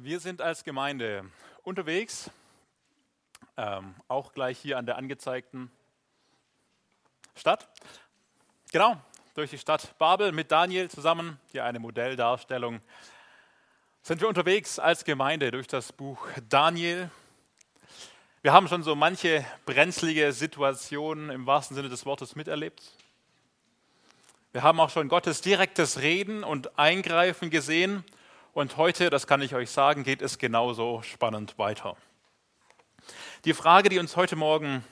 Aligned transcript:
Wir 0.00 0.20
sind 0.20 0.40
als 0.40 0.62
Gemeinde 0.62 1.28
unterwegs, 1.64 2.30
ähm, 3.56 3.96
auch 4.06 4.32
gleich 4.32 4.56
hier 4.56 4.78
an 4.78 4.86
der 4.86 4.96
angezeigten 4.96 5.72
Stadt. 7.34 7.68
Genau, 8.70 8.96
durch 9.34 9.50
die 9.50 9.58
Stadt 9.58 9.98
Babel 9.98 10.30
mit 10.30 10.52
Daniel 10.52 10.88
zusammen, 10.88 11.40
hier 11.50 11.64
eine 11.64 11.80
Modelldarstellung. 11.80 12.80
Sind 14.02 14.20
wir 14.20 14.28
unterwegs 14.28 14.78
als 14.78 15.04
Gemeinde 15.04 15.50
durch 15.50 15.66
das 15.66 15.92
Buch 15.92 16.28
Daniel. 16.48 17.10
Wir 18.42 18.52
haben 18.52 18.68
schon 18.68 18.84
so 18.84 18.94
manche 18.94 19.44
brenzlige 19.66 20.32
Situationen 20.32 21.30
im 21.30 21.44
wahrsten 21.44 21.74
Sinne 21.74 21.88
des 21.88 22.06
Wortes 22.06 22.36
miterlebt. 22.36 22.84
Wir 24.52 24.62
haben 24.62 24.78
auch 24.78 24.90
schon 24.90 25.08
Gottes 25.08 25.40
direktes 25.40 25.98
Reden 25.98 26.44
und 26.44 26.78
Eingreifen 26.78 27.50
gesehen. 27.50 28.04
Und 28.54 28.76
heute, 28.76 29.10
das 29.10 29.26
kann 29.26 29.42
ich 29.42 29.54
euch 29.54 29.70
sagen, 29.70 30.04
geht 30.04 30.22
es 30.22 30.38
genauso 30.38 31.02
spannend 31.02 31.58
weiter. 31.58 31.96
Die 33.44 33.54
Frage, 33.54 33.88
die 33.88 33.98
uns 33.98 34.16
heute 34.16 34.36
Morgen 34.36 34.82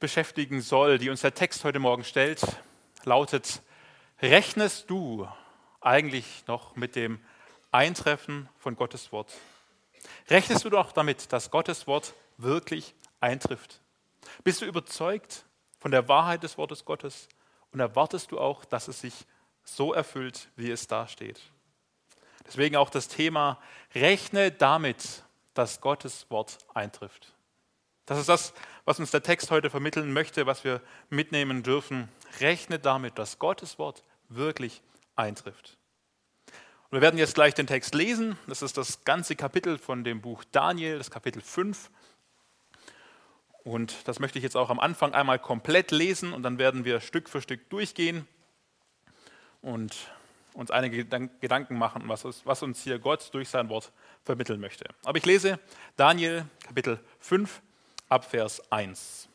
beschäftigen 0.00 0.60
soll, 0.60 0.98
die 0.98 1.10
uns 1.10 1.20
der 1.20 1.34
Text 1.34 1.64
heute 1.64 1.78
Morgen 1.78 2.04
stellt, 2.04 2.42
lautet, 3.04 3.62
rechnest 4.20 4.90
du 4.90 5.28
eigentlich 5.80 6.44
noch 6.46 6.76
mit 6.76 6.96
dem 6.96 7.20
Eintreffen 7.70 8.48
von 8.58 8.74
Gottes 8.74 9.12
Wort? 9.12 9.32
Rechnest 10.28 10.64
du 10.64 10.70
doch 10.70 10.92
damit, 10.92 11.32
dass 11.32 11.50
Gottes 11.50 11.86
Wort 11.86 12.14
wirklich 12.36 12.94
eintrifft? 13.20 13.80
Bist 14.42 14.60
du 14.60 14.66
überzeugt 14.66 15.46
von 15.78 15.92
der 15.92 16.08
Wahrheit 16.08 16.42
des 16.42 16.58
Wortes 16.58 16.84
Gottes 16.84 17.28
und 17.72 17.80
erwartest 17.80 18.32
du 18.32 18.38
auch, 18.38 18.64
dass 18.64 18.88
es 18.88 19.00
sich 19.00 19.14
so 19.64 19.92
erfüllt, 19.92 20.48
wie 20.56 20.70
es 20.70 20.86
da 20.88 21.06
steht? 21.06 21.40
Deswegen 22.48 22.76
auch 22.76 22.90
das 22.90 23.08
Thema, 23.08 23.58
rechne 23.94 24.50
damit, 24.50 25.22
dass 25.54 25.80
Gottes 25.80 26.26
Wort 26.30 26.58
eintrifft. 26.74 27.34
Das 28.06 28.18
ist 28.18 28.28
das, 28.28 28.54
was 28.86 28.98
uns 28.98 29.10
der 29.10 29.22
Text 29.22 29.50
heute 29.50 29.68
vermitteln 29.68 30.12
möchte, 30.12 30.46
was 30.46 30.64
wir 30.64 30.80
mitnehmen 31.10 31.62
dürfen. 31.62 32.08
Rechne 32.40 32.78
damit, 32.78 33.18
dass 33.18 33.38
Gottes 33.38 33.78
Wort 33.78 34.02
wirklich 34.30 34.82
eintrifft. 35.14 35.76
Und 36.90 36.92
wir 36.92 37.00
werden 37.02 37.18
jetzt 37.18 37.34
gleich 37.34 37.52
den 37.52 37.66
Text 37.66 37.94
lesen. 37.94 38.38
Das 38.46 38.62
ist 38.62 38.78
das 38.78 39.04
ganze 39.04 39.36
Kapitel 39.36 39.76
von 39.76 40.04
dem 40.04 40.22
Buch 40.22 40.42
Daniel, 40.52 40.96
das 40.96 41.10
Kapitel 41.10 41.42
5. 41.42 41.90
Und 43.62 44.08
das 44.08 44.20
möchte 44.20 44.38
ich 44.38 44.42
jetzt 44.42 44.56
auch 44.56 44.70
am 44.70 44.80
Anfang 44.80 45.12
einmal 45.12 45.38
komplett 45.38 45.90
lesen 45.90 46.32
und 46.32 46.42
dann 46.42 46.56
werden 46.56 46.86
wir 46.86 47.00
Stück 47.00 47.28
für 47.28 47.42
Stück 47.42 47.68
durchgehen 47.68 48.26
und 49.60 49.94
uns 50.54 50.70
einige 50.70 51.04
Gedanken 51.04 51.76
machen, 51.78 52.02
was, 52.06 52.62
uns 52.62 52.82
hier 52.82 52.98
Gott 52.98 53.32
durch 53.32 53.48
sein 53.48 53.68
Wort 53.68 53.92
vermitteln 54.24 54.60
möchte. 54.60 54.84
Aber 55.04 55.18
ich 55.18 55.26
lese 55.26 55.58
Daniel 55.96 56.44
Kapitel 56.64 57.00
5 57.20 57.62
ab 58.08 58.24
Vers 58.24 58.60
1. 58.70 59.28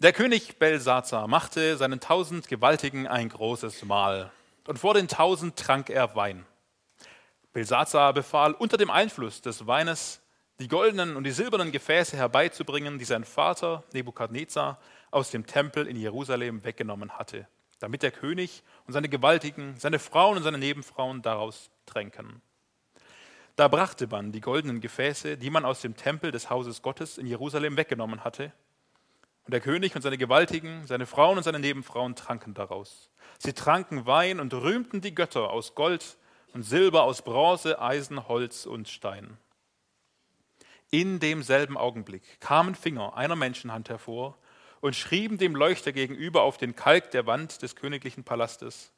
Der 0.00 0.12
König 0.12 0.58
Belsazar 0.58 1.26
machte 1.26 1.76
seinen 1.76 1.98
tausend 1.98 2.46
Gewaltigen 2.48 3.06
ein 3.08 3.28
großes 3.28 3.84
Mahl 3.84 4.30
und 4.66 4.78
vor 4.78 4.94
den 4.94 5.08
tausend 5.08 5.56
trank 5.56 5.90
er 5.90 6.14
Wein. 6.14 6.46
Belsazar 7.52 8.12
befahl 8.12 8.52
unter 8.52 8.76
dem 8.76 8.90
Einfluss 8.90 9.40
des 9.40 9.66
Weines 9.66 10.20
die 10.60 10.68
goldenen 10.68 11.16
und 11.16 11.24
die 11.24 11.30
silbernen 11.30 11.72
Gefäße 11.72 12.16
herbeizubringen, 12.16 12.98
die 12.98 13.04
sein 13.04 13.24
Vater 13.24 13.84
Nebukadnezar 13.92 14.78
aus 15.10 15.30
dem 15.30 15.46
Tempel 15.46 15.86
in 15.86 15.96
Jerusalem 15.96 16.64
weggenommen 16.64 17.18
hatte, 17.18 17.48
damit 17.78 18.02
der 18.02 18.10
König 18.10 18.62
und 18.86 18.92
seine 18.92 19.08
Gewaltigen, 19.08 19.74
seine 19.78 19.98
Frauen 19.98 20.36
und 20.36 20.42
seine 20.42 20.58
Nebenfrauen 20.58 21.22
daraus 21.22 21.70
tränken. 21.86 22.42
Da 23.56 23.66
brachte 23.66 24.06
man 24.06 24.30
die 24.30 24.40
goldenen 24.40 24.80
Gefäße, 24.80 25.36
die 25.36 25.50
man 25.50 25.64
aus 25.64 25.80
dem 25.80 25.96
Tempel 25.96 26.30
des 26.30 26.48
Hauses 26.48 26.80
Gottes 26.80 27.18
in 27.18 27.26
Jerusalem 27.26 27.76
weggenommen 27.76 28.22
hatte. 28.22 28.52
Und 29.44 29.52
der 29.52 29.60
König 29.60 29.96
und 29.96 30.02
seine 30.02 30.18
Gewaltigen, 30.18 30.86
seine 30.86 31.06
Frauen 31.06 31.38
und 31.38 31.42
seine 31.42 31.58
Nebenfrauen 31.58 32.14
tranken 32.14 32.54
daraus. 32.54 33.10
Sie 33.38 33.54
tranken 33.54 34.06
Wein 34.06 34.40
und 34.40 34.54
rühmten 34.54 35.00
die 35.00 35.14
Götter 35.14 35.50
aus 35.50 35.74
Gold 35.74 36.18
und 36.52 36.62
Silber, 36.62 37.02
aus 37.02 37.22
Bronze, 37.22 37.80
Eisen, 37.80 38.28
Holz 38.28 38.66
und 38.66 38.88
Stein. 38.88 39.38
In 40.90 41.18
demselben 41.18 41.76
Augenblick 41.76 42.40
kamen 42.40 42.74
Finger 42.74 43.16
einer 43.16 43.36
Menschenhand 43.36 43.88
hervor 43.88 44.38
und 44.80 44.96
schrieben 44.96 45.38
dem 45.38 45.54
Leuchter 45.54 45.92
gegenüber 45.92 46.42
auf 46.42 46.56
den 46.56 46.76
Kalk 46.76 47.10
der 47.10 47.26
Wand 47.26 47.62
des 47.62 47.76
königlichen 47.76 48.24
Palastes. 48.24 48.92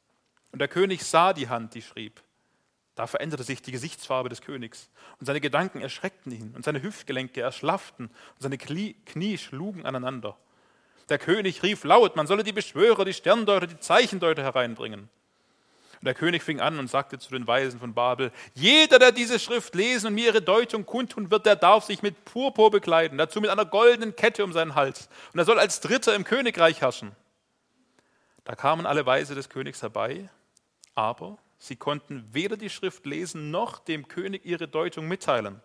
Und 0.51 0.59
der 0.59 0.67
König 0.67 1.03
sah 1.03 1.33
die 1.33 1.49
Hand, 1.49 1.73
die 1.75 1.81
schrieb. 1.81 2.21
Da 2.95 3.07
veränderte 3.07 3.43
sich 3.43 3.61
die 3.61 3.71
Gesichtsfarbe 3.71 4.29
des 4.29 4.41
Königs 4.41 4.89
und 5.19 5.25
seine 5.25 5.41
Gedanken 5.41 5.81
erschreckten 5.81 6.31
ihn 6.31 6.53
und 6.55 6.65
seine 6.65 6.83
Hüftgelenke 6.83 7.41
erschlafften 7.41 8.07
und 8.07 8.41
seine 8.41 8.57
Knie 8.57 9.37
schlugen 9.37 9.85
aneinander. 9.85 10.37
Der 11.09 11.17
König 11.17 11.63
rief 11.63 11.83
laut, 11.83 12.15
man 12.15 12.27
solle 12.27 12.43
die 12.43 12.51
Beschwörer, 12.51 13.05
die 13.05 13.13
Sterndeuter, 13.13 13.67
die 13.67 13.79
Zeichendeuter 13.79 14.43
hereinbringen. 14.43 15.09
Und 16.01 16.05
der 16.05 16.15
König 16.15 16.41
fing 16.41 16.59
an 16.59 16.79
und 16.79 16.89
sagte 16.89 17.19
zu 17.19 17.31
den 17.31 17.45
Weisen 17.45 17.79
von 17.79 17.93
Babel, 17.93 18.31
jeder, 18.55 18.97
der 18.97 19.11
diese 19.11 19.39
Schrift 19.39 19.75
lesen 19.75 20.07
und 20.07 20.15
mir 20.15 20.25
ihre 20.25 20.41
Deutung 20.41 20.85
kundtun 20.85 21.29
wird, 21.29 21.45
der 21.45 21.55
darf 21.55 21.85
sich 21.85 22.01
mit 22.01 22.25
Purpur 22.25 22.71
bekleiden, 22.71 23.17
dazu 23.17 23.39
mit 23.39 23.51
einer 23.51 23.65
goldenen 23.65 24.15
Kette 24.15 24.43
um 24.43 24.51
seinen 24.51 24.75
Hals. 24.75 25.09
Und 25.31 25.39
er 25.39 25.45
soll 25.45 25.59
als 25.59 25.79
Dritter 25.79 26.15
im 26.15 26.23
Königreich 26.23 26.81
herrschen. 26.81 27.11
Da 28.43 28.55
kamen 28.55 28.87
alle 28.87 29.05
Weise 29.05 29.35
des 29.35 29.49
Königs 29.49 29.83
herbei, 29.83 30.29
aber 30.95 31.37
Sie 31.63 31.75
konnten 31.75 32.27
weder 32.31 32.57
die 32.57 32.71
Schrift 32.71 33.05
lesen 33.05 33.51
noch 33.51 33.77
dem 33.77 34.07
König 34.07 34.43
ihre 34.45 34.67
Deutung 34.67 35.07
mitteilen. 35.07 35.61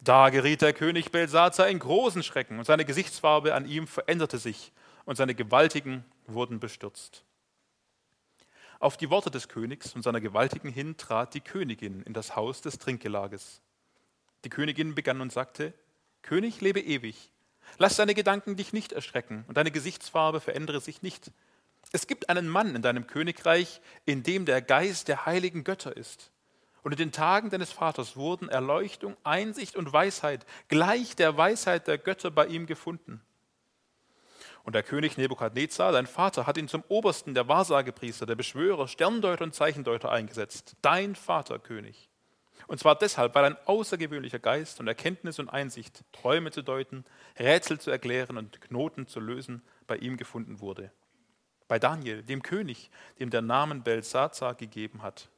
Da 0.00 0.28
geriet 0.28 0.60
der 0.60 0.74
König 0.74 1.10
Belsazar 1.10 1.66
in 1.68 1.78
großen 1.78 2.22
Schrecken 2.22 2.58
und 2.58 2.66
seine 2.66 2.84
Gesichtsfarbe 2.84 3.54
an 3.54 3.64
ihm 3.64 3.86
veränderte 3.86 4.36
sich 4.36 4.70
und 5.06 5.16
seine 5.16 5.34
Gewaltigen 5.34 6.04
wurden 6.26 6.60
bestürzt. 6.60 7.24
Auf 8.82 8.96
die 8.96 9.10
Worte 9.10 9.30
des 9.30 9.46
Königs 9.46 9.94
und 9.94 10.02
seiner 10.02 10.20
Gewaltigen 10.20 10.68
hin 10.68 10.96
trat 10.96 11.34
die 11.34 11.40
Königin 11.40 12.02
in 12.02 12.14
das 12.14 12.34
Haus 12.34 12.62
des 12.62 12.78
Trinkgelages. 12.78 13.62
Die 14.44 14.48
Königin 14.48 14.96
begann 14.96 15.20
und 15.20 15.30
sagte, 15.30 15.72
König, 16.22 16.60
lebe 16.60 16.80
ewig. 16.80 17.30
Lass 17.78 17.94
deine 17.94 18.12
Gedanken 18.12 18.56
dich 18.56 18.72
nicht 18.72 18.90
erschrecken 18.90 19.44
und 19.46 19.56
deine 19.56 19.70
Gesichtsfarbe 19.70 20.40
verändere 20.40 20.80
sich 20.80 21.00
nicht. 21.00 21.30
Es 21.92 22.08
gibt 22.08 22.28
einen 22.28 22.48
Mann 22.48 22.74
in 22.74 22.82
deinem 22.82 23.06
Königreich, 23.06 23.80
in 24.04 24.24
dem 24.24 24.46
der 24.46 24.60
Geist 24.60 25.06
der 25.06 25.26
heiligen 25.26 25.62
Götter 25.62 25.96
ist. 25.96 26.32
Und 26.82 26.90
in 26.90 26.98
den 26.98 27.12
Tagen 27.12 27.50
deines 27.50 27.70
Vaters 27.70 28.16
wurden 28.16 28.48
Erleuchtung, 28.48 29.16
Einsicht 29.22 29.76
und 29.76 29.92
Weisheit 29.92 30.44
gleich 30.66 31.14
der 31.14 31.36
Weisheit 31.36 31.86
der 31.86 31.98
Götter 31.98 32.32
bei 32.32 32.48
ihm 32.48 32.66
gefunden. 32.66 33.22
Und 34.64 34.74
der 34.74 34.82
König 34.82 35.16
Nebukadnezar, 35.16 35.92
dein 35.92 36.06
Vater, 36.06 36.46
hat 36.46 36.56
ihn 36.56 36.68
zum 36.68 36.84
Obersten 36.88 37.34
der 37.34 37.48
Wahrsagepriester, 37.48 38.26
der 38.26 38.36
Beschwörer, 38.36 38.86
Sterndeuter 38.86 39.44
und 39.44 39.54
Zeichendeuter 39.54 40.10
eingesetzt. 40.10 40.76
Dein 40.82 41.16
Vater, 41.16 41.58
König. 41.58 42.08
Und 42.68 42.78
zwar 42.78 42.96
deshalb, 42.96 43.34
weil 43.34 43.44
ein 43.44 43.56
außergewöhnlicher 43.66 44.38
Geist 44.38 44.78
und 44.78 44.86
Erkenntnis 44.86 45.40
und 45.40 45.48
Einsicht, 45.48 46.04
Träume 46.12 46.52
zu 46.52 46.62
deuten, 46.62 47.04
Rätsel 47.38 47.80
zu 47.80 47.90
erklären 47.90 48.38
und 48.38 48.60
Knoten 48.60 49.08
zu 49.08 49.18
lösen, 49.18 49.62
bei 49.88 49.96
ihm 49.96 50.16
gefunden 50.16 50.60
wurde 50.60 50.92
bei 51.72 51.78
Daniel, 51.78 52.22
dem 52.22 52.42
König, 52.42 52.90
dem 53.18 53.30
der 53.30 53.40
Namen 53.40 53.82
Belsazar 53.82 54.54
gegeben 54.54 55.00
hat. 55.00 55.30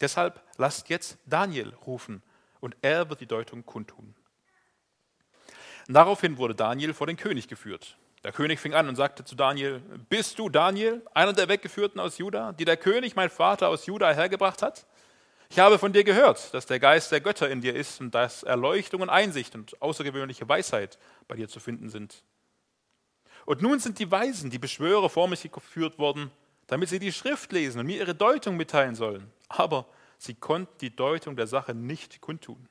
Deshalb 0.00 0.42
lasst 0.56 0.88
jetzt 0.88 1.16
Daniel 1.26 1.74
rufen 1.86 2.24
und 2.58 2.76
er 2.82 3.08
wird 3.08 3.20
die 3.20 3.26
Deutung 3.26 3.64
kundtun. 3.64 4.16
Daraufhin 5.86 6.38
wurde 6.38 6.56
Daniel 6.56 6.92
vor 6.92 7.06
den 7.06 7.16
König 7.16 7.46
geführt. 7.46 7.96
Der 8.22 8.32
König 8.32 8.60
fing 8.60 8.74
an 8.74 8.88
und 8.88 8.96
sagte 8.96 9.24
zu 9.24 9.34
Daniel: 9.34 9.80
Bist 10.08 10.38
du 10.38 10.48
Daniel, 10.48 11.02
einer 11.14 11.32
der 11.32 11.48
Weggeführten 11.48 12.00
aus 12.00 12.18
Juda, 12.18 12.52
die 12.52 12.64
der 12.64 12.76
König, 12.76 13.16
mein 13.16 13.30
Vater, 13.30 13.68
aus 13.68 13.86
Juda 13.86 14.12
hergebracht 14.12 14.62
hat? 14.62 14.86
Ich 15.48 15.58
habe 15.58 15.78
von 15.78 15.92
dir 15.92 16.04
gehört, 16.04 16.54
dass 16.54 16.66
der 16.66 16.78
Geist 16.78 17.10
der 17.10 17.20
Götter 17.20 17.50
in 17.50 17.60
dir 17.60 17.74
ist 17.74 18.00
und 18.00 18.14
dass 18.14 18.44
Erleuchtung 18.44 19.00
und 19.00 19.08
Einsicht 19.08 19.54
und 19.56 19.82
außergewöhnliche 19.82 20.48
Weisheit 20.48 20.96
bei 21.26 21.34
dir 21.34 21.48
zu 21.48 21.58
finden 21.58 21.88
sind. 21.88 22.22
Und 23.46 23.62
nun 23.62 23.80
sind 23.80 23.98
die 23.98 24.10
Weisen, 24.10 24.50
die 24.50 24.60
Beschwörer 24.60 25.10
vor 25.10 25.26
mich 25.26 25.50
geführt 25.50 25.98
worden, 25.98 26.30
damit 26.68 26.88
sie 26.88 27.00
die 27.00 27.12
Schrift 27.12 27.50
lesen 27.50 27.80
und 27.80 27.86
mir 27.86 27.96
ihre 27.96 28.14
Deutung 28.14 28.56
mitteilen 28.56 28.94
sollen. 28.94 29.32
Aber 29.48 29.86
sie 30.18 30.34
konnten 30.34 30.72
die 30.80 30.94
Deutung 30.94 31.34
der 31.34 31.48
Sache 31.48 31.74
nicht 31.74 32.20
kundtun. 32.20 32.68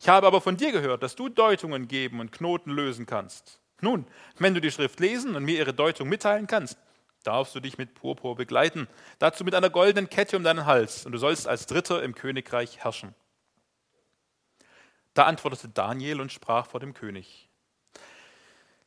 Ich 0.00 0.08
habe 0.08 0.26
aber 0.26 0.40
von 0.40 0.56
dir 0.56 0.72
gehört, 0.72 1.04
dass 1.04 1.14
du 1.14 1.28
Deutungen 1.28 1.86
geben 1.86 2.18
und 2.18 2.32
Knoten 2.32 2.72
lösen 2.72 3.06
kannst. 3.06 3.61
Nun, 3.82 4.06
wenn 4.38 4.54
du 4.54 4.60
die 4.60 4.70
Schrift 4.70 5.00
lesen 5.00 5.34
und 5.36 5.44
mir 5.44 5.58
ihre 5.58 5.74
Deutung 5.74 6.08
mitteilen 6.08 6.46
kannst, 6.46 6.78
darfst 7.24 7.54
du 7.54 7.60
dich 7.60 7.78
mit 7.78 7.94
Purpur 7.94 8.36
begleiten, 8.36 8.88
dazu 9.18 9.44
mit 9.44 9.54
einer 9.54 9.70
goldenen 9.70 10.08
Kette 10.08 10.36
um 10.36 10.44
deinen 10.44 10.66
Hals, 10.66 11.04
und 11.04 11.12
du 11.12 11.18
sollst 11.18 11.48
als 11.48 11.66
Dritter 11.66 12.02
im 12.02 12.14
Königreich 12.14 12.78
herrschen. 12.78 13.14
Da 15.14 15.24
antwortete 15.24 15.68
Daniel 15.68 16.20
und 16.20 16.32
sprach 16.32 16.66
vor 16.66 16.78
dem 16.80 16.94
König. 16.94 17.48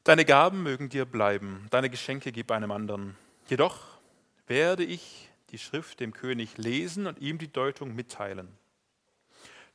Deine 0.05 0.23
Gaben 0.23 0.63
mögen 0.63 0.87
dir 0.87 1.05
bleiben, 1.05 1.67
deine 1.71 1.89
Geschenke 1.89 2.31
gib 2.31 2.49
einem 2.51 2.71
anderen. 2.71 3.17
Jedoch 3.47 3.99
werde 4.47 4.85
ich 4.85 5.29
die 5.49 5.57
Schrift 5.57 5.99
dem 5.99 6.13
König 6.13 6.57
lesen 6.57 7.05
und 7.05 7.19
ihm 7.19 7.37
die 7.37 7.51
Deutung 7.51 7.93
mitteilen. 7.95 8.57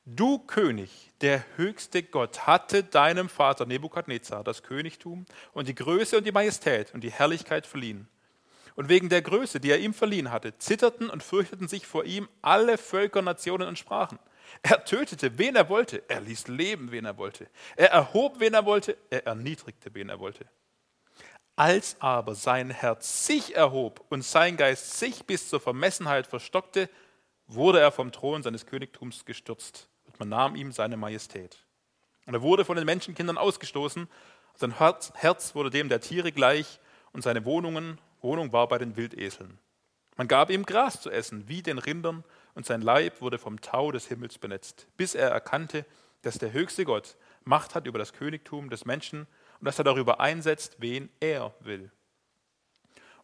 Du 0.07 0.39
König, 0.39 1.11
der 1.21 1.45
höchste 1.57 2.03
Gott, 2.03 2.47
hatte 2.47 2.83
deinem 2.83 3.29
Vater 3.29 3.67
Nebukadnezar 3.67 4.43
das 4.43 4.63
Königtum 4.63 5.27
und 5.53 5.69
die 5.69 5.75
Größe 5.75 6.17
und 6.17 6.25
die 6.25 6.33
Majestät 6.33 6.95
und 6.95 7.03
die 7.03 7.13
Herrlichkeit 7.13 7.67
verliehen. 7.67 8.09
Und 8.77 8.89
wegen 8.89 9.11
der 9.11 9.21
Größe, 9.21 9.61
die 9.61 9.71
er 9.71 9.79
ihm 9.79 9.93
verliehen 9.93 10.31
hatte, 10.31 10.57
zitterten 10.57 11.11
und 11.11 11.23
fürchteten 11.23 11.69
sich 11.69 11.87
vor 11.87 12.05
ihm 12.05 12.29
alle 12.41 12.79
Völker, 12.79 13.21
Nationen 13.21 13.69
und 13.69 13.79
Sprachen. 13.79 14.19
Er 14.63 14.85
tötete, 14.85 15.39
wen 15.39 15.55
er 15.55 15.69
wollte. 15.69 16.03
Er 16.09 16.23
ließ 16.23 16.49
leben, 16.49 16.91
wen 16.91 17.05
er 17.05 17.19
wollte. 17.19 17.49
Er 17.77 17.91
erhob, 17.91 18.41
wen 18.41 18.55
er 18.55 18.65
wollte. 18.65 18.97
Er 19.11 19.27
erniedrigte, 19.27 19.95
wen 19.95 20.09
er 20.09 20.19
wollte. 20.19 20.47
Als 21.57 21.97
aber 22.01 22.35
sein 22.35 22.71
Herz 22.71 23.27
sich 23.27 23.55
erhob 23.55 24.03
und 24.09 24.25
sein 24.25 24.57
Geist 24.57 24.99
sich 24.99 25.25
bis 25.27 25.49
zur 25.49 25.61
Vermessenheit 25.61 26.27
verstockte, 26.27 26.89
wurde 27.55 27.81
er 27.81 27.91
vom 27.91 28.13
Thron 28.13 28.43
seines 28.43 28.67
Königtums 28.67 29.25
gestürzt 29.25 29.89
und 30.05 30.19
man 30.19 30.29
nahm 30.29 30.57
ihm 30.57 30.73
seine 30.73 30.97
Majestät. 30.97 31.65
Und 32.27 32.35
er 32.35 32.43
wurde 32.43 32.65
von 32.65 32.77
den 32.77 32.87
Menschenkindern 32.87 33.39
ausgestoßen, 33.39 34.09
sein 34.55 34.79
Herz 34.79 35.55
wurde 35.55 35.71
dem 35.71 35.89
der 35.89 36.01
Tiere 36.01 36.33
gleich 36.33 36.81
und 37.13 37.23
seine 37.23 37.45
Wohnungen, 37.45 37.99
Wohnung 38.21 38.53
war 38.53 38.69
bei 38.69 38.79
den 38.79 38.97
Wildeseln. 38.97 39.59
Man 40.17 40.29
gab 40.29 40.51
ihm 40.51 40.67
Gras 40.67 41.01
zu 41.01 41.11
essen, 41.11 41.49
wie 41.49 41.63
den 41.63 41.79
Rindern, 41.79 42.25
und 42.55 42.67
sein 42.67 42.83
Leib 42.83 43.21
wurde 43.21 43.39
vom 43.39 43.61
Tau 43.61 43.91
des 43.93 44.07
Himmels 44.09 44.39
benetzt, 44.39 44.87
bis 44.97 45.15
er 45.15 45.31
erkannte, 45.31 45.87
dass 46.23 46.39
der 46.39 46.53
höchste 46.53 46.85
Gott 46.85 47.17
Macht 47.45 47.75
hat 47.75 47.87
über 47.87 47.99
das 47.99 48.13
Königtum 48.13 48.69
des 48.69 48.85
Menschen 48.85 49.27
und 49.61 49.65
dass 49.65 49.79
er 49.79 49.85
darüber 49.85 50.21
einsetzt, 50.21 50.77
wen 50.79 51.09
er 51.21 51.55
will. 51.61 51.91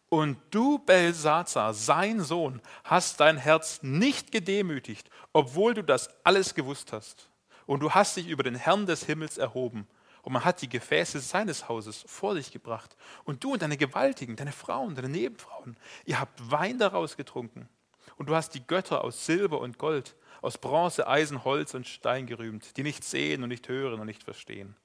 Und 0.09 0.37
du, 0.51 0.79
Belsazar, 0.79 1.73
sein 1.73 2.21
Sohn, 2.21 2.61
hast 2.83 3.19
dein 3.19 3.37
Herz 3.37 3.83
nicht 3.83 4.31
gedemütigt, 4.31 5.09
obwohl 5.33 5.73
du 5.73 5.83
das 5.83 6.09
alles 6.23 6.55
gewusst 6.55 6.93
hast. 6.93 7.29
Und 7.65 7.81
du 7.81 7.91
hast 7.91 8.15
dich 8.15 8.27
über 8.27 8.43
den 8.43 8.55
Herrn 8.55 8.85
des 8.85 9.03
Himmels 9.03 9.37
erhoben. 9.37 9.87
Und 10.21 10.33
man 10.33 10.45
hat 10.45 10.61
die 10.61 10.69
Gefäße 10.69 11.19
seines 11.19 11.67
Hauses 11.67 12.03
vor 12.07 12.35
dich 12.35 12.51
gebracht. 12.51 12.95
Und 13.25 13.43
du 13.43 13.53
und 13.53 13.61
deine 13.61 13.77
Gewaltigen, 13.77 14.37
deine 14.37 14.53
Frauen, 14.53 14.95
deine 14.95 15.09
Nebenfrauen, 15.09 15.77
ihr 16.05 16.19
habt 16.19 16.51
Wein 16.51 16.77
daraus 16.79 17.17
getrunken. 17.17 17.67
Und 18.15 18.29
du 18.29 18.35
hast 18.35 18.55
die 18.55 18.65
Götter 18.65 19.03
aus 19.03 19.25
Silber 19.25 19.59
und 19.59 19.77
Gold, 19.77 20.15
aus 20.41 20.57
Bronze, 20.57 21.07
Eisen, 21.07 21.43
Holz 21.43 21.73
und 21.73 21.87
Stein 21.87 22.27
gerühmt, 22.27 22.77
die 22.77 22.83
nicht 22.83 23.03
sehen 23.03 23.43
und 23.43 23.49
nicht 23.49 23.67
hören 23.67 23.99
und 23.99 24.05
nicht 24.05 24.23
verstehen. 24.23 24.75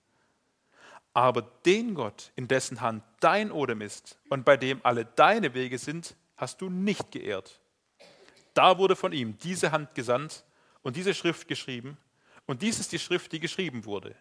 Aber 1.14 1.42
den 1.64 1.94
Gott, 1.94 2.32
in 2.36 2.48
dessen 2.48 2.80
Hand 2.80 3.04
dein 3.20 3.52
Odem 3.52 3.80
ist 3.82 4.18
und 4.30 4.44
bei 4.44 4.56
dem 4.56 4.80
alle 4.82 5.04
deine 5.04 5.54
Wege 5.54 5.78
sind, 5.78 6.16
hast 6.36 6.60
du 6.60 6.70
nicht 6.70 7.12
geehrt. 7.12 7.60
Da 8.54 8.78
wurde 8.78 8.96
von 8.96 9.12
ihm 9.12 9.36
diese 9.38 9.72
Hand 9.72 9.94
gesandt 9.94 10.44
und 10.82 10.96
diese 10.96 11.14
Schrift 11.14 11.48
geschrieben. 11.48 11.96
Und 12.46 12.62
dies 12.62 12.80
ist 12.80 12.92
die 12.92 12.98
Schrift, 12.98 13.32
die 13.32 13.40
geschrieben 13.40 13.84
wurde. 13.84 14.14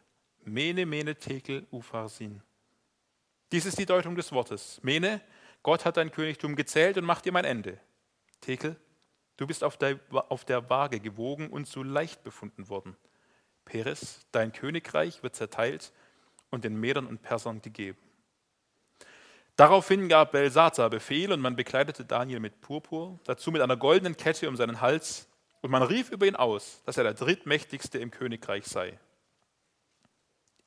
Mene, 0.44 0.86
Mene, 0.86 1.16
Tekel, 1.16 1.66
Upharsin. 1.72 2.42
Dies 3.52 3.66
ist 3.66 3.78
die 3.78 3.86
Deutung 3.86 4.16
des 4.16 4.32
Wortes. 4.32 4.80
Mene, 4.84 5.22
Gott 5.64 5.86
hat 5.86 5.98
dein 5.98 6.12
Königtum 6.12 6.56
gezählt 6.56 6.98
und 6.98 7.06
macht 7.06 7.26
ihm 7.26 7.36
ein 7.36 7.46
Ende. 7.46 7.80
Tekel, 8.40 8.76
du 9.38 9.48
bist 9.48 9.64
auf 9.64 9.78
der, 9.78 10.00
auf 10.12 10.46
der 10.46 10.70
Waage 10.70 11.00
gewogen 11.00 11.50
und 11.50 11.66
zu 11.68 11.84
leicht 11.84 12.24
befunden 12.24 12.70
worden. 12.70 12.96
Peres, 13.66 14.26
dein 14.32 14.52
Königreich 14.52 15.24
wird 15.24 15.36
zerteilt 15.36 15.92
und 16.52 16.64
den 16.64 16.80
Medern 16.80 17.08
und 17.08 17.24
Persern 17.24 17.62
gegeben. 17.62 17.98
Daraufhin 19.56 20.08
gab 20.08 20.32
Belsazar 20.32 20.90
Befehl 20.90 21.32
und 21.32 21.42
man 21.42 21.56
bekleidete 21.56 22.06
Daniel 22.06 22.40
mit 22.40 22.62
Purpur, 22.62 23.20
dazu 23.26 23.52
mit 23.52 23.62
einer 23.62 23.78
goldenen 23.78 24.16
Kette 24.16 24.48
um 24.48 24.56
seinen 24.56 24.82
Hals 24.82 25.28
und 25.62 25.72
man 25.72 25.84
rief 25.84 26.10
über 26.10 26.26
ihn 26.26 26.36
aus, 26.36 26.82
dass 26.86 26.98
er 26.98 27.04
der 27.04 27.14
drittmächtigste 27.14 28.00
im 28.00 28.12
Königreich 28.12 28.66
sei. 28.66 28.98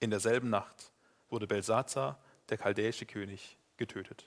In 0.00 0.10
derselben 0.10 0.50
Nacht 0.50 0.92
wurde 1.28 1.46
Belsazar, 1.46 2.18
der 2.48 2.58
chaldäische 2.58 3.06
König, 3.06 3.56
getötet. 3.76 4.26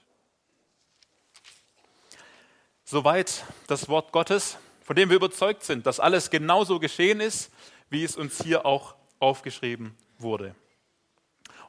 Soweit 2.83 3.45
das 3.67 3.87
Wort 3.89 4.11
Gottes, 4.11 4.57
von 4.81 4.95
dem 4.95 5.09
wir 5.09 5.17
überzeugt 5.17 5.63
sind, 5.63 5.85
dass 5.85 5.99
alles 5.99 6.29
genauso 6.29 6.79
geschehen 6.79 7.19
ist, 7.19 7.51
wie 7.89 8.03
es 8.03 8.15
uns 8.15 8.41
hier 8.41 8.65
auch 8.65 8.95
aufgeschrieben 9.19 9.95
wurde. 10.17 10.55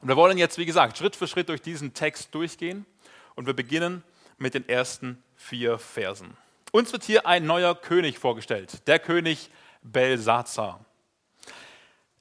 Und 0.00 0.08
wir 0.08 0.16
wollen 0.16 0.38
jetzt, 0.38 0.58
wie 0.58 0.66
gesagt, 0.66 0.98
Schritt 0.98 1.16
für 1.16 1.26
Schritt 1.26 1.48
durch 1.48 1.62
diesen 1.62 1.94
Text 1.94 2.34
durchgehen 2.34 2.86
und 3.34 3.46
wir 3.46 3.54
beginnen 3.54 4.04
mit 4.36 4.54
den 4.54 4.68
ersten 4.68 5.22
vier 5.36 5.78
Versen. 5.78 6.36
Uns 6.70 6.92
wird 6.92 7.04
hier 7.04 7.26
ein 7.26 7.46
neuer 7.46 7.74
König 7.74 8.18
vorgestellt, 8.18 8.86
der 8.86 8.98
König 8.98 9.50
Belsazar. 9.82 10.84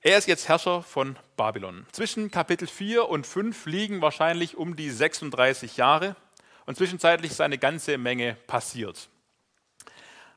Er 0.01 0.17
ist 0.17 0.27
jetzt 0.27 0.47
Herrscher 0.47 0.83
von 0.83 1.17
Babylon. 1.35 1.85
Zwischen 1.91 2.31
Kapitel 2.31 2.67
4 2.67 3.09
und 3.09 3.27
5 3.27 3.65
liegen 3.65 4.01
wahrscheinlich 4.01 4.55
um 4.55 4.75
die 4.75 4.89
36 4.89 5.77
Jahre 5.77 6.15
und 6.65 6.77
zwischenzeitlich 6.77 7.31
ist 7.31 7.41
eine 7.41 7.57
ganze 7.57 7.97
Menge 7.97 8.35
passiert. 8.47 9.09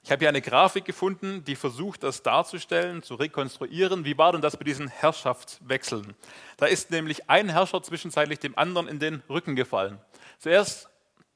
Ich 0.02 0.10
habe 0.10 0.20
hier 0.20 0.28
eine 0.30 0.40
Grafik 0.40 0.86
gefunden, 0.86 1.44
die 1.44 1.56
versucht, 1.56 2.02
das 2.02 2.22
darzustellen, 2.22 3.02
zu 3.02 3.16
rekonstruieren. 3.16 4.04
Wie 4.04 4.16
war 4.16 4.32
denn 4.32 4.40
das 4.40 4.56
bei 4.56 4.64
diesen 4.64 4.88
Herrschaftswechseln? 4.88 6.14
Da 6.56 6.66
ist 6.66 6.90
nämlich 6.90 7.28
ein 7.28 7.50
Herrscher 7.50 7.82
zwischenzeitlich 7.82 8.38
dem 8.38 8.56
anderen 8.56 8.88
in 8.88 8.98
den 8.98 9.22
Rücken 9.28 9.56
gefallen. 9.56 10.00
Zuerst, 10.38 10.88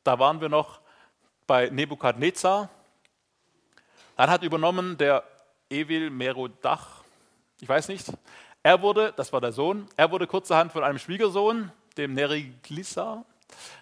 da 0.02 0.18
waren 0.18 0.40
wir 0.40 0.48
noch 0.48 0.80
bei 1.46 1.68
Nebukadnezar. 1.68 2.70
Dann 4.16 4.30
hat 4.30 4.42
übernommen 4.42 4.96
der 4.96 5.24
Evil 5.68 6.08
Merodach, 6.10 7.04
ich 7.60 7.68
weiß 7.68 7.88
nicht. 7.88 8.06
Er 8.62 8.80
wurde, 8.80 9.12
das 9.16 9.32
war 9.32 9.42
der 9.42 9.52
Sohn, 9.52 9.86
er 9.96 10.10
wurde 10.10 10.26
kurzerhand 10.26 10.72
von 10.72 10.84
einem 10.84 10.98
Schwiegersohn, 10.98 11.70
dem 11.98 12.14
Neriglissa, 12.14 13.24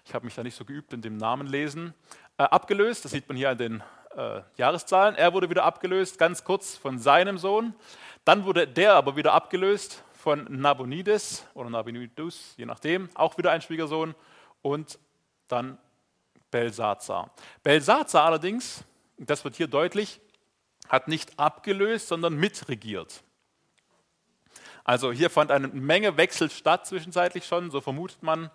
ich 0.04 0.14
habe 0.14 0.24
mich 0.24 0.34
da 0.34 0.42
nicht 0.42 0.56
so 0.56 0.64
geübt 0.64 0.92
in 0.92 1.02
dem 1.02 1.16
Namen 1.16 1.46
lesen, 1.46 1.94
äh, 2.36 2.42
abgelöst. 2.42 3.04
Das 3.04 3.12
sieht 3.12 3.28
man 3.28 3.36
hier 3.36 3.50
an 3.50 3.58
den 3.58 3.82
äh, 4.16 4.42
Jahreszahlen. 4.56 5.14
Er 5.14 5.32
wurde 5.32 5.50
wieder 5.50 5.64
abgelöst, 5.64 6.18
ganz 6.18 6.44
kurz 6.44 6.76
von 6.76 6.98
seinem 6.98 7.38
Sohn. 7.38 7.74
Dann 8.24 8.44
wurde 8.44 8.66
der 8.68 8.94
aber 8.94 9.16
wieder 9.16 9.32
abgelöst 9.32 10.04
von 10.12 10.46
Nabonides 10.48 11.44
oder 11.54 11.70
Nabonidus, 11.70 12.54
je 12.56 12.66
nachdem, 12.66 13.08
auch 13.14 13.36
wieder 13.38 13.50
ein 13.50 13.62
Schwiegersohn. 13.62 14.14
Und 14.62 14.98
dann 15.48 15.78
Belsazar. 16.50 17.32
Belsazar 17.62 18.24
allerdings, 18.24 18.84
das 19.18 19.44
wird 19.44 19.56
hier 19.56 19.66
deutlich, 19.66 20.20
hat 20.88 21.08
nicht 21.08 21.38
abgelöst, 21.38 22.08
sondern 22.08 22.34
mitregiert. 22.34 23.24
Also 24.84 25.12
hier 25.12 25.30
fand 25.30 25.50
eine 25.50 25.68
Menge 25.68 26.16
Wechsel 26.16 26.50
statt 26.50 26.86
zwischenzeitlich 26.86 27.46
schon, 27.46 27.70
so 27.70 27.80
vermutet 27.80 28.22
man. 28.22 28.50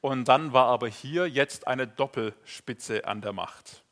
Und 0.00 0.26
dann 0.28 0.52
war 0.52 0.66
aber 0.66 0.88
hier 0.88 1.26
jetzt 1.28 1.66
eine 1.66 1.86
Doppelspitze 1.86 3.06
an 3.06 3.20
der 3.20 3.32
Macht. 3.32 3.82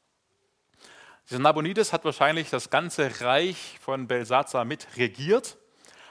Dieser 1.30 1.40
Nabonides 1.40 1.94
hat 1.94 2.04
wahrscheinlich 2.04 2.50
das 2.50 2.68
ganze 2.68 3.22
Reich 3.22 3.78
von 3.80 4.06
Belsazar 4.06 4.66
mit 4.66 4.86
regiert, 4.96 5.56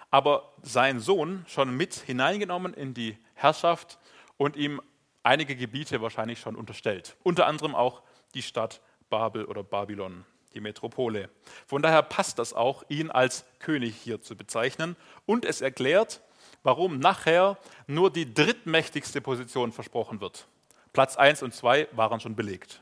aber 0.09 0.51
sein 0.63 0.99
Sohn 0.99 1.45
schon 1.47 1.77
mit 1.77 1.93
hineingenommen 1.93 2.73
in 2.73 2.95
die 2.95 3.17
Herrschaft 3.35 3.99
und 4.37 4.55
ihm 4.55 4.81
einige 5.21 5.55
Gebiete 5.55 6.01
wahrscheinlich 6.01 6.39
schon 6.39 6.55
unterstellt. 6.55 7.15
Unter 7.21 7.45
anderem 7.45 7.75
auch 7.75 8.01
die 8.33 8.41
Stadt 8.41 8.81
Babel 9.09 9.45
oder 9.45 9.63
Babylon, 9.63 10.25
die 10.55 10.61
Metropole. 10.61 11.29
Von 11.67 11.83
daher 11.83 12.01
passt 12.01 12.39
das 12.39 12.53
auch, 12.53 12.83
ihn 12.89 13.11
als 13.11 13.45
König 13.59 13.95
hier 13.95 14.19
zu 14.19 14.35
bezeichnen. 14.35 14.95
Und 15.27 15.45
es 15.45 15.61
erklärt, 15.61 16.21
warum 16.63 16.97
nachher 16.97 17.59
nur 17.85 18.11
die 18.11 18.33
drittmächtigste 18.33 19.21
Position 19.21 19.71
versprochen 19.71 20.21
wird. 20.21 20.47
Platz 20.91 21.17
1 21.17 21.43
und 21.43 21.53
2 21.53 21.89
waren 21.91 22.19
schon 22.19 22.35
belegt. 22.35 22.81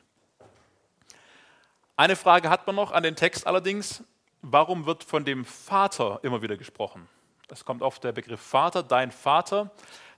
Eine 2.01 2.15
Frage 2.15 2.49
hat 2.49 2.65
man 2.65 2.75
noch 2.77 2.93
an 2.93 3.03
den 3.03 3.15
Text 3.15 3.45
allerdings. 3.45 4.03
Warum 4.41 4.87
wird 4.87 5.03
von 5.03 5.23
dem 5.23 5.45
Vater 5.45 6.19
immer 6.23 6.41
wieder 6.41 6.57
gesprochen? 6.57 7.07
Es 7.47 7.63
kommt 7.63 7.83
oft 7.83 8.03
der 8.03 8.11
Begriff 8.11 8.41
Vater, 8.41 8.81
dein 8.81 9.11
Vater. 9.11 9.69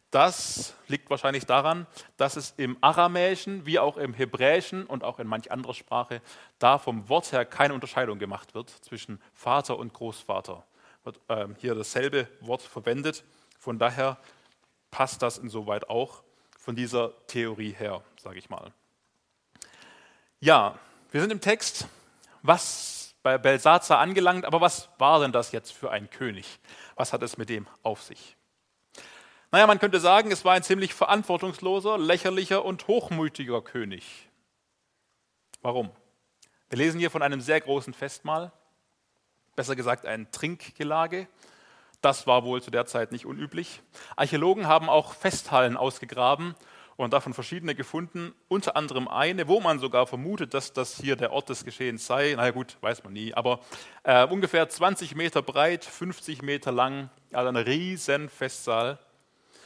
Das 0.10 0.76
liegt 0.88 1.10
wahrscheinlich 1.10 1.46
daran, 1.46 1.86
dass 2.16 2.38
es 2.38 2.54
im 2.56 2.78
Aramäischen 2.80 3.66
wie 3.66 3.80
auch 3.80 3.98
im 3.98 4.14
Hebräischen 4.14 4.86
und 4.86 5.04
auch 5.04 5.20
in 5.20 5.28
manch 5.28 5.52
anderer 5.52 5.74
Sprache 5.74 6.22
da 6.58 6.78
vom 6.78 7.10
Wort 7.10 7.34
her 7.34 7.44
keine 7.44 7.74
Unterscheidung 7.74 8.18
gemacht 8.18 8.56
wird 8.56 8.70
zwischen 8.70 9.22
Vater 9.34 9.78
und 9.78 9.92
Großvater. 9.92 10.64
Wird 11.04 11.20
äh, 11.28 11.48
hier 11.58 11.76
dasselbe 11.76 12.30
Wort 12.40 12.62
verwendet. 12.62 13.26
Von 13.60 13.78
daher 13.78 14.18
passt 14.90 15.22
das 15.22 15.38
insoweit 15.38 15.90
auch 15.90 16.24
von 16.58 16.78
dieser 16.78 17.12
Theorie 17.28 17.74
her, 17.74 18.02
sage 18.22 18.40
ich 18.40 18.50
mal. 18.50 18.72
Ja, 20.40 20.80
wir 21.14 21.22
sind 21.22 21.32
im 21.32 21.42
Text, 21.42 21.88
was 22.42 23.14
bei 23.22 23.38
Belsazar 23.38 24.00
angelangt, 24.00 24.46
aber 24.46 24.62
was 24.62 24.90
war 24.98 25.20
denn 25.20 25.32
das 25.32 25.52
jetzt 25.52 25.72
für 25.72 25.92
ein 25.92 26.10
König? 26.10 26.60
Was 26.96 27.14
hat 27.14 27.22
es 27.22 27.38
mit 27.38 27.50
dem 27.50 27.68
auf 27.84 28.02
sich? 28.02 28.36
Naja, 29.52 29.68
man 29.68 29.78
könnte 29.78 30.00
sagen, 30.00 30.32
es 30.32 30.44
war 30.44 30.54
ein 30.56 30.64
ziemlich 30.64 30.96
verantwortungsloser, 30.96 32.00
lächerlicher 32.00 32.66
und 32.66 32.88
hochmütiger 32.88 33.62
König. 33.62 34.28
Warum? 35.62 35.92
Wir 36.70 36.80
lesen 36.80 37.00
hier 37.00 37.12
von 37.12 37.22
einem 37.22 37.42
sehr 37.42 37.62
großen 37.62 37.94
Festmahl, 37.94 38.52
besser 39.56 39.76
gesagt 39.76 40.08
ein 40.08 40.32
Trinkgelage. 40.32 41.28
Das 42.02 42.26
war 42.26 42.44
wohl 42.44 42.64
zu 42.64 42.72
der 42.72 42.88
Zeit 42.88 43.12
nicht 43.12 43.28
unüblich. 43.28 43.84
Archäologen 44.16 44.66
haben 44.66 44.90
auch 44.90 45.14
Festhallen 45.14 45.78
ausgegraben 45.78 46.56
und 46.96 47.14
davon 47.14 47.34
verschiedene 47.34 47.76
gefunden, 47.76 48.34
unter 48.48 48.76
anderem 48.76 49.08
eine, 49.08 49.48
wo 49.48 49.60
man 49.60 49.80
sogar 49.80 50.06
vermutet, 50.08 50.54
dass 50.54 50.74
das 50.74 51.00
hier 51.00 51.16
der 51.16 51.32
Ort 51.32 51.50
des 51.50 51.66
Geschehens 51.66 52.06
sei. 52.06 52.34
Na 52.36 52.52
gut, 52.52 52.78
weiß 52.82 53.04
man 53.04 53.14
nie, 53.14 53.34
aber 53.34 53.60
äh, 54.04 54.26
ungefähr 54.26 54.70
20 54.70 55.16
Meter 55.16 55.42
breit, 55.42 55.84
50 55.86 56.42
Meter 56.42 56.72
lang, 56.72 57.10
also 57.32 57.50
ein 57.50 57.56
riesen 57.56 58.30
Festsaal. 58.30 59.00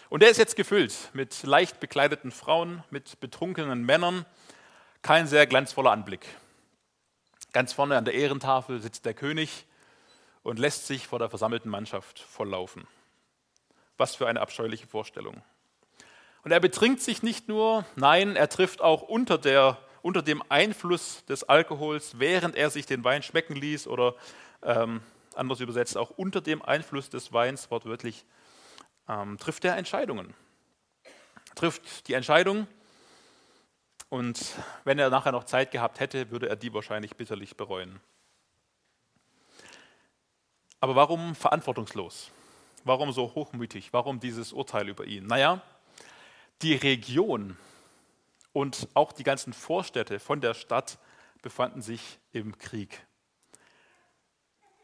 Und 0.10 0.24
der 0.24 0.30
ist 0.30 0.38
jetzt 0.38 0.56
gefüllt 0.56 1.10
mit 1.14 1.44
leicht 1.44 1.80
bekleideten 1.80 2.32
Frauen, 2.32 2.84
mit 2.90 3.20
betrunkenen 3.20 3.84
Männern. 3.86 4.26
Kein 5.02 5.28
sehr 5.28 5.46
glanzvoller 5.48 5.92
Anblick. 5.92 6.26
Ganz 7.52 7.74
vorne 7.74 7.98
an 7.98 8.06
der 8.06 8.14
Ehrentafel 8.14 8.82
sitzt 8.82 9.06
der 9.06 9.14
König 9.14 9.66
und 10.44 10.60
lässt 10.60 10.88
sich 10.88 11.08
vor 11.08 11.20
der 11.20 11.30
versammelten 11.30 11.70
Mannschaft 11.70 12.20
volllaufen. 12.20 12.88
Was 13.98 14.16
für 14.16 14.28
eine 14.28 14.40
abscheuliche 14.40 14.88
Vorstellung. 14.88 15.42
Und 16.44 16.52
er 16.52 16.60
betrinkt 16.60 17.02
sich 17.02 17.24
nicht 17.24 17.48
nur, 17.48 17.86
nein, 17.96 18.36
er 18.36 18.50
trifft 18.50 18.82
auch 18.82 19.02
unter, 19.02 19.38
der, 19.38 19.78
unter 20.02 20.22
dem 20.22 20.44
Einfluss 20.50 21.26
des 21.26 21.44
Alkohols, 21.44 22.20
während 22.20 22.56
er 22.56 22.70
sich 22.70 22.86
den 22.86 23.04
Wein 23.04 23.24
schmecken 23.24 23.56
ließ 23.56 23.88
oder 23.88 24.16
ähm, 24.64 25.02
anders 25.36 25.60
übersetzt, 25.60 25.98
auch 25.98 26.12
unter 26.12 26.42
dem 26.42 26.62
Einfluss 26.62 27.10
des 27.10 27.34
Weins 27.34 27.70
wortwörtlich, 27.70 28.26
ähm, 29.08 29.38
trifft 29.38 29.66
er 29.66 29.78
Entscheidungen. 29.78 30.34
Trifft 31.56 32.08
die 32.08 32.14
Entscheidung 32.14 32.68
und 34.10 34.56
wenn 34.86 35.00
er 35.00 35.10
nachher 35.10 35.32
noch 35.32 35.44
Zeit 35.44 35.72
gehabt 35.72 36.00
hätte, 36.00 36.32
würde 36.32 36.48
er 36.48 36.56
die 36.56 36.74
wahrscheinlich 36.74 37.16
bitterlich 37.16 37.58
bereuen. 37.58 38.00
Aber 40.80 40.96
warum 40.96 41.36
verantwortungslos? 41.36 42.32
Warum 42.84 43.12
so 43.12 43.34
hochmütig? 43.36 43.92
Warum 43.92 44.20
dieses 44.20 44.54
Urteil 44.54 44.88
über 44.88 45.06
ihn? 45.06 45.26
Naja, 45.26 45.62
die 46.62 46.76
Region 46.76 47.58
und 48.54 48.88
auch 48.94 49.12
die 49.12 49.24
ganzen 49.24 49.54
Vorstädte 49.54 50.20
von 50.20 50.42
der 50.42 50.54
Stadt 50.54 50.98
befanden 51.42 51.82
sich 51.82 52.20
im 52.32 52.58
Krieg. 52.58 53.06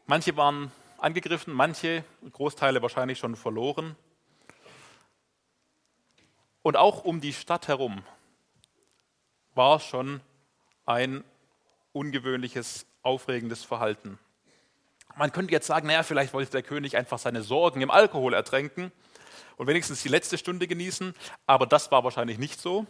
Manche 0.06 0.36
waren 0.36 0.70
angegriffen, 0.98 1.52
manche, 1.52 2.04
Großteile 2.30 2.82
wahrscheinlich 2.82 3.18
schon 3.18 3.36
verloren. 3.36 3.96
Und 6.62 6.76
auch 6.76 7.04
um 7.04 7.20
die 7.20 7.32
Stadt 7.32 7.68
herum 7.68 8.02
war 9.54 9.80
schon 9.80 10.20
ein 10.86 11.24
ungewöhnliches, 11.92 12.86
aufregendes 13.02 13.64
Verhalten. 13.64 14.18
Man 15.16 15.32
könnte 15.32 15.52
jetzt 15.52 15.66
sagen, 15.66 15.86
naja, 15.86 16.02
vielleicht 16.02 16.32
wollte 16.32 16.50
der 16.50 16.62
König 16.62 16.96
einfach 16.96 17.18
seine 17.18 17.42
Sorgen 17.42 17.80
im 17.80 17.90
Alkohol 17.90 18.34
ertränken 18.34 18.92
und 19.56 19.66
wenigstens 19.66 20.02
die 20.02 20.08
letzte 20.08 20.38
Stunde 20.38 20.66
genießen. 20.66 21.14
Aber 21.46 21.66
das 21.66 21.90
war 21.90 22.04
wahrscheinlich 22.04 22.38
nicht 22.38 22.60
so. 22.60 22.86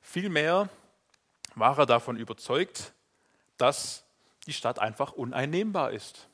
Vielmehr 0.00 0.68
war 1.54 1.78
er 1.78 1.86
davon 1.86 2.16
überzeugt, 2.16 2.92
dass 3.56 4.04
die 4.46 4.52
Stadt 4.52 4.78
einfach 4.78 5.12
uneinnehmbar 5.12 5.92
ist. 5.92 6.28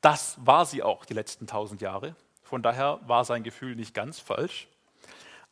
Das 0.00 0.36
war 0.44 0.66
sie 0.66 0.82
auch 0.82 1.04
die 1.04 1.14
letzten 1.14 1.46
tausend 1.46 1.80
Jahre. 1.80 2.14
Von 2.42 2.62
daher 2.62 3.00
war 3.06 3.24
sein 3.24 3.42
Gefühl 3.42 3.76
nicht 3.76 3.94
ganz 3.94 4.20
falsch. 4.20 4.68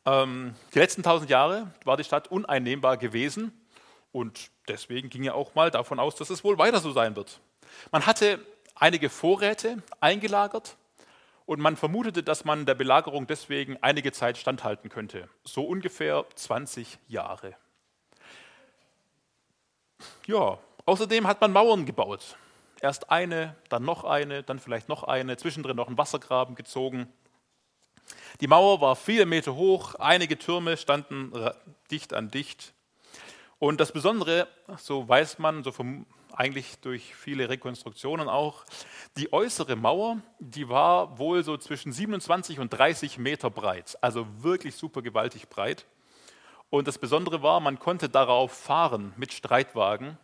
Ähm, 0.05 0.55
die 0.73 0.79
letzten 0.79 1.03
tausend 1.03 1.29
Jahre 1.29 1.71
war 1.83 1.97
die 1.97 2.03
Stadt 2.03 2.29
uneinnehmbar 2.29 2.97
gewesen 2.97 3.51
und 4.11 4.51
deswegen 4.67 5.09
ging 5.09 5.23
er 5.23 5.35
auch 5.35 5.55
mal 5.55 5.71
davon 5.71 5.99
aus, 5.99 6.15
dass 6.15 6.29
es 6.29 6.43
wohl 6.43 6.57
weiter 6.57 6.79
so 6.79 6.91
sein 6.91 7.15
wird. 7.15 7.39
Man 7.91 8.05
hatte 8.05 8.39
einige 8.75 9.09
Vorräte 9.09 9.81
eingelagert, 9.99 10.75
und 11.45 11.59
man 11.59 11.75
vermutete, 11.75 12.23
dass 12.23 12.45
man 12.45 12.65
der 12.65 12.75
Belagerung 12.75 13.27
deswegen 13.27 13.77
einige 13.81 14.11
Zeit 14.11 14.37
standhalten 14.37 14.89
könnte, 14.89 15.29
so 15.43 15.63
ungefähr 15.63 16.25
20 16.35 16.99
Jahre. 17.07 17.55
Ja, 20.27 20.57
außerdem 20.85 21.27
hat 21.27 21.41
man 21.41 21.51
Mauern 21.51 21.85
gebaut. 21.85 22.37
Erst 22.81 23.11
eine, 23.11 23.55
dann 23.69 23.83
noch 23.83 24.03
eine, 24.03 24.43
dann 24.43 24.59
vielleicht 24.59 24.89
noch 24.89 25.03
eine, 25.03 25.37
zwischendrin 25.37 25.75
noch 25.75 25.87
einen 25.87 25.97
Wassergraben 25.97 26.55
gezogen. 26.55 27.11
Die 28.39 28.47
Mauer 28.47 28.81
war 28.81 28.95
viele 28.95 29.25
Meter 29.25 29.55
hoch, 29.55 29.95
einige 29.95 30.37
Türme 30.37 30.77
standen 30.77 31.31
dicht 31.91 32.13
an 32.13 32.31
dicht. 32.31 32.73
Und 33.59 33.79
das 33.79 33.91
Besondere, 33.91 34.47
so 34.77 35.07
weiß 35.07 35.37
man, 35.37 35.63
so 35.63 35.71
eigentlich 36.33 36.79
durch 36.79 37.15
viele 37.15 37.49
Rekonstruktionen 37.49 38.27
auch. 38.29 38.65
Die 39.17 39.31
äußere 39.33 39.75
Mauer, 39.75 40.17
die 40.39 40.69
war 40.69 41.17
wohl 41.17 41.43
so 41.43 41.57
zwischen 41.57 41.91
27 41.91 42.59
und 42.59 42.69
30 42.69 43.17
Meter 43.17 43.49
breit, 43.49 43.97
also 44.01 44.25
wirklich 44.41 44.75
super 44.75 45.01
gewaltig 45.01 45.49
breit. 45.49 45.85
Und 46.69 46.87
das 46.87 46.97
Besondere 46.97 47.43
war, 47.43 47.59
man 47.59 47.79
konnte 47.79 48.09
darauf 48.09 48.53
fahren 48.53 49.13
mit 49.17 49.33
Streitwagen. 49.33 50.17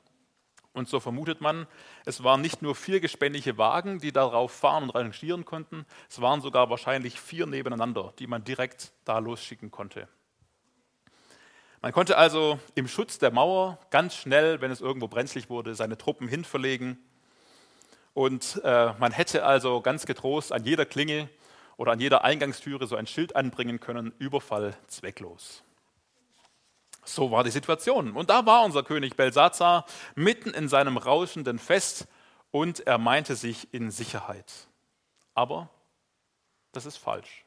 Und 0.74 0.88
so 0.88 1.00
vermutet 1.00 1.42
man, 1.42 1.68
es 2.06 2.24
waren 2.24 2.42
nicht 2.42 2.62
nur 2.62 2.76
vier 2.76 3.00
gespännliche 3.00 3.58
Wagen, 3.58 4.00
die 4.00 4.12
darauf 4.12 4.52
fahren 4.52 4.84
und 4.84 4.92
rangieren 4.92 5.44
konnten, 5.44 5.86
es 6.08 6.22
waren 6.22 6.40
sogar 6.42 6.70
wahrscheinlich 6.70 7.20
vier 7.20 7.48
nebeneinander, 7.48 8.14
die 8.20 8.28
man 8.28 8.44
direkt 8.44 8.94
da 9.04 9.18
losschicken 9.18 9.72
konnte. 9.72 10.08
Man 11.82 11.92
konnte 11.92 12.18
also 12.18 12.60
im 12.74 12.88
Schutz 12.88 13.20
der 13.20 13.32
Mauer 13.32 13.78
ganz 13.92 14.16
schnell, 14.16 14.62
wenn 14.62 14.72
es 14.72 14.82
irgendwo 14.82 15.08
brenzlig 15.08 15.50
wurde, 15.50 15.76
seine 15.76 15.98
Truppen 15.98 16.28
hinverlegen. 16.28 16.98
Und 18.14 18.60
äh, 18.64 18.94
man 18.98 19.12
hätte 19.12 19.46
also 19.46 19.82
ganz 19.82 20.08
getrost 20.08 20.52
an 20.52 20.64
jeder 20.64 20.86
Klingel 20.88 21.30
oder 21.78 21.92
an 21.92 22.00
jeder 22.00 22.24
Eingangstüre 22.24 22.88
so 22.88 22.96
ein 22.96 23.06
Schild 23.06 23.36
anbringen 23.36 23.80
können, 23.80 24.12
Überfall 24.18 24.76
zwecklos. 24.88 25.64
So 27.06 27.30
war 27.30 27.44
die 27.44 27.52
Situation. 27.52 28.14
Und 28.14 28.32
da 28.32 28.46
war 28.48 28.66
unser 28.66 28.82
König 28.82 29.16
Belsazar 29.16 29.86
mitten 30.16 30.50
in 30.50 30.68
seinem 30.68 30.98
rauschenden 30.98 31.60
Fest 31.60 32.08
und 32.50 32.82
er 32.88 32.98
meinte 32.98 33.36
sich 33.36 33.72
in 33.72 33.92
Sicherheit. 33.92 34.68
Aber 35.36 35.70
das 36.72 36.88
ist 36.88 36.98
falsch. 36.98 37.46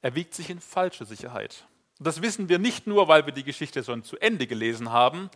Er 0.00 0.14
wiegt 0.14 0.34
sich 0.34 0.48
in 0.48 0.60
falsche 0.60 1.04
Sicherheit. 1.04 1.66
Und 2.02 2.06
das 2.08 2.20
wissen 2.20 2.48
wir 2.48 2.58
nicht 2.58 2.88
nur, 2.88 3.06
weil 3.06 3.26
wir 3.26 3.32
die 3.32 3.44
Geschichte 3.44 3.84
schon 3.84 4.02
zu 4.02 4.18
Ende 4.18 4.48
gelesen 4.48 4.90
haben. 4.90 5.30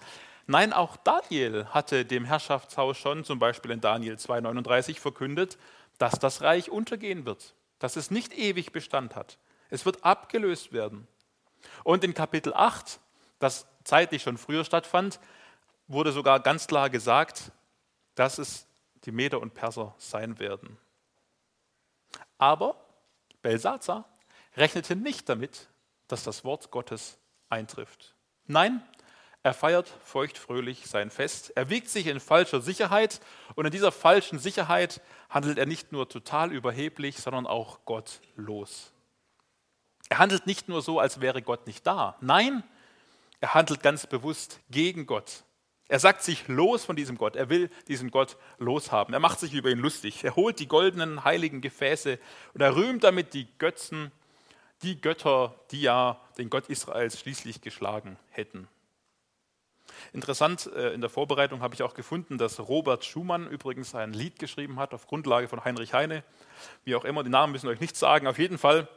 Nein, 0.48 0.72
auch 0.72 0.96
Daniel 0.96 1.66
hatte 1.66 2.04
dem 2.04 2.24
Herrschaftshaus 2.24 2.98
schon, 2.98 3.22
zum 3.22 3.38
Beispiel 3.38 3.70
in 3.70 3.80
Daniel 3.80 4.16
2,39, 4.16 4.98
verkündet, 4.98 5.58
dass 5.98 6.18
das 6.18 6.42
Reich 6.42 6.68
untergehen 6.68 7.24
wird, 7.24 7.54
dass 7.78 7.94
es 7.94 8.10
nicht 8.10 8.36
ewig 8.36 8.72
Bestand 8.72 9.14
hat. 9.14 9.38
Es 9.70 9.86
wird 9.86 10.02
abgelöst 10.02 10.72
werden. 10.72 11.06
Und 11.84 12.02
in 12.02 12.14
Kapitel 12.14 12.52
8, 12.52 12.98
das 13.38 13.68
zeitlich 13.84 14.24
schon 14.24 14.36
früher 14.36 14.64
stattfand, 14.64 15.20
wurde 15.86 16.10
sogar 16.10 16.40
ganz 16.40 16.66
klar 16.66 16.90
gesagt, 16.90 17.52
dass 18.16 18.38
es 18.38 18.66
die 19.04 19.12
Meder 19.12 19.40
und 19.40 19.54
Perser 19.54 19.94
sein 19.98 20.40
werden. 20.40 20.78
Aber 22.38 22.74
Belsazar 23.40 24.04
rechnete 24.56 24.96
nicht 24.96 25.28
damit, 25.28 25.68
dass 26.08 26.24
das 26.24 26.44
Wort 26.44 26.70
Gottes 26.70 27.18
eintrifft. 27.48 28.14
Nein, 28.46 28.82
er 29.42 29.54
feiert 29.54 29.88
feuchtfröhlich 30.02 30.86
sein 30.86 31.10
Fest. 31.10 31.52
Er 31.54 31.70
wiegt 31.70 31.88
sich 31.88 32.08
in 32.08 32.18
falscher 32.18 32.60
Sicherheit 32.60 33.20
und 33.54 33.64
in 33.64 33.70
dieser 33.70 33.92
falschen 33.92 34.38
Sicherheit 34.38 35.00
handelt 35.30 35.58
er 35.58 35.66
nicht 35.66 35.92
nur 35.92 36.08
total 36.08 36.52
überheblich, 36.52 37.18
sondern 37.18 37.46
auch 37.46 37.84
gottlos. 37.84 38.92
Er 40.08 40.18
handelt 40.18 40.46
nicht 40.46 40.68
nur 40.68 40.82
so, 40.82 40.98
als 40.98 41.20
wäre 41.20 41.42
Gott 41.42 41.66
nicht 41.66 41.86
da. 41.86 42.16
Nein, 42.20 42.64
er 43.40 43.54
handelt 43.54 43.82
ganz 43.82 44.06
bewusst 44.06 44.60
gegen 44.70 45.06
Gott. 45.06 45.44
Er 45.88 46.00
sagt 46.00 46.22
sich 46.24 46.48
los 46.48 46.84
von 46.84 46.96
diesem 46.96 47.16
Gott. 47.16 47.36
Er 47.36 47.48
will 47.48 47.70
diesen 47.86 48.10
Gott 48.10 48.36
loshaben. 48.58 49.14
Er 49.14 49.20
macht 49.20 49.38
sich 49.38 49.54
über 49.54 49.70
ihn 49.70 49.78
lustig. 49.78 50.24
Er 50.24 50.34
holt 50.34 50.58
die 50.58 50.66
goldenen 50.66 51.22
heiligen 51.22 51.60
Gefäße 51.60 52.18
und 52.54 52.60
er 52.60 52.74
rühmt 52.74 53.04
damit 53.04 53.34
die 53.34 53.46
Götzen 53.58 54.10
die 54.82 55.00
Götter, 55.00 55.54
die 55.70 55.82
ja 55.82 56.20
den 56.38 56.50
Gott 56.50 56.68
Israels 56.68 57.18
schließlich 57.18 57.60
geschlagen 57.60 58.18
hätten. 58.30 58.68
Interessant, 60.12 60.70
äh, 60.74 60.92
in 60.92 61.00
der 61.00 61.10
Vorbereitung 61.10 61.60
habe 61.60 61.74
ich 61.74 61.82
auch 61.82 61.94
gefunden, 61.94 62.38
dass 62.38 62.60
Robert 62.60 63.04
Schumann 63.04 63.48
übrigens 63.48 63.94
ein 63.94 64.12
Lied 64.12 64.38
geschrieben 64.38 64.78
hat 64.78 64.94
auf 64.94 65.06
Grundlage 65.06 65.48
von 65.48 65.64
Heinrich 65.64 65.94
Heine. 65.94 66.24
Wie 66.84 66.94
auch 66.94 67.04
immer, 67.04 67.22
die 67.22 67.30
Namen 67.30 67.52
müssen 67.52 67.68
euch 67.68 67.80
nichts 67.80 67.98
sagen. 67.98 68.26
Auf 68.26 68.38
jeden 68.38 68.58
Fall 68.58 68.88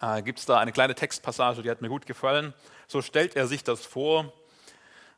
äh, 0.00 0.22
gibt 0.22 0.38
es 0.38 0.46
da 0.46 0.58
eine 0.58 0.72
kleine 0.72 0.94
Textpassage, 0.94 1.62
die 1.62 1.70
hat 1.70 1.82
mir 1.82 1.88
gut 1.88 2.06
gefallen. 2.06 2.54
So 2.86 3.02
stellt 3.02 3.36
er 3.36 3.46
sich 3.46 3.64
das 3.64 3.84
vor, 3.84 4.32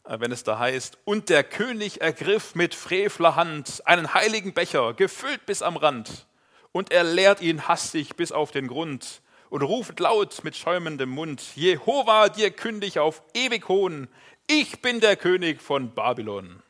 äh, 0.05 0.21
wenn 0.21 0.33
es 0.33 0.45
da 0.45 0.59
heißt, 0.59 0.99
und 1.05 1.29
der 1.29 1.45
König 1.45 2.00
ergriff 2.00 2.55
mit 2.55 2.75
frevler 2.75 3.37
Hand 3.37 3.83
einen 3.87 4.14
heiligen 4.14 4.55
Becher, 4.55 4.95
gefüllt 4.95 5.47
bis 5.47 5.62
am 5.62 5.76
Rand, 5.76 6.26
und 6.73 6.91
er 6.91 7.05
leert 7.05 7.41
ihn 7.41 7.69
hastig 7.69 8.17
bis 8.17 8.33
auf 8.33 8.50
den 8.50 8.67
Grund 8.67 9.23
und 9.54 9.62
ruft 9.62 10.00
laut 10.00 10.42
mit 10.42 10.56
schäumendem 10.56 11.11
Mund, 11.11 11.54
Jehova, 11.54 12.28
dir 12.28 12.50
kündig 12.50 12.99
auf 12.99 13.23
ewig 13.34 13.68
Hohn, 13.68 14.08
Ich 14.49 14.82
bin 14.82 14.99
der 14.99 15.14
König 15.14 15.62
von 15.62 15.94
Babylon. 15.94 16.61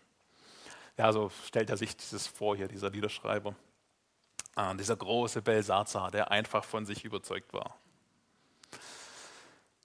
Ja, 0.98 1.10
so 1.10 1.30
stellt 1.46 1.70
er 1.70 1.78
sich 1.78 1.96
dieses 1.96 2.26
vor 2.26 2.54
hier, 2.56 2.68
dieser 2.68 2.90
Liederschreiber. 2.90 3.54
Ah, 4.54 4.74
dieser 4.74 4.96
große 4.96 5.40
Belsazar, 5.40 6.10
der 6.10 6.30
einfach 6.30 6.62
von 6.62 6.84
sich 6.84 7.06
überzeugt 7.06 7.54
war. 7.54 7.74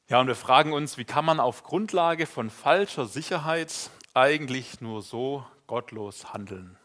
Ja, 0.09 0.19
und 0.19 0.27
wir 0.27 0.35
fragen 0.35 0.73
uns, 0.73 0.97
wie 0.97 1.05
kann 1.05 1.23
man 1.23 1.39
auf 1.39 1.63
Grundlage 1.63 2.25
von 2.25 2.49
falscher 2.49 3.05
Sicherheit 3.05 3.91
eigentlich 4.13 4.81
nur 4.81 5.03
so 5.03 5.45
gottlos 5.67 6.33
handeln? 6.33 6.77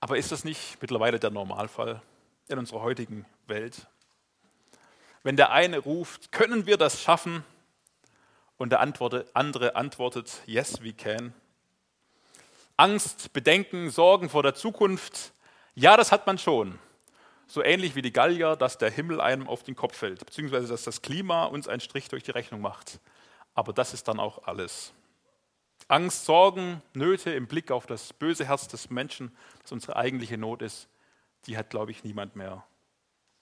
Aber 0.00 0.16
ist 0.16 0.32
das 0.32 0.42
nicht 0.42 0.78
mittlerweile 0.80 1.20
der 1.20 1.30
Normalfall 1.30 2.00
in 2.48 2.58
unserer 2.58 2.80
heutigen 2.80 3.26
Welt? 3.46 3.86
Wenn 5.26 5.36
der 5.36 5.50
eine 5.50 5.78
ruft, 5.78 6.30
können 6.30 6.66
wir 6.66 6.76
das 6.76 7.02
schaffen? 7.02 7.42
Und 8.58 8.70
der 8.70 8.78
andere 8.78 9.74
antwortet, 9.74 10.40
yes, 10.46 10.84
we 10.84 10.92
can. 10.92 11.34
Angst, 12.76 13.32
Bedenken, 13.32 13.90
Sorgen 13.90 14.30
vor 14.30 14.44
der 14.44 14.54
Zukunft, 14.54 15.32
ja, 15.74 15.96
das 15.96 16.12
hat 16.12 16.28
man 16.28 16.38
schon. 16.38 16.78
So 17.48 17.60
ähnlich 17.60 17.96
wie 17.96 18.02
die 18.02 18.12
Gallier, 18.12 18.54
dass 18.54 18.78
der 18.78 18.88
Himmel 18.88 19.20
einem 19.20 19.48
auf 19.48 19.64
den 19.64 19.74
Kopf 19.74 19.96
fällt, 19.96 20.24
beziehungsweise 20.24 20.68
dass 20.68 20.84
das 20.84 21.02
Klima 21.02 21.46
uns 21.46 21.66
einen 21.66 21.80
Strich 21.80 22.06
durch 22.06 22.22
die 22.22 22.30
Rechnung 22.30 22.60
macht. 22.60 23.00
Aber 23.52 23.72
das 23.72 23.94
ist 23.94 24.06
dann 24.06 24.20
auch 24.20 24.46
alles. 24.46 24.92
Angst, 25.88 26.24
Sorgen, 26.24 26.82
Nöte 26.94 27.32
im 27.32 27.48
Blick 27.48 27.72
auf 27.72 27.86
das 27.86 28.12
böse 28.12 28.44
Herz 28.44 28.68
des 28.68 28.90
Menschen, 28.90 29.36
das 29.62 29.72
unsere 29.72 29.96
eigentliche 29.96 30.38
Not 30.38 30.62
ist, 30.62 30.86
die 31.46 31.58
hat, 31.58 31.70
glaube 31.70 31.90
ich, 31.90 32.04
niemand 32.04 32.36
mehr. 32.36 32.62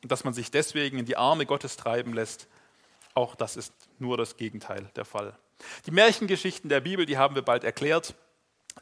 Und 0.05 0.13
dass 0.13 0.23
man 0.23 0.35
sich 0.35 0.51
deswegen 0.51 0.99
in 0.99 1.07
die 1.07 1.17
Arme 1.17 1.47
Gottes 1.47 1.79
treiben 1.79 2.13
lässt, 2.13 2.47
auch 3.15 3.35
das 3.35 3.57
ist 3.57 3.73
nur 3.99 4.19
das 4.19 4.37
Gegenteil 4.37 4.91
der 4.97 5.07
Fall. 5.07 5.35
Die 5.87 5.93
Märchengeschichten 5.93 6.69
der 6.69 6.81
Bibel, 6.81 7.07
die 7.07 7.17
haben 7.17 7.35
wir 7.35 7.41
bald 7.41 7.65
erklärt. 7.65 8.15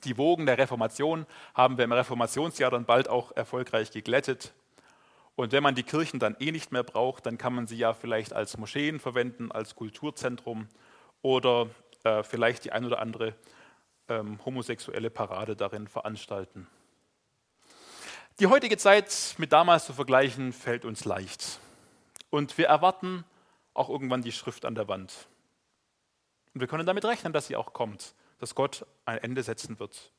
Die 0.02 0.18
Wogen 0.18 0.46
der 0.46 0.58
Reformation 0.58 1.24
haben 1.54 1.78
wir 1.78 1.84
im 1.84 1.92
Reformationsjahr 1.92 2.72
dann 2.72 2.86
bald 2.86 3.08
auch 3.08 3.30
erfolgreich 3.36 3.92
geglättet. 3.92 4.52
Und 5.36 5.52
wenn 5.52 5.62
man 5.62 5.76
die 5.76 5.84
Kirchen 5.84 6.18
dann 6.18 6.34
eh 6.40 6.50
nicht 6.50 6.72
mehr 6.72 6.82
braucht, 6.82 7.24
dann 7.24 7.38
kann 7.38 7.54
man 7.54 7.68
sie 7.68 7.76
ja 7.76 7.94
vielleicht 7.94 8.32
als 8.32 8.58
Moscheen 8.58 8.98
verwenden, 8.98 9.52
als 9.52 9.76
Kulturzentrum 9.76 10.66
oder 11.20 11.70
äh, 12.02 12.24
vielleicht 12.24 12.64
die 12.64 12.72
ein 12.72 12.84
oder 12.84 12.98
andere 12.98 13.36
ähm, 14.08 14.44
homosexuelle 14.44 15.08
Parade 15.08 15.54
darin 15.54 15.86
veranstalten. 15.86 16.66
Die 18.40 18.46
heutige 18.46 18.78
Zeit 18.78 19.34
mit 19.36 19.52
damals 19.52 19.84
zu 19.84 19.92
vergleichen, 19.92 20.54
fällt 20.54 20.86
uns 20.86 21.04
leicht. 21.04 21.60
Und 22.30 22.56
wir 22.56 22.66
erwarten 22.66 23.24
auch 23.74 23.90
irgendwann 23.90 24.22
die 24.22 24.32
Schrift 24.32 24.64
an 24.64 24.74
der 24.74 24.88
Wand. 24.88 25.28
Und 26.54 26.60
wir 26.60 26.66
können 26.66 26.86
damit 26.86 27.04
rechnen, 27.04 27.34
dass 27.34 27.46
sie 27.48 27.56
auch 27.56 27.74
kommt, 27.74 28.14
dass 28.38 28.54
Gott 28.54 28.86
ein 29.04 29.18
Ende 29.18 29.42
setzen 29.42 29.78
wird. 29.78 30.12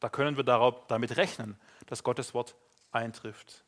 Da 0.00 0.08
können 0.08 0.36
wir 0.36 0.42
darauf, 0.42 0.86
damit 0.88 1.16
rechnen, 1.16 1.60
dass 1.86 2.02
Gottes 2.02 2.34
Wort 2.34 2.56
eintrifft. 2.90 3.64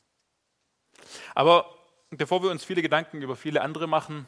Aber 1.37 1.73
bevor 2.11 2.43
wir 2.43 2.51
uns 2.51 2.65
viele 2.65 2.83
Gedanken 2.83 3.23
über 3.23 3.37
viele 3.37 3.63
andere 3.63 3.87
machen, 3.87 4.27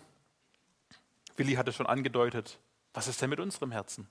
Willi 1.36 1.54
hat 1.54 1.66
es 1.66 1.74
schon 1.74 1.86
angedeutet, 1.86 2.60
was 2.92 3.08
ist 3.08 3.20
denn 3.20 3.30
mit 3.30 3.40
unserem 3.40 3.72
Herzen? 3.72 4.08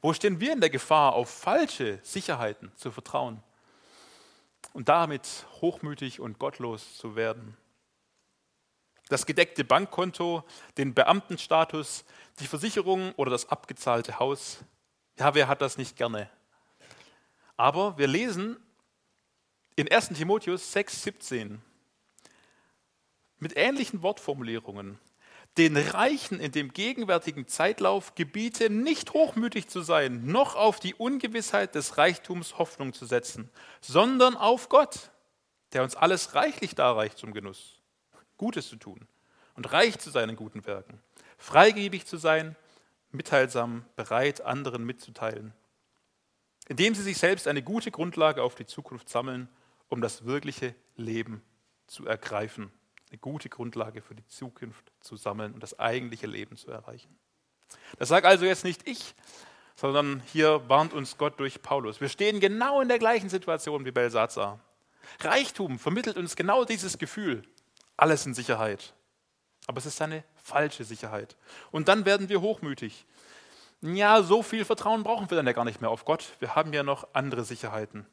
Wo 0.00 0.14
stehen 0.14 0.40
wir 0.40 0.52
in 0.52 0.60
der 0.60 0.70
Gefahr, 0.70 1.12
auf 1.12 1.28
falsche 1.28 2.00
Sicherheiten 2.02 2.72
zu 2.76 2.90
vertrauen 2.90 3.42
und 4.72 4.88
damit 4.88 5.46
hochmütig 5.60 6.20
und 6.20 6.38
gottlos 6.38 6.96
zu 6.96 7.16
werden? 7.16 7.56
Das 9.08 9.26
gedeckte 9.26 9.64
Bankkonto, 9.64 10.44
den 10.78 10.94
Beamtenstatus, 10.94 12.04
die 12.38 12.46
Versicherung 12.46 13.12
oder 13.16 13.30
das 13.30 13.48
abgezahlte 13.48 14.18
Haus. 14.20 14.64
Ja, 15.18 15.34
wer 15.34 15.48
hat 15.48 15.60
das 15.60 15.76
nicht 15.76 15.96
gerne? 15.96 16.30
Aber 17.56 17.98
wir 17.98 18.06
lesen 18.06 18.56
in 19.74 19.90
1 19.90 20.10
Timotheus 20.10 20.72
6, 20.72 21.02
17 21.02 21.62
mit 23.38 23.56
ähnlichen 23.56 24.02
Wortformulierungen 24.02 24.98
den 25.58 25.76
Reichen 25.76 26.38
in 26.38 26.52
dem 26.52 26.72
gegenwärtigen 26.72 27.46
Zeitlauf 27.46 28.14
gebiete, 28.14 28.70
nicht 28.70 29.12
hochmütig 29.12 29.68
zu 29.68 29.82
sein, 29.82 30.26
noch 30.26 30.54
auf 30.54 30.78
die 30.78 30.94
Ungewissheit 30.94 31.74
des 31.74 31.98
Reichtums 31.98 32.58
Hoffnung 32.58 32.92
zu 32.92 33.04
setzen, 33.04 33.50
sondern 33.80 34.36
auf 34.36 34.68
Gott, 34.68 35.10
der 35.72 35.82
uns 35.82 35.96
alles 35.96 36.34
reichlich 36.34 36.74
darreicht 36.74 37.18
zum 37.18 37.32
Genuss, 37.32 37.80
Gutes 38.36 38.68
zu 38.68 38.76
tun 38.76 39.06
und 39.54 39.72
reich 39.72 39.98
zu 39.98 40.10
sein 40.10 40.28
in 40.28 40.36
guten 40.36 40.64
Werken, 40.66 41.00
freigebig 41.36 42.06
zu 42.06 42.16
sein, 42.16 42.56
mitteilsam, 43.10 43.84
bereit, 43.96 44.40
anderen 44.40 44.84
mitzuteilen, 44.84 45.52
indem 46.68 46.94
sie 46.94 47.02
sich 47.02 47.18
selbst 47.18 47.48
eine 47.48 47.62
gute 47.62 47.90
Grundlage 47.90 48.42
auf 48.42 48.54
die 48.54 48.66
Zukunft 48.66 49.08
sammeln, 49.08 49.48
um 49.88 50.00
das 50.00 50.24
wirkliche 50.24 50.76
Leben 50.96 51.42
zu 51.88 52.06
ergreifen 52.06 52.70
eine 53.10 53.18
gute 53.18 53.48
Grundlage 53.48 54.02
für 54.02 54.14
die 54.14 54.26
Zukunft 54.26 54.92
zu 55.00 55.16
sammeln 55.16 55.52
und 55.52 55.62
das 55.62 55.78
eigentliche 55.78 56.26
Leben 56.26 56.56
zu 56.56 56.70
erreichen. 56.70 57.18
Das 57.98 58.08
sage 58.08 58.28
also 58.28 58.44
jetzt 58.44 58.64
nicht 58.64 58.86
ich, 58.88 59.14
sondern 59.74 60.22
hier 60.32 60.68
warnt 60.68 60.92
uns 60.92 61.18
Gott 61.18 61.40
durch 61.40 61.62
Paulus. 61.62 62.00
Wir 62.00 62.08
stehen 62.08 62.40
genau 62.40 62.80
in 62.80 62.88
der 62.88 62.98
gleichen 62.98 63.28
Situation 63.28 63.84
wie 63.84 63.90
Belsazar. 63.90 64.60
Reichtum 65.20 65.78
vermittelt 65.78 66.16
uns 66.16 66.36
genau 66.36 66.64
dieses 66.64 66.98
Gefühl, 66.98 67.42
alles 67.96 68.26
in 68.26 68.34
Sicherheit. 68.34 68.94
Aber 69.66 69.78
es 69.78 69.86
ist 69.86 70.00
eine 70.02 70.24
falsche 70.36 70.84
Sicherheit. 70.84 71.36
Und 71.70 71.88
dann 71.88 72.04
werden 72.04 72.28
wir 72.28 72.40
hochmütig. 72.40 73.06
Ja, 73.82 74.22
so 74.22 74.42
viel 74.42 74.64
Vertrauen 74.64 75.02
brauchen 75.02 75.30
wir 75.30 75.36
dann 75.36 75.46
ja 75.46 75.52
gar 75.52 75.64
nicht 75.64 75.80
mehr 75.80 75.90
auf 75.90 76.04
Gott. 76.04 76.36
Wir 76.38 76.54
haben 76.54 76.72
ja 76.72 76.82
noch 76.82 77.08
andere 77.14 77.44
Sicherheiten. 77.44 78.06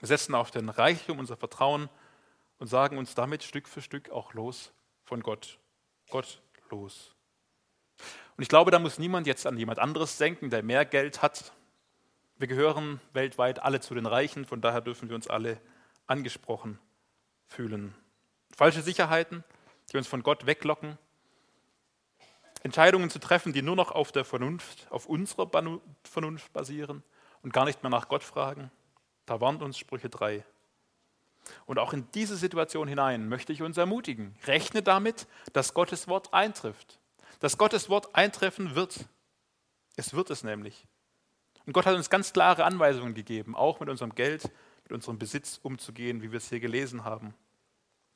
Wir 0.00 0.08
setzen 0.08 0.34
auf 0.34 0.50
den 0.50 0.68
Reichtum 0.68 1.18
unser 1.18 1.36
Vertrauen 1.36 1.88
und 2.60 2.68
sagen 2.68 2.98
uns 2.98 3.16
damit 3.16 3.42
Stück 3.42 3.66
für 3.66 3.82
Stück 3.82 4.10
auch 4.10 4.34
los 4.34 4.72
von 5.02 5.22
Gott. 5.22 5.58
Gott 6.10 6.40
los. 6.70 7.16
Und 8.36 8.42
ich 8.42 8.48
glaube, 8.48 8.70
da 8.70 8.78
muss 8.78 8.98
niemand 8.98 9.26
jetzt 9.26 9.46
an 9.46 9.56
jemand 9.56 9.80
anderes 9.80 10.16
denken, 10.18 10.50
der 10.50 10.62
mehr 10.62 10.84
Geld 10.84 11.22
hat. 11.22 11.52
Wir 12.36 12.46
gehören 12.46 13.00
weltweit 13.12 13.60
alle 13.60 13.80
zu 13.80 13.94
den 13.94 14.06
Reichen, 14.06 14.46
von 14.46 14.60
daher 14.60 14.80
dürfen 14.80 15.08
wir 15.08 15.16
uns 15.16 15.26
alle 15.26 15.60
angesprochen 16.06 16.78
fühlen. 17.46 17.94
Falsche 18.56 18.82
Sicherheiten, 18.82 19.42
die 19.92 19.96
uns 19.96 20.06
von 20.06 20.22
Gott 20.22 20.46
weglocken. 20.46 20.98
Entscheidungen 22.62 23.08
zu 23.08 23.18
treffen, 23.18 23.52
die 23.52 23.62
nur 23.62 23.76
noch 23.76 23.90
auf 23.90 24.12
der 24.12 24.24
Vernunft, 24.24 24.86
auf 24.90 25.06
unserer 25.06 25.50
Vernunft 26.04 26.52
basieren 26.52 27.02
und 27.42 27.52
gar 27.54 27.64
nicht 27.64 27.82
mehr 27.82 27.90
nach 27.90 28.08
Gott 28.08 28.22
fragen. 28.22 28.70
Da 29.24 29.40
warnt 29.40 29.62
uns 29.62 29.78
Sprüche 29.78 30.10
3. 30.10 30.44
Und 31.66 31.78
auch 31.78 31.92
in 31.92 32.06
diese 32.12 32.36
Situation 32.36 32.88
hinein 32.88 33.28
möchte 33.28 33.52
ich 33.52 33.62
uns 33.62 33.76
ermutigen. 33.76 34.34
Rechne 34.46 34.82
damit, 34.82 35.26
dass 35.52 35.74
Gottes 35.74 36.08
Wort 36.08 36.32
eintrifft. 36.34 36.98
Dass 37.40 37.58
Gottes 37.58 37.88
Wort 37.88 38.14
eintreffen 38.14 38.74
wird. 38.74 39.06
Es 39.96 40.14
wird 40.14 40.30
es 40.30 40.44
nämlich. 40.44 40.86
Und 41.66 41.72
Gott 41.72 41.86
hat 41.86 41.94
uns 41.94 42.10
ganz 42.10 42.32
klare 42.32 42.64
Anweisungen 42.64 43.14
gegeben, 43.14 43.54
auch 43.54 43.80
mit 43.80 43.88
unserem 43.88 44.14
Geld, 44.14 44.50
mit 44.84 44.92
unserem 44.92 45.18
Besitz 45.18 45.58
umzugehen, 45.62 46.22
wie 46.22 46.32
wir 46.32 46.38
es 46.38 46.48
hier 46.48 46.60
gelesen 46.60 47.04
haben. 47.04 47.34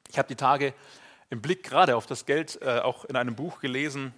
Ich 0.08 0.18
habe 0.18 0.28
die 0.28 0.36
Tage 0.36 0.74
im 1.30 1.40
Blick 1.40 1.62
gerade 1.62 1.96
auf 1.96 2.06
das 2.06 2.26
Geld 2.26 2.60
äh, 2.62 2.80
auch 2.80 3.04
in 3.04 3.16
einem 3.16 3.34
Buch 3.34 3.60
gelesen. 3.60 4.14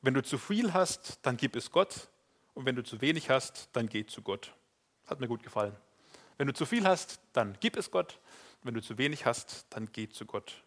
Wenn 0.00 0.14
du 0.14 0.22
zu 0.22 0.38
viel 0.38 0.72
hast, 0.72 1.18
dann 1.22 1.36
gib 1.36 1.56
es 1.56 1.70
Gott. 1.70 2.08
Und 2.54 2.66
wenn 2.66 2.76
du 2.76 2.82
zu 2.82 3.00
wenig 3.00 3.30
hast, 3.30 3.68
dann 3.72 3.88
geh 3.88 4.06
zu 4.06 4.22
Gott. 4.22 4.52
Hat 5.06 5.20
mir 5.20 5.28
gut 5.28 5.42
gefallen. 5.42 5.76
Wenn 6.36 6.46
du 6.46 6.52
zu 6.52 6.66
viel 6.66 6.86
hast, 6.86 7.20
dann 7.32 7.56
gib 7.60 7.76
es 7.76 7.90
Gott. 7.90 8.20
Wenn 8.62 8.74
du 8.74 8.82
zu 8.82 8.98
wenig 8.98 9.26
hast, 9.26 9.66
dann 9.70 9.90
geh 9.92 10.08
zu 10.08 10.26
Gott. 10.26 10.64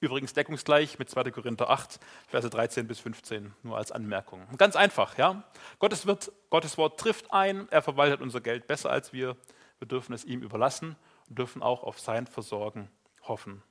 Übrigens 0.00 0.34
deckungsgleich 0.34 0.98
mit 0.98 1.08
2. 1.08 1.30
Korinther 1.30 1.70
8, 1.70 1.98
Verse 2.28 2.50
13 2.50 2.86
bis 2.86 3.00
15, 3.00 3.54
nur 3.62 3.78
als 3.78 3.92
Anmerkung. 3.92 4.46
Ganz 4.58 4.76
einfach, 4.76 5.16
ja. 5.16 5.42
Gottes, 5.78 6.06
wird, 6.06 6.32
Gottes 6.50 6.76
Wort 6.76 7.00
trifft 7.00 7.32
ein, 7.32 7.66
er 7.70 7.80
verwaltet 7.82 8.20
unser 8.20 8.40
Geld 8.40 8.66
besser 8.66 8.90
als 8.90 9.12
wir. 9.12 9.36
Wir 9.78 9.88
dürfen 9.88 10.12
es 10.12 10.24
ihm 10.24 10.42
überlassen 10.42 10.96
und 11.28 11.38
dürfen 11.38 11.62
auch 11.62 11.82
auf 11.82 11.98
sein 11.98 12.26
Versorgen 12.26 12.90
hoffen. 13.22 13.62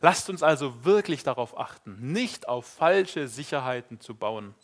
Lasst 0.00 0.30
uns 0.30 0.42
also 0.42 0.84
wirklich 0.84 1.22
darauf 1.22 1.58
achten, 1.58 2.12
nicht 2.12 2.48
auf 2.48 2.66
falsche 2.66 3.28
Sicherheiten 3.28 4.00
zu 4.00 4.14
bauen, 4.14 4.54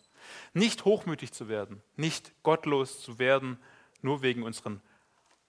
nicht 0.53 0.85
hochmütig 0.85 1.33
zu 1.33 1.49
werden, 1.49 1.83
nicht 1.97 2.33
gottlos 2.43 3.01
zu 3.01 3.19
werden, 3.19 3.59
nur 4.03 4.23
wegen 4.23 4.43
unseren 4.43 4.83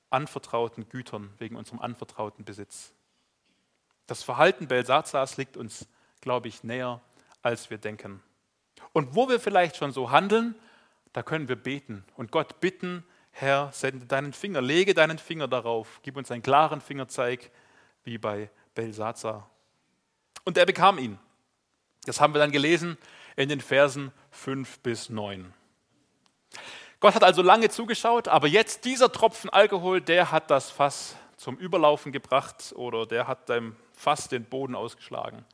anvertrauten 0.09 0.89
Gütern, 0.89 1.33
wegen 1.37 1.55
unserem 1.55 1.79
anvertrauten 1.79 2.45
Besitz. 2.45 2.93
Das 4.07 4.23
Verhalten 4.23 4.67
Belsazars 4.67 5.37
liegt 5.37 5.55
uns, 5.55 5.87
glaube 6.21 6.47
ich, 6.47 6.63
näher, 6.63 7.01
als 7.41 7.69
wir 7.69 7.77
denken. 7.77 8.21
Und 8.93 9.15
wo 9.15 9.29
wir 9.29 9.39
vielleicht 9.39 9.77
schon 9.77 9.91
so 9.91 10.11
handeln, 10.11 10.55
da 11.13 11.23
können 11.23 11.47
wir 11.47 11.55
beten 11.55 12.03
und 12.15 12.31
Gott 12.31 12.59
bitten, 12.59 13.03
Herr, 13.31 13.71
sende 13.71 14.05
deinen 14.05 14.33
Finger, 14.33 14.61
lege 14.61 14.93
deinen 14.93 15.17
Finger 15.17 15.47
darauf, 15.47 15.99
gib 16.03 16.17
uns 16.17 16.31
einen 16.31 16.41
klaren 16.41 16.81
Fingerzeig, 16.81 17.51
wie 18.03 18.17
bei 18.17 18.49
Belsazar. 18.73 19.49
Und 20.43 20.57
er 20.57 20.65
bekam 20.65 20.97
ihn. 20.97 21.19
Das 22.05 22.19
haben 22.19 22.33
wir 22.33 22.39
dann 22.39 22.51
gelesen 22.51 22.97
in 23.35 23.49
den 23.49 23.61
Versen 23.61 24.11
5 24.31 24.79
bis 24.79 25.09
9. 25.09 25.53
Gott 26.99 27.15
hat 27.15 27.23
also 27.23 27.41
lange 27.41 27.69
zugeschaut, 27.69 28.27
aber 28.27 28.47
jetzt 28.47 28.83
dieser 28.83 29.11
Tropfen 29.11 29.49
Alkohol, 29.49 30.01
der 30.01 30.31
hat 30.31 30.51
das 30.51 30.69
Fass 30.69 31.15
zum 31.37 31.55
Überlaufen 31.55 32.11
gebracht 32.11 32.73
oder 32.75 33.05
der 33.05 33.25
hat 33.25 33.47
dem 33.47 33.77
Fass 33.93 34.27
den 34.27 34.43
Boden 34.43 34.75
ausgeschlagen. 34.75 35.45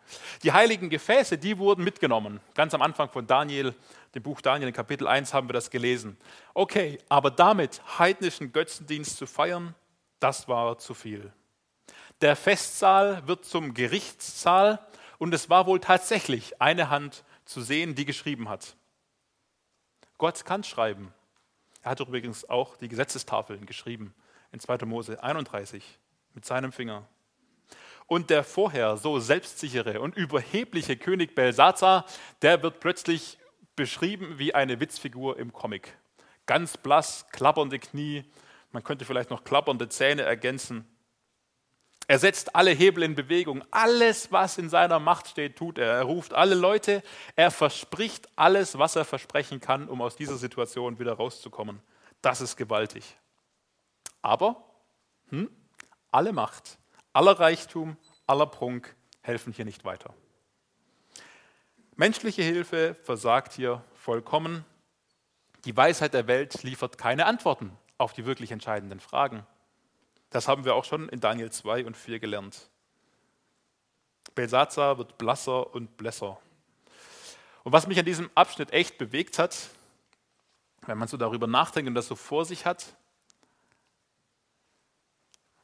Die 0.41 0.51
heiligen 0.51 0.89
Gefäße, 0.89 1.37
die 1.37 1.59
wurden 1.59 1.83
mitgenommen. 1.83 2.39
Ganz 2.55 2.73
am 2.73 2.81
Anfang 2.81 3.09
von 3.09 3.27
Daniel, 3.27 3.75
dem 4.15 4.23
Buch 4.23 4.41
Daniel 4.41 4.71
Kapitel 4.71 5.07
1 5.07 5.35
haben 5.35 5.47
wir 5.47 5.53
das 5.53 5.69
gelesen. 5.69 6.17
Okay, 6.55 6.97
aber 7.09 7.29
damit 7.29 7.81
heidnischen 7.99 8.51
Götzendienst 8.51 9.17
zu 9.17 9.27
feiern, 9.27 9.75
das 10.19 10.47
war 10.47 10.79
zu 10.79 10.95
viel. 10.95 11.31
Der 12.21 12.35
Festsaal 12.35 13.27
wird 13.27 13.45
zum 13.45 13.75
Gerichtssaal 13.75 14.79
und 15.19 15.31
es 15.33 15.49
war 15.51 15.67
wohl 15.67 15.79
tatsächlich 15.79 16.59
eine 16.59 16.89
Hand 16.89 17.23
zu 17.45 17.61
sehen, 17.61 17.93
die 17.93 18.05
geschrieben 18.05 18.49
hat. 18.49 18.75
Gott 20.17 20.43
kann 20.45 20.63
schreiben. 20.63 21.13
Er 21.85 21.91
hat 21.91 21.99
übrigens 21.99 22.49
auch 22.49 22.77
die 22.77 22.87
Gesetzestafeln 22.87 23.67
geschrieben 23.67 24.15
in 24.51 24.59
2. 24.59 24.85
Mose 24.85 25.21
31 25.21 25.99
mit 26.33 26.43
seinem 26.43 26.71
Finger. 26.71 27.07
Und 28.07 28.31
der 28.31 28.43
vorher 28.43 28.97
so 28.97 29.19
selbstsichere 29.19 30.01
und 30.01 30.15
überhebliche 30.15 30.97
König 30.97 31.35
Belsazar, 31.35 32.07
der 32.41 32.63
wird 32.63 32.79
plötzlich 32.79 33.37
beschrieben 33.75 34.39
wie 34.39 34.55
eine 34.55 34.79
Witzfigur 34.79 35.37
im 35.37 35.53
Comic. 35.53 35.95
Ganz 36.47 36.75
blass, 36.75 37.27
klappernde 37.31 37.77
Knie, 37.77 38.23
man 38.71 38.83
könnte 38.83 39.05
vielleicht 39.05 39.29
noch 39.29 39.43
klappernde 39.43 39.87
Zähne 39.87 40.23
ergänzen. 40.23 40.87
Er 42.07 42.19
setzt 42.19 42.55
alle 42.55 42.71
Hebel 42.71 43.03
in 43.03 43.15
Bewegung. 43.15 43.63
Alles, 43.71 44.31
was 44.31 44.57
in 44.57 44.69
seiner 44.69 44.99
Macht 44.99 45.27
steht, 45.27 45.55
tut 45.55 45.77
er. 45.77 45.91
Er 45.91 46.03
ruft 46.03 46.33
alle 46.33 46.55
Leute. 46.55 47.01
Er 47.35 47.49
verspricht 47.49 48.29
alles, 48.35 48.77
was 48.77 48.95
er 48.95 49.05
versprechen 49.05 49.59
kann, 49.59 49.89
um 49.89 50.01
aus 50.01 50.15
dieser 50.15 50.37
Situation 50.37 50.99
wieder 50.99 51.13
rauszukommen. 51.13 51.81
Das 52.21 52.41
ist 52.41 52.57
gewaltig. 52.57 53.17
Aber 54.21 54.63
hm, 55.29 55.49
alle 56.11 56.31
Macht, 56.31 56.77
aller 57.13 57.39
Reichtum, 57.39 57.97
aller 58.27 58.45
Prunk 58.45 58.95
helfen 59.21 59.53
hier 59.53 59.65
nicht 59.65 59.85
weiter. 59.85 60.13
Menschliche 61.95 62.43
Hilfe 62.43 62.95
versagt 63.03 63.53
hier 63.53 63.83
vollkommen. 63.95 64.65
Die 65.65 65.75
Weisheit 65.75 66.13
der 66.13 66.27
Welt 66.27 66.61
liefert 66.61 66.97
keine 66.97 67.25
Antworten 67.25 67.71
auf 67.97 68.13
die 68.13 68.25
wirklich 68.25 68.51
entscheidenden 68.51 68.99
Fragen. 68.99 69.45
Das 70.35 70.49
haben 70.49 70.65
wir 70.65 70.75
auch 70.75 70.83
schon 70.83 71.07
in 71.07 71.21
Daniel 71.21 71.49
2 71.49 71.85
und 71.85 71.95
4 71.95 72.19
gelernt. 72.19 72.69
Belsazar 74.35 74.97
wird 74.97 75.17
blasser 75.17 75.73
und 75.73 75.95
blässer. 75.95 76.37
Und 77.63 77.71
was 77.71 77.87
mich 77.87 77.97
an 77.97 78.03
diesem 78.03 78.29
Abschnitt 78.35 78.71
echt 78.71 78.97
bewegt 78.97 79.39
hat, 79.39 79.69
wenn 80.87 80.97
man 80.97 81.07
so 81.07 81.15
darüber 81.15 81.47
nachdenkt 81.47 81.87
und 81.87 81.95
das 81.95 82.07
so 82.07 82.17
vor 82.17 82.43
sich 82.43 82.65
hat, 82.65 82.97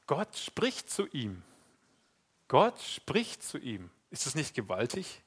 Gott 0.07 0.37
spricht 0.37 0.89
zu 0.89 1.05
ihm. 1.07 1.43
Gott 2.47 2.79
spricht 2.79 3.43
zu 3.43 3.57
ihm. 3.57 3.89
Ist 4.09 4.25
das 4.25 4.35
nicht 4.35 4.55
gewaltig? 4.55 5.21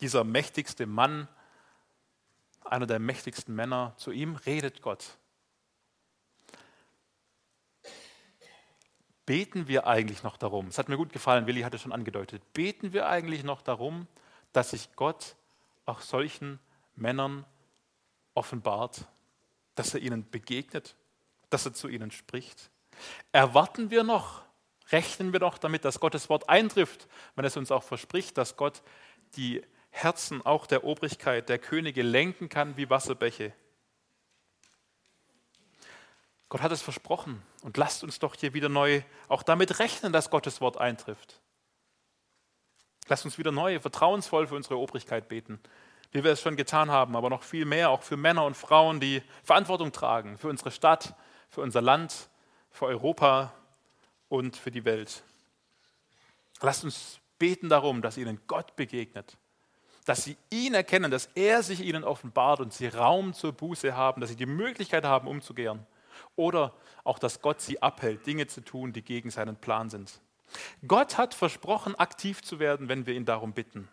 Dieser 0.00 0.22
mächtigste 0.22 0.86
Mann, 0.86 1.26
einer 2.64 2.86
der 2.86 3.00
mächtigsten 3.00 3.56
Männer, 3.56 3.94
zu 3.96 4.12
ihm 4.12 4.36
redet 4.36 4.82
Gott. 4.82 5.18
Beten 9.24 9.68
wir 9.68 9.86
eigentlich 9.86 10.22
noch 10.22 10.36
darum? 10.36 10.66
Es 10.66 10.78
hat 10.78 10.88
mir 10.88 10.96
gut 10.96 11.12
gefallen, 11.12 11.46
Willi 11.46 11.62
hat 11.62 11.74
es 11.74 11.82
schon 11.82 11.92
angedeutet. 11.92 12.42
Beten 12.52 12.92
wir 12.92 13.08
eigentlich 13.08 13.44
noch 13.44 13.62
darum, 13.62 14.06
dass 14.52 14.70
sich 14.70 14.94
Gott 14.96 15.36
auch 15.86 16.00
solchen 16.00 16.58
Männern 16.96 17.44
offenbart, 18.34 19.06
dass 19.74 19.94
er 19.94 20.00
ihnen 20.00 20.28
begegnet, 20.30 20.96
dass 21.50 21.66
er 21.66 21.74
zu 21.74 21.88
ihnen 21.88 22.10
spricht? 22.10 22.70
Erwarten 23.30 23.90
wir 23.90 24.02
noch, 24.02 24.42
rechnen 24.90 25.32
wir 25.32 25.40
noch 25.40 25.58
damit, 25.58 25.84
dass 25.84 26.00
Gottes 26.00 26.28
Wort 26.28 26.48
eintrifft, 26.48 27.08
wenn 27.36 27.44
es 27.44 27.56
uns 27.56 27.70
auch 27.70 27.82
verspricht, 27.82 28.36
dass 28.36 28.56
Gott 28.56 28.82
die 29.36 29.62
Herzen 29.90 30.44
auch 30.44 30.66
der 30.66 30.84
Obrigkeit, 30.84 31.48
der 31.48 31.58
Könige 31.58 32.02
lenken 32.02 32.48
kann 32.48 32.76
wie 32.76 32.90
Wasserbäche? 32.90 33.52
Gott 36.52 36.60
hat 36.60 36.72
es 36.72 36.82
versprochen 36.82 37.42
und 37.62 37.78
lasst 37.78 38.04
uns 38.04 38.18
doch 38.18 38.34
hier 38.34 38.52
wieder 38.52 38.68
neu 38.68 39.00
auch 39.28 39.42
damit 39.42 39.78
rechnen, 39.78 40.12
dass 40.12 40.28
Gottes 40.28 40.60
Wort 40.60 40.76
eintrifft. 40.76 41.40
Lasst 43.08 43.24
uns 43.24 43.38
wieder 43.38 43.50
neu, 43.50 43.80
vertrauensvoll 43.80 44.46
für 44.46 44.56
unsere 44.56 44.76
Obrigkeit 44.76 45.28
beten, 45.28 45.58
wie 46.10 46.22
wir 46.22 46.30
es 46.30 46.42
schon 46.42 46.56
getan 46.56 46.90
haben, 46.90 47.16
aber 47.16 47.30
noch 47.30 47.42
viel 47.42 47.64
mehr 47.64 47.88
auch 47.88 48.02
für 48.02 48.18
Männer 48.18 48.44
und 48.44 48.54
Frauen, 48.54 49.00
die 49.00 49.22
Verantwortung 49.42 49.92
tragen, 49.92 50.36
für 50.36 50.48
unsere 50.48 50.70
Stadt, 50.70 51.14
für 51.48 51.62
unser 51.62 51.80
Land, 51.80 52.28
für 52.68 52.84
Europa 52.84 53.54
und 54.28 54.54
für 54.54 54.70
die 54.70 54.84
Welt. 54.84 55.22
Lasst 56.60 56.84
uns 56.84 57.18
beten 57.38 57.70
darum, 57.70 58.02
dass 58.02 58.18
ihnen 58.18 58.42
Gott 58.46 58.76
begegnet, 58.76 59.38
dass 60.04 60.24
sie 60.24 60.36
ihn 60.50 60.74
erkennen, 60.74 61.10
dass 61.10 61.30
er 61.34 61.62
sich 61.62 61.80
ihnen 61.80 62.04
offenbart 62.04 62.60
und 62.60 62.74
sie 62.74 62.88
Raum 62.88 63.32
zur 63.32 63.52
Buße 63.52 63.96
haben, 63.96 64.20
dass 64.20 64.28
sie 64.28 64.36
die 64.36 64.44
Möglichkeit 64.44 65.04
haben, 65.06 65.28
umzukehren. 65.28 65.86
Oder 66.36 66.74
auch, 67.04 67.18
dass 67.18 67.40
Gott 67.40 67.60
sie 67.60 67.82
abhält, 67.82 68.26
Dinge 68.26 68.46
zu 68.46 68.62
tun, 68.62 68.92
die 68.92 69.02
gegen 69.02 69.30
seinen 69.30 69.56
Plan 69.56 69.90
sind. 69.90 70.20
Gott 70.86 71.18
hat 71.18 71.34
versprochen, 71.34 71.94
aktiv 71.94 72.42
zu 72.42 72.58
werden, 72.58 72.88
wenn 72.88 73.06
wir 73.06 73.14
ihn 73.14 73.24
darum 73.24 73.52
bitten. 73.52 73.88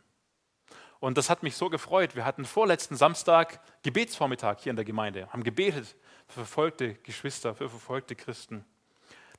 Und 1.00 1.18
das 1.18 1.30
hat 1.30 1.44
mich 1.44 1.56
so 1.56 1.70
gefreut. 1.70 2.16
Wir 2.16 2.26
hatten 2.26 2.44
vorletzten 2.44 2.98
Samstag 2.98 3.62
Gebetsvormittag 3.84 4.58
hier 4.60 4.72
in 4.72 4.76
der 4.76 4.86
Gemeinde, 4.86 5.32
haben 5.32 5.44
gebetet 5.44 5.96
für 6.28 6.34
verfolgte 6.34 6.96
Geschwister, 6.96 7.56
für 7.56 7.70
verfolgte 7.70 8.16
Christen. 8.16 8.66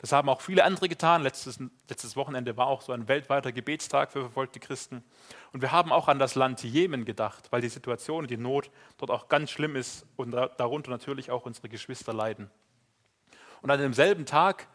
Das 0.01 0.13
haben 0.13 0.31
auch 0.31 0.41
viele 0.41 0.65
andere 0.65 0.89
getan. 0.89 1.23
Letztes, 1.23 1.59
letztes 1.87 2.17
Wochenende 2.17 2.57
war 2.57 2.69
auch 2.69 2.81
so 2.81 2.93
ein 2.93 3.07
weltweiter 3.07 3.53
Gebetstag 3.53 4.11
für 4.11 4.21
verfolgte 4.21 4.59
Christen. 4.59 5.05
Und 5.53 5.61
wir 5.61 5.73
haben 5.73 5.93
auch 5.93 6.09
an 6.09 6.19
das 6.19 6.35
Land 6.35 6.65
Jemen 6.65 7.05
gedacht, 7.05 7.53
weil 7.53 7.61
die 7.61 7.69
Situation 7.69 8.27
die 8.27 8.39
Not 8.39 8.71
dort 8.97 9.11
auch 9.11 9.29
ganz 9.29 9.51
schlimm 9.51 9.77
ist 9.77 10.07
und 10.17 10.31
darunter 10.31 10.91
natürlich 10.91 11.31
auch 11.31 11.45
unsere 11.45 11.69
Geschwister 11.69 12.15
leiden. 12.15 12.51
Und 13.63 13.71
an 13.71 13.79
demselben 13.79 14.27
Tag, 14.27 14.69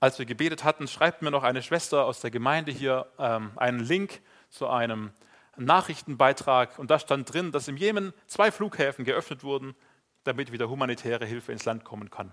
als 0.00 0.18
wir 0.18 0.26
gebetet 0.26 0.64
hatten, 0.64 0.88
schreibt 0.88 1.22
mir 1.22 1.30
noch 1.30 1.42
eine 1.42 1.62
Schwester 1.62 2.04
aus 2.04 2.20
der 2.20 2.30
Gemeinde 2.30 2.72
hier 2.72 3.06
ähm, 3.18 3.52
einen 3.56 3.80
Link 3.80 4.20
zu 4.50 4.68
einem 4.68 5.12
Nachrichtenbeitrag. 5.56 6.78
Und 6.78 6.90
da 6.90 6.98
stand 6.98 7.32
drin, 7.32 7.52
dass 7.52 7.68
im 7.68 7.76
Jemen 7.76 8.12
zwei 8.26 8.50
Flughäfen 8.50 9.04
geöffnet 9.04 9.44
wurden, 9.44 9.74
damit 10.24 10.52
wieder 10.52 10.68
humanitäre 10.68 11.26
Hilfe 11.26 11.52
ins 11.52 11.64
Land 11.64 11.84
kommen 11.84 12.10
kann. 12.10 12.32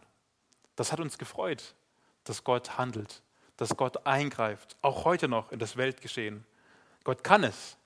Das 0.76 0.92
hat 0.92 1.00
uns 1.00 1.18
gefreut, 1.18 1.76
dass 2.24 2.44
Gott 2.44 2.78
handelt, 2.78 3.22
dass 3.58 3.76
Gott 3.76 4.06
eingreift, 4.06 4.78
auch 4.82 5.06
heute 5.06 5.28
noch 5.28 5.52
in 5.52 5.60
das 5.60 5.76
Weltgeschehen. 5.76 6.46
Gott 7.04 7.24
kann 7.24 7.44
es. 7.44 7.78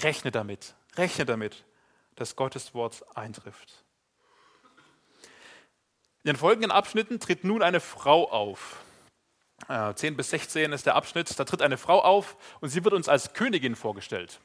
Rechne 0.00 0.30
damit, 0.30 0.74
rechne 0.96 1.24
damit, 1.26 1.64
dass 2.16 2.34
Gottes 2.34 2.74
Wort 2.74 3.04
eintrifft. 3.16 3.84
In 6.24 6.28
den 6.28 6.36
folgenden 6.36 6.70
Abschnitten 6.70 7.18
tritt 7.18 7.42
nun 7.42 7.62
eine 7.62 7.80
Frau 7.80 8.30
auf. 8.30 8.80
10 9.68 10.16
bis 10.16 10.30
16 10.30 10.72
ist 10.72 10.86
der 10.86 10.94
Abschnitt, 10.94 11.36
da 11.38 11.44
tritt 11.44 11.62
eine 11.62 11.76
Frau 11.76 12.00
auf 12.00 12.36
und 12.60 12.68
sie 12.68 12.84
wird 12.84 12.94
uns 12.94 13.08
als 13.08 13.32
Königin 13.32 13.74
vorgestellt. 13.74 14.40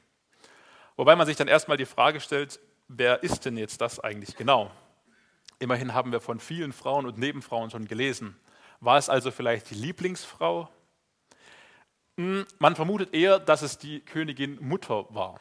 Wobei 0.95 1.15
man 1.15 1.27
sich 1.27 1.35
dann 1.37 1.47
erstmal 1.47 1.77
die 1.77 1.85
Frage 1.85 2.19
stellt, 2.19 2.59
wer 2.87 3.21
ist 3.21 3.45
denn 3.45 3.57
jetzt 3.57 3.81
das 3.81 3.99
eigentlich 3.99 4.35
genau? 4.35 4.71
Immerhin 5.59 5.93
haben 5.93 6.11
wir 6.11 6.19
von 6.19 6.39
vielen 6.39 6.73
Frauen 6.73 7.05
und 7.05 7.19
Nebenfrauen 7.19 7.69
schon 7.69 7.87
gelesen. 7.87 8.35
War 8.79 8.97
es 8.97 9.09
also 9.09 9.29
vielleicht 9.29 9.69
die 9.69 9.75
Lieblingsfrau? 9.75 10.69
Hm, 12.17 12.45
man 12.57 12.75
vermutet 12.75 13.13
eher, 13.13 13.39
dass 13.39 13.61
es 13.61 13.77
die 13.77 13.99
Königin 14.01 14.57
Mutter 14.61 15.05
war. 15.09 15.39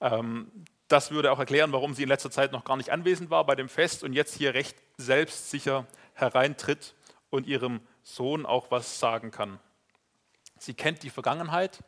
Ähm, 0.00 0.50
das 0.86 1.10
würde 1.10 1.32
auch 1.32 1.38
erklären, 1.38 1.72
warum 1.72 1.94
sie 1.94 2.04
in 2.04 2.08
letzter 2.08 2.30
Zeit 2.30 2.52
noch 2.52 2.64
gar 2.64 2.76
nicht 2.76 2.90
anwesend 2.90 3.30
war 3.30 3.44
bei 3.46 3.54
dem 3.54 3.68
Fest 3.68 4.04
und 4.04 4.12
jetzt 4.12 4.34
hier 4.36 4.54
recht 4.54 4.76
selbstsicher 4.96 5.86
hereintritt 6.14 6.94
und 7.30 7.46
ihrem 7.46 7.80
Sohn 8.02 8.46
auch 8.46 8.70
was 8.70 8.98
sagen 8.98 9.30
kann. 9.30 9.58
Sie 10.58 10.74
kennt 10.74 11.02
die 11.02 11.10
Vergangenheit, 11.10 11.78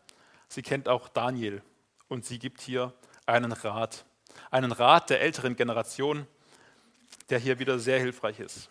sie 0.49 0.63
kennt 0.63 0.89
auch 0.89 1.09
Daniel 1.09 1.63
und 2.09 2.25
sie 2.25 2.39
gibt 2.39 2.61
hier 2.61 2.93
einen 3.27 3.53
Rat. 3.53 4.05
Einen 4.51 4.73
Rat 4.73 5.11
der 5.11 5.21
älteren 5.21 5.57
Generation, 5.57 6.27
der 7.31 7.39
hier 7.39 7.59
wieder 7.59 7.79
sehr 7.79 7.99
hilfreich 7.99 8.41
ist. 8.41 8.69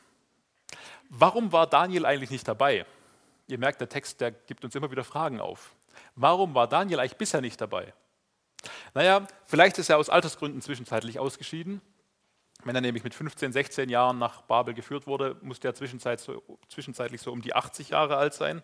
Warum 1.09 1.51
war 1.51 1.67
Daniel 1.67 2.05
eigentlich 2.05 2.29
nicht 2.29 2.47
dabei? 2.47 2.85
Ihr 3.47 3.57
merkt, 3.57 3.79
der 3.79 3.89
Text, 3.89 4.21
der 4.21 4.31
gibt 4.31 4.63
uns 4.63 4.75
immer 4.75 4.91
wieder 4.91 5.03
Fragen 5.03 5.39
auf. 5.39 5.75
Warum 6.15 6.55
war 6.55 6.67
Daniel 6.67 6.99
eigentlich 6.99 7.17
bisher 7.17 7.41
nicht 7.41 7.61
dabei? 7.61 7.93
Naja, 8.93 9.27
vielleicht 9.45 9.77
ist 9.77 9.89
er 9.89 9.97
aus 9.97 10.09
Altersgründen 10.09 10.61
zwischenzeitlich 10.61 11.19
ausgeschieden. 11.19 11.81
Wenn 12.65 12.75
er 12.75 12.81
nämlich 12.81 13.03
mit 13.03 13.13
15, 13.13 13.53
16 13.53 13.89
Jahren 13.89 14.17
nach 14.17 14.41
Babel 14.41 14.73
geführt 14.73 15.05
wurde, 15.05 15.37
musste 15.41 15.67
er 15.67 15.75
zwischenzeitlich 15.75 17.21
so, 17.21 17.31
um 17.31 17.41
die 17.41 17.55
80 17.55 17.89
Jahre 17.89 18.17
alt 18.17 18.33
sein. 18.33 18.63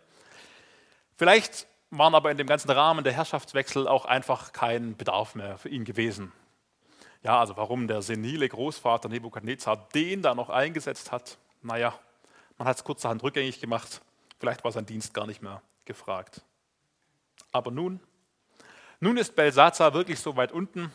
Vielleicht 1.15 1.67
waren 1.91 2.15
aber 2.15 2.31
in 2.31 2.37
dem 2.37 2.47
ganzen 2.47 2.71
Rahmen 2.71 3.03
der 3.03 3.13
Herrschaftswechsel 3.13 3.87
auch 3.87 4.05
einfach 4.05 4.53
kein 4.53 4.97
Bedarf 4.97 5.35
mehr 5.35 5.59
für 5.59 5.69
ihn 5.69 5.85
gewesen. 5.85 6.31
Ja, 7.21 7.39
also 7.39 7.55
warum 7.57 7.87
der 7.87 8.01
senile 8.01 8.49
Großvater 8.49 9.07
Nebukadnezar 9.07 9.87
den 9.93 10.23
da 10.23 10.33
noch 10.33 10.49
eingesetzt 10.49 11.11
hat, 11.11 11.37
naja, 11.61 11.93
man 12.57 12.67
hat 12.67 12.77
es 12.77 12.83
kurzerhand 12.83 13.21
rückgängig 13.21 13.61
gemacht. 13.61 14.01
Vielleicht 14.39 14.63
war 14.63 14.71
sein 14.71 14.87
Dienst 14.87 15.13
gar 15.13 15.27
nicht 15.27 15.43
mehr 15.43 15.61
gefragt. 15.85 16.41
Aber 17.51 17.69
nun, 17.69 17.99
nun 18.99 19.17
ist 19.17 19.35
Belsazar 19.35 19.93
wirklich 19.93 20.19
so 20.19 20.35
weit 20.35 20.51
unten, 20.51 20.91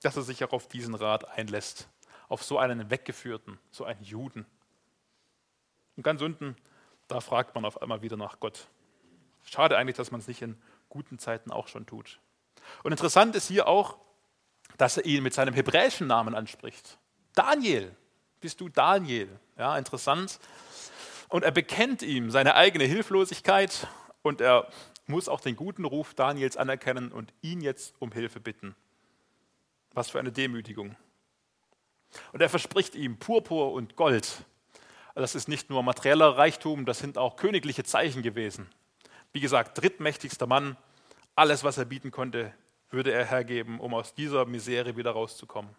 dass 0.00 0.16
er 0.16 0.22
sich 0.22 0.42
auch 0.42 0.52
auf 0.52 0.68
diesen 0.68 0.94
Rat 0.94 1.28
einlässt, 1.36 1.88
auf 2.28 2.42
so 2.42 2.58
einen 2.58 2.90
Weggeführten, 2.90 3.58
so 3.70 3.84
einen 3.84 4.02
Juden. 4.02 4.46
Und 5.96 6.02
ganz 6.02 6.20
unten, 6.22 6.56
da 7.08 7.20
fragt 7.20 7.54
man 7.54 7.64
auf 7.64 7.80
einmal 7.80 8.02
wieder 8.02 8.16
nach 8.16 8.40
Gott. 8.40 8.68
Schade 9.44 9.76
eigentlich, 9.76 9.96
dass 9.96 10.10
man 10.10 10.20
es 10.20 10.28
nicht 10.28 10.42
in 10.42 10.60
guten 10.88 11.18
Zeiten 11.18 11.50
auch 11.50 11.68
schon 11.68 11.86
tut. 11.86 12.18
Und 12.82 12.92
interessant 12.92 13.36
ist 13.36 13.48
hier 13.48 13.68
auch, 13.68 13.98
dass 14.76 14.96
er 14.96 15.06
ihn 15.06 15.22
mit 15.22 15.34
seinem 15.34 15.54
hebräischen 15.54 16.06
Namen 16.06 16.34
anspricht. 16.34 16.98
Daniel, 17.34 17.94
bist 18.40 18.60
du 18.60 18.68
Daniel? 18.68 19.28
Ja, 19.56 19.78
interessant. 19.78 20.38
Und 21.28 21.44
er 21.44 21.52
bekennt 21.52 22.02
ihm 22.02 22.30
seine 22.30 22.54
eigene 22.54 22.84
Hilflosigkeit 22.84 23.88
und 24.22 24.40
er 24.40 24.68
muss 25.06 25.28
auch 25.28 25.40
den 25.40 25.56
guten 25.56 25.84
Ruf 25.84 26.14
Daniels 26.14 26.56
anerkennen 26.56 27.12
und 27.12 27.32
ihn 27.42 27.60
jetzt 27.60 27.94
um 28.00 28.12
Hilfe 28.12 28.40
bitten. 28.40 28.74
Was 29.92 30.10
für 30.10 30.18
eine 30.18 30.32
Demütigung. 30.32 30.96
Und 32.32 32.40
er 32.40 32.48
verspricht 32.48 32.94
ihm 32.94 33.18
Purpur 33.18 33.72
und 33.72 33.96
Gold. 33.96 34.44
Das 35.14 35.34
ist 35.34 35.48
nicht 35.48 35.70
nur 35.70 35.82
materieller 35.82 36.36
Reichtum, 36.36 36.84
das 36.84 36.98
sind 36.98 37.16
auch 37.16 37.36
königliche 37.36 37.84
Zeichen 37.84 38.22
gewesen. 38.22 38.68
Wie 39.32 39.40
gesagt, 39.40 39.78
drittmächtigster 39.80 40.46
Mann, 40.46 40.76
alles, 41.34 41.64
was 41.64 41.78
er 41.78 41.84
bieten 41.84 42.10
konnte, 42.10 42.52
würde 42.90 43.12
er 43.12 43.24
hergeben, 43.24 43.80
um 43.80 43.94
aus 43.94 44.14
dieser 44.14 44.44
Misere 44.44 44.96
wieder 44.96 45.12
rauszukommen. 45.12 45.70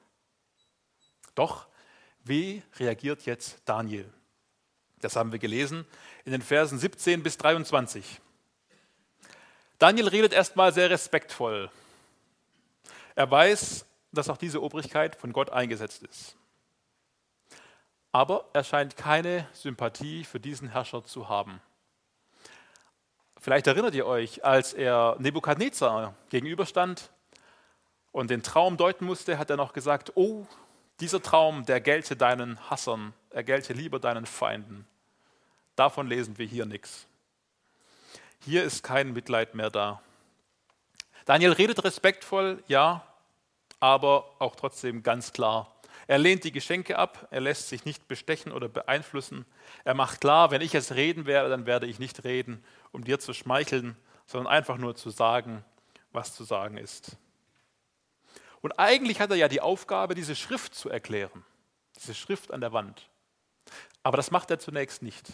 Doch, 1.36 1.68
wie 2.24 2.64
reagiert 2.78 3.26
jetzt 3.26 3.62
Daniel? 3.66 4.12
Das 5.02 5.16
haben 5.16 5.32
wir 5.32 5.40
gelesen 5.40 5.86
in 6.26 6.32
den 6.32 6.42
Versen 6.42 6.80
17 6.80 7.22
bis 7.22 7.38
23. 7.38 8.20
Daniel 9.80 10.08
redet 10.08 10.34
erstmal 10.34 10.74
sehr 10.74 10.90
respektvoll. 10.90 11.70
Er 13.16 13.30
weiß, 13.30 13.86
dass 14.12 14.30
auch 14.30 14.38
diese 14.38 14.62
Obrigkeit 14.62 15.16
von 15.16 15.34
Gott 15.34 15.50
eingesetzt 15.50 16.04
ist. 16.04 16.36
Aber 18.12 18.46
er 18.54 18.64
scheint 18.64 18.98
keine 18.98 19.48
Sympathie 19.54 20.24
für 20.24 20.40
diesen 20.40 20.70
Herrscher 20.70 21.04
zu 21.04 21.30
haben. 21.30 21.62
Vielleicht 23.40 23.68
erinnert 23.68 23.94
ihr 23.94 24.06
euch, 24.06 24.44
als 24.44 24.74
er 24.74 25.16
Nebukadnezar 25.20 26.16
gegenüberstand 26.30 27.12
und 28.12 28.30
den 28.30 28.44
Traum 28.44 28.78
deuten 28.78 29.06
musste, 29.06 29.38
hat 29.38 29.50
er 29.50 29.58
noch 29.58 29.74
gesagt, 29.74 30.14
oh, 30.16 30.48
dieser 31.00 31.22
Traum, 31.22 31.66
der 31.66 31.80
gelte 31.80 32.16
deinen 32.16 32.60
Hassern, 32.70 33.14
er 33.30 33.44
gelte 33.44 33.74
lieber 33.74 34.00
deinen 34.00 34.26
Feinden. 34.26 34.88
Davon 35.76 36.08
lesen 36.08 36.40
wir 36.40 36.48
hier 36.48 36.66
nichts. 36.66 37.06
Hier 38.40 38.64
ist 38.64 38.84
kein 38.84 39.14
Mitleid 39.14 39.54
mehr 39.54 39.70
da. 39.70 40.02
Daniel 41.26 41.52
redet 41.52 41.84
respektvoll, 41.84 42.64
ja, 42.68 43.06
aber 43.80 44.36
auch 44.40 44.56
trotzdem 44.56 45.04
ganz 45.04 45.34
klar. 45.34 45.74
Er 46.08 46.18
lehnt 46.18 46.44
die 46.44 46.52
Geschenke 46.52 46.98
ab, 46.98 47.28
er 47.32 47.42
lässt 47.42 47.68
sich 47.68 47.84
nicht 47.84 48.08
bestechen 48.08 48.52
oder 48.52 48.70
beeinflussen. 48.70 49.46
Er 49.84 49.94
macht 49.94 50.22
klar, 50.22 50.52
wenn 50.52 50.62
ich 50.62 50.74
es 50.74 50.96
reden 50.96 51.26
werde, 51.26 51.50
dann 51.50 51.66
werde 51.66 51.86
ich 51.86 52.00
nicht 52.00 52.24
reden, 52.24 52.64
um 52.92 53.04
dir 53.04 53.20
zu 53.20 53.34
schmeicheln, 53.34 53.98
sondern 54.26 54.52
einfach 54.52 54.78
nur 54.78 54.96
zu 54.96 55.10
sagen, 55.10 55.66
was 56.12 56.34
zu 56.34 56.44
sagen 56.44 56.78
ist. 56.78 57.18
Und 58.62 58.80
eigentlich 58.80 59.20
hat 59.20 59.32
er 59.32 59.38
ja 59.38 59.48
die 59.48 59.62
Aufgabe, 59.62 60.16
diese 60.16 60.36
Schrift 60.36 60.76
zu 60.76 60.90
erklären, 60.90 61.44
diese 61.98 62.16
Schrift 62.16 62.52
an 62.52 62.62
der 62.62 62.74
Wand. 62.74 63.10
Aber 64.02 64.18
das 64.18 64.32
macht 64.32 64.50
er 64.50 64.60
zunächst 64.60 65.02
nicht. 65.02 65.34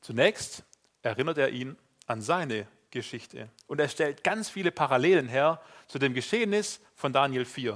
Zunächst 0.00 0.64
erinnert 1.02 1.38
er 1.38 1.50
ihn 1.50 1.76
an 2.06 2.20
seine 2.20 2.66
Geschichte 2.96 3.50
und 3.66 3.78
er 3.78 3.88
stellt 3.88 4.24
ganz 4.24 4.48
viele 4.48 4.70
Parallelen 4.70 5.28
her 5.28 5.60
zu 5.86 5.98
dem 5.98 6.14
Geschehnis 6.14 6.80
von 6.94 7.12
Daniel 7.12 7.44
4. 7.44 7.74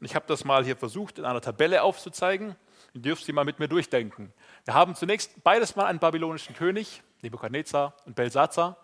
Und 0.00 0.04
ich 0.04 0.14
habe 0.14 0.26
das 0.26 0.44
mal 0.44 0.64
hier 0.64 0.76
versucht 0.76 1.18
in 1.18 1.24
einer 1.24 1.40
Tabelle 1.40 1.82
aufzuzeigen. 1.82 2.56
Ihr 2.92 3.02
dürft 3.02 3.24
sie 3.24 3.32
mal 3.32 3.44
mit 3.44 3.60
mir 3.60 3.68
durchdenken. 3.68 4.32
Wir 4.64 4.74
haben 4.74 4.96
zunächst 4.96 5.42
beides 5.44 5.76
mal 5.76 5.86
einen 5.86 6.00
babylonischen 6.00 6.56
König, 6.56 7.02
Nebukadnezar 7.22 7.94
und 8.04 8.16
Belsazar. 8.16 8.76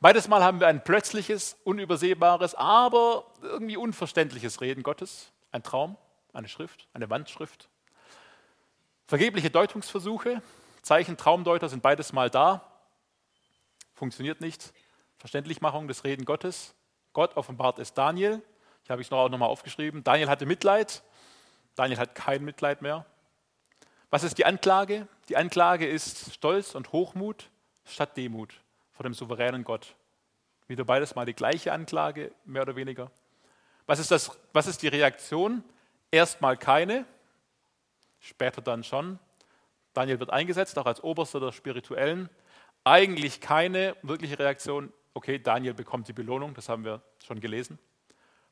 Beides 0.00 0.26
Mal 0.26 0.42
haben 0.42 0.58
wir 0.58 0.66
ein 0.66 0.82
plötzliches, 0.82 1.56
unübersehbares, 1.62 2.56
aber 2.56 3.26
irgendwie 3.42 3.76
unverständliches 3.76 4.60
Reden 4.60 4.82
Gottes. 4.82 5.30
Ein 5.52 5.62
Traum, 5.62 5.96
eine 6.32 6.48
Schrift, 6.48 6.88
eine 6.92 7.08
Wandschrift. 7.10 7.68
Vergebliche 9.06 9.50
Deutungsversuche, 9.50 10.42
Zeichen, 10.82 11.16
Traumdeuter 11.16 11.68
sind 11.68 11.82
beides 11.82 12.12
Mal 12.12 12.30
da. 12.30 12.72
Funktioniert 13.94 14.40
nicht. 14.40 14.72
Verständlichmachung 15.22 15.86
des 15.86 16.02
Reden 16.02 16.24
Gottes. 16.24 16.74
Gott 17.12 17.36
offenbart 17.36 17.78
es 17.78 17.94
Daniel. 17.94 18.42
Ich 18.82 18.90
habe 18.90 19.00
es 19.00 19.08
noch 19.08 19.18
auch 19.18 19.28
nochmal 19.28 19.50
aufgeschrieben. 19.50 20.02
Daniel 20.02 20.28
hatte 20.28 20.46
Mitleid. 20.46 21.04
Daniel 21.76 22.00
hat 22.00 22.16
kein 22.16 22.44
Mitleid 22.44 22.82
mehr. 22.82 23.06
Was 24.10 24.24
ist 24.24 24.36
die 24.36 24.44
Anklage? 24.44 25.06
Die 25.28 25.36
Anklage 25.36 25.86
ist 25.86 26.34
Stolz 26.34 26.74
und 26.74 26.90
Hochmut 26.90 27.50
statt 27.84 28.16
Demut 28.16 28.60
vor 28.90 29.04
dem 29.04 29.14
souveränen 29.14 29.62
Gott. 29.62 29.94
Wieder 30.66 30.84
beides 30.84 31.14
mal 31.14 31.24
die 31.24 31.34
gleiche 31.34 31.72
Anklage, 31.72 32.32
mehr 32.44 32.62
oder 32.62 32.74
weniger. 32.74 33.08
Was 33.86 34.00
ist, 34.00 34.10
das, 34.10 34.36
was 34.52 34.66
ist 34.66 34.82
die 34.82 34.88
Reaktion? 34.88 35.62
Erstmal 36.10 36.56
keine, 36.56 37.06
später 38.18 38.60
dann 38.60 38.82
schon. 38.82 39.20
Daniel 39.94 40.18
wird 40.18 40.30
eingesetzt, 40.30 40.76
auch 40.80 40.86
als 40.86 41.00
Oberster 41.00 41.38
der 41.38 41.52
Spirituellen. 41.52 42.28
Eigentlich 42.82 43.40
keine 43.40 43.94
wirkliche 44.02 44.36
Reaktion. 44.36 44.92
Okay, 45.14 45.38
Daniel 45.38 45.74
bekommt 45.74 46.08
die 46.08 46.12
Belohnung, 46.12 46.54
das 46.54 46.68
haben 46.68 46.84
wir 46.84 47.02
schon 47.24 47.40
gelesen. 47.40 47.78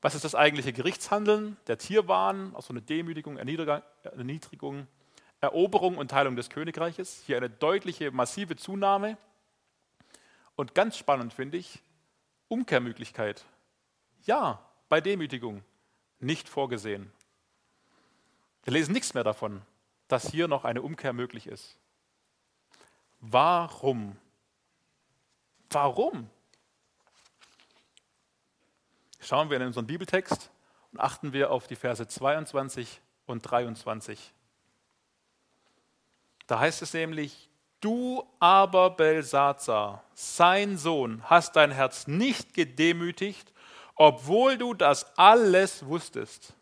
Was 0.03 0.14
ist 0.14 0.25
das 0.25 0.35
eigentliche 0.35 0.73
Gerichtshandeln? 0.73 1.57
Der 1.66 1.79
Tierwahn, 1.79 2.55
also 2.55 2.73
eine 2.73 2.83
Demütigung, 2.83 3.37
Erniedrigung, 3.37 4.87
Eroberung 5.40 5.99
und 5.99 6.11
Teilung 6.11 6.37
des 6.37 6.51
Königreiches. 6.51 7.23
Hier 7.27 7.37
eine 7.37 7.51
deutliche, 7.51 8.11
massive 8.11 8.57
Zunahme. 8.57 9.16
Und 10.55 10.75
ganz 10.75 10.96
spannend 10.96 11.33
finde 11.33 11.59
ich, 11.59 11.83
Umkehrmöglichkeit. 12.49 13.44
Ja, 14.25 14.64
bei 14.88 15.01
Demütigung 15.01 15.62
nicht 16.18 16.49
vorgesehen. 16.49 17.11
Wir 18.64 18.75
lesen 18.75 18.92
nichts 18.92 19.14
mehr 19.14 19.25
davon, 19.25 19.62
dass 20.09 20.31
hier 20.31 20.49
noch 20.49 20.64
eine 20.64 20.83
Umkehr 20.83 21.12
möglich 21.12 21.46
ist. 21.46 21.77
Warum? 23.20 24.16
Warum? 25.70 26.29
Schauen 29.20 29.50
wir 29.50 29.59
in 29.59 29.66
unseren 29.66 29.87
Bibeltext 29.87 30.50
und 30.92 31.00
achten 31.00 31.33
wir 31.33 31.50
auf 31.50 31.66
die 31.66 31.76
Verse 31.76 32.06
22 32.06 33.00
und 33.26 33.42
23. 33.42 34.33
Da 36.46 36.59
heißt 36.59 36.83
es 36.83 36.94
nämlich, 36.94 37.50
Du 37.80 38.26
aber, 38.40 38.90
Belsazar, 38.90 40.04
sein 40.12 40.76
Sohn, 40.76 41.22
hast 41.24 41.56
dein 41.56 41.70
Herz 41.70 42.06
nicht 42.06 42.52
gedemütigt, 42.52 43.52
obwohl 43.94 44.59
du 44.59 44.74
das 44.74 45.16
alles 45.16 45.87
wusstest, 45.87 46.54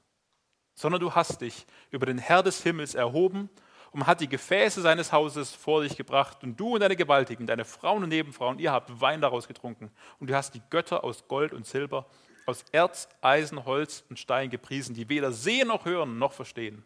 sondern 0.74 1.00
du 1.00 1.16
hast 1.16 1.40
dich 1.40 1.66
über 1.90 2.06
den 2.06 2.18
Herr 2.18 2.44
des 2.44 2.62
Himmels 2.62 2.94
erhoben 2.94 3.50
und 3.90 4.06
hat 4.06 4.20
die 4.20 4.28
Gefäße 4.28 4.80
seines 4.80 5.10
Hauses 5.10 5.52
vor 5.52 5.82
dich 5.82 5.96
gebracht 5.96 6.44
und 6.44 6.58
du 6.58 6.74
und 6.74 6.80
deine 6.80 6.94
Gewaltigen, 6.94 7.46
deine 7.46 7.64
Frauen 7.64 8.04
und 8.04 8.10
Nebenfrauen, 8.10 8.60
ihr 8.60 8.70
habt 8.70 9.00
Wein 9.00 9.20
daraus 9.20 9.48
getrunken 9.48 9.90
und 10.20 10.30
du 10.30 10.36
hast 10.36 10.54
die 10.54 10.62
Götter 10.70 11.02
aus 11.02 11.26
Gold 11.26 11.52
und 11.52 11.66
Silber, 11.66 12.06
aus 12.48 12.64
Erz, 12.72 13.08
Eisen, 13.20 13.66
Holz 13.66 14.04
und 14.08 14.18
Stein 14.18 14.48
gepriesen, 14.48 14.94
die 14.94 15.10
weder 15.10 15.32
sehen 15.32 15.68
noch 15.68 15.84
hören 15.84 16.18
noch 16.18 16.32
verstehen. 16.32 16.82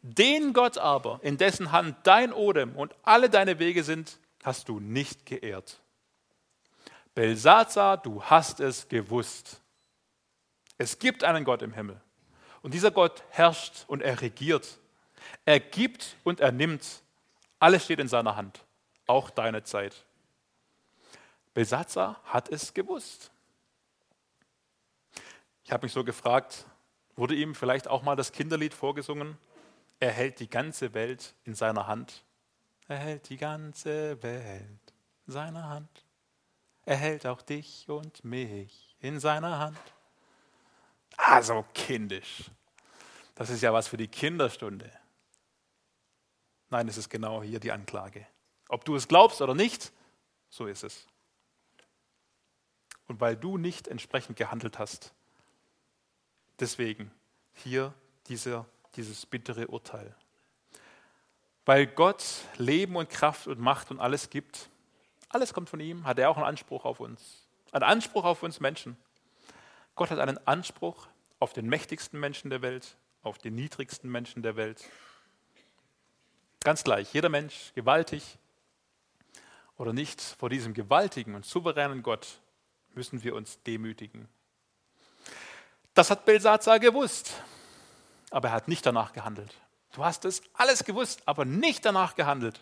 Den 0.00 0.54
Gott 0.54 0.78
aber, 0.78 1.20
in 1.22 1.36
dessen 1.36 1.70
Hand 1.70 1.98
dein 2.04 2.32
Odem 2.32 2.74
und 2.74 2.94
alle 3.02 3.28
deine 3.28 3.58
Wege 3.58 3.84
sind, 3.84 4.18
hast 4.42 4.70
du 4.70 4.80
nicht 4.80 5.26
geehrt. 5.26 5.80
Belsazar, 7.14 7.98
du 7.98 8.22
hast 8.22 8.60
es 8.60 8.88
gewusst. 8.88 9.60
Es 10.78 10.98
gibt 10.98 11.24
einen 11.24 11.44
Gott 11.44 11.60
im 11.60 11.74
Himmel. 11.74 12.00
Und 12.62 12.72
dieser 12.72 12.90
Gott 12.90 13.22
herrscht 13.28 13.84
und 13.88 14.00
er 14.00 14.22
regiert. 14.22 14.78
Er 15.44 15.60
gibt 15.60 16.16
und 16.24 16.40
er 16.40 16.52
nimmt. 16.52 17.02
Alles 17.58 17.84
steht 17.84 18.00
in 18.00 18.08
seiner 18.08 18.36
Hand, 18.36 18.64
auch 19.06 19.28
deine 19.28 19.62
Zeit. 19.62 20.06
Belsazar 21.52 22.18
hat 22.24 22.48
es 22.48 22.72
gewusst. 22.72 23.30
Ich 25.66 25.72
habe 25.72 25.84
mich 25.84 25.92
so 25.92 26.04
gefragt, 26.04 26.64
wurde 27.16 27.34
ihm 27.34 27.56
vielleicht 27.56 27.88
auch 27.88 28.02
mal 28.02 28.14
das 28.14 28.30
Kinderlied 28.30 28.72
vorgesungen? 28.72 29.36
Er 29.98 30.12
hält 30.12 30.38
die 30.38 30.48
ganze 30.48 30.94
Welt 30.94 31.34
in 31.42 31.56
seiner 31.56 31.88
Hand. 31.88 32.24
Er 32.86 32.98
hält 32.98 33.28
die 33.30 33.36
ganze 33.36 34.22
Welt 34.22 34.94
in 35.26 35.32
seiner 35.32 35.68
Hand. 35.68 36.04
er 36.84 36.94
hält 36.94 37.26
auch 37.26 37.42
dich 37.42 37.88
und 37.88 38.24
mich 38.24 38.94
in 39.00 39.18
seiner 39.18 39.58
Hand. 39.58 39.76
Ah, 41.16 41.42
so 41.42 41.64
kindisch. 41.74 42.44
Das 43.34 43.50
ist 43.50 43.60
ja 43.60 43.72
was 43.72 43.88
für 43.88 43.96
die 43.96 44.06
Kinderstunde. 44.06 44.92
Nein, 46.70 46.86
es 46.86 46.96
ist 46.96 47.08
genau 47.08 47.42
hier 47.42 47.58
die 47.58 47.72
Anklage. 47.72 48.24
Ob 48.68 48.84
du 48.84 48.94
es 48.94 49.08
glaubst 49.08 49.42
oder 49.42 49.56
nicht, 49.56 49.92
so 50.48 50.66
ist 50.66 50.84
es. 50.84 51.08
Und 53.08 53.20
weil 53.20 53.36
du 53.36 53.58
nicht 53.58 53.88
entsprechend 53.88 54.36
gehandelt 54.36 54.78
hast, 54.78 55.12
deswegen 56.60 57.10
hier 57.54 57.94
dieser, 58.28 58.66
dieses 58.96 59.26
bittere 59.26 59.68
Urteil. 59.68 60.14
Weil 61.64 61.86
Gott 61.86 62.24
Leben 62.58 62.96
und 62.96 63.10
Kraft 63.10 63.46
und 63.46 63.58
Macht 63.58 63.90
und 63.90 64.00
alles 64.00 64.30
gibt, 64.30 64.70
alles 65.28 65.52
kommt 65.52 65.68
von 65.68 65.80
ihm, 65.80 66.06
hat 66.06 66.18
er 66.18 66.30
auch 66.30 66.36
einen 66.36 66.46
Anspruch 66.46 66.84
auf 66.84 67.00
uns. 67.00 67.46
Einen 67.72 67.82
Anspruch 67.82 68.24
auf 68.24 68.42
uns 68.42 68.60
Menschen. 68.60 68.96
Gott 69.96 70.10
hat 70.10 70.18
einen 70.18 70.38
Anspruch 70.46 71.08
auf 71.40 71.52
den 71.52 71.66
mächtigsten 71.66 72.20
Menschen 72.20 72.50
der 72.50 72.62
Welt, 72.62 72.96
auf 73.22 73.38
den 73.38 73.54
niedrigsten 73.54 74.10
Menschen 74.10 74.42
der 74.42 74.56
Welt. 74.56 74.84
Ganz 76.60 76.84
gleich, 76.84 77.12
jeder 77.12 77.28
Mensch, 77.28 77.72
gewaltig 77.74 78.38
oder 79.76 79.92
nicht, 79.92 80.20
vor 80.20 80.48
diesem 80.50 80.74
gewaltigen 80.74 81.34
und 81.34 81.44
souveränen 81.44 82.02
Gott 82.02 82.40
müssen 82.94 83.22
wir 83.22 83.34
uns 83.34 83.62
demütigen. 83.64 84.28
Das 85.96 86.10
hat 86.10 86.26
Belsazar 86.26 86.78
gewusst, 86.78 87.32
aber 88.30 88.48
er 88.48 88.54
hat 88.54 88.68
nicht 88.68 88.84
danach 88.84 89.14
gehandelt. 89.14 89.54
Du 89.94 90.04
hast 90.04 90.26
es 90.26 90.42
alles 90.52 90.84
gewusst, 90.84 91.22
aber 91.24 91.46
nicht 91.46 91.86
danach 91.86 92.14
gehandelt. 92.14 92.60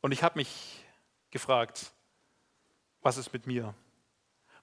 Und 0.00 0.10
ich 0.10 0.24
habe 0.24 0.40
mich 0.40 0.84
gefragt, 1.30 1.92
was 3.02 3.18
ist 3.18 3.32
mit 3.32 3.46
mir? 3.46 3.72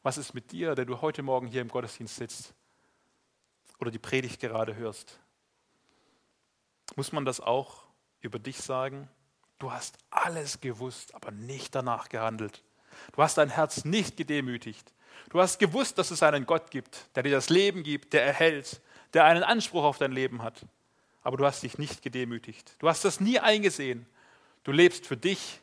Was 0.04 0.18
ist 0.18 0.34
mit 0.34 0.52
dir, 0.52 0.76
der 0.76 0.84
du 0.84 1.00
heute 1.00 1.24
Morgen 1.24 1.48
hier 1.48 1.62
im 1.62 1.70
Gottesdienst 1.70 2.18
sitzt 2.18 2.54
oder 3.80 3.90
die 3.90 3.98
Predigt 3.98 4.42
gerade 4.42 4.76
hörst? 4.76 5.18
Muss 6.98 7.14
man 7.14 7.24
das 7.24 7.40
auch 7.40 7.84
über 8.20 8.38
dich 8.38 8.58
sagen? 8.58 9.08
Du 9.60 9.72
hast 9.72 9.98
alles 10.10 10.60
gewusst, 10.60 11.16
aber 11.16 11.32
nicht 11.32 11.74
danach 11.74 12.10
gehandelt. 12.10 12.66
Du 13.14 13.24
hast 13.24 13.38
dein 13.38 13.50
Herz 13.50 13.86
nicht 13.86 14.18
gedemütigt. 14.18 14.92
Du 15.30 15.40
hast 15.40 15.60
gewusst, 15.60 15.98
dass 15.98 16.12
es 16.12 16.24
einen 16.24 16.46
Gott 16.46 16.72
gibt, 16.72 17.08
der 17.16 17.24
dir 17.24 17.32
das 17.32 17.50
Leben 17.50 17.84
gibt, 17.84 18.14
der 18.14 18.26
erhält, 18.26 18.82
der 19.14 19.26
einen 19.26 19.44
Anspruch 19.44 19.84
auf 19.84 19.98
dein 19.98 20.12
Leben 20.12 20.42
hat. 20.42 20.66
Aber 21.22 21.38
du 21.38 21.46
hast 21.46 21.62
dich 21.64 21.78
nicht 21.78 22.02
gedemütigt. 22.02 22.76
Du 22.80 22.88
hast 22.88 23.06
das 23.06 23.20
nie 23.20 23.40
eingesehen. 23.40 24.08
Du 24.64 24.72
lebst 24.72 25.06
für 25.06 25.18
dich, 25.18 25.62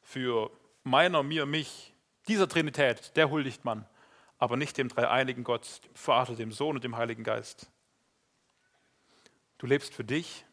für 0.00 0.50
meiner, 0.84 1.22
mir, 1.22 1.46
mich, 1.46 1.92
dieser 2.28 2.48
Trinität, 2.48 3.16
der 3.16 3.30
huldigt 3.30 3.64
man, 3.64 3.86
aber 4.38 4.56
nicht 4.56 4.78
dem 4.78 4.88
dreieinigen 4.88 5.44
Gott, 5.44 5.80
dem 5.84 5.94
Vater, 5.94 6.34
dem 6.34 6.52
Sohn 6.52 6.76
und 6.76 6.84
dem 6.84 6.96
Heiligen 6.96 7.24
Geist. 7.24 7.70
Du 9.58 9.66
lebst 9.66 9.94
für 9.94 10.04
dich. 10.04 10.44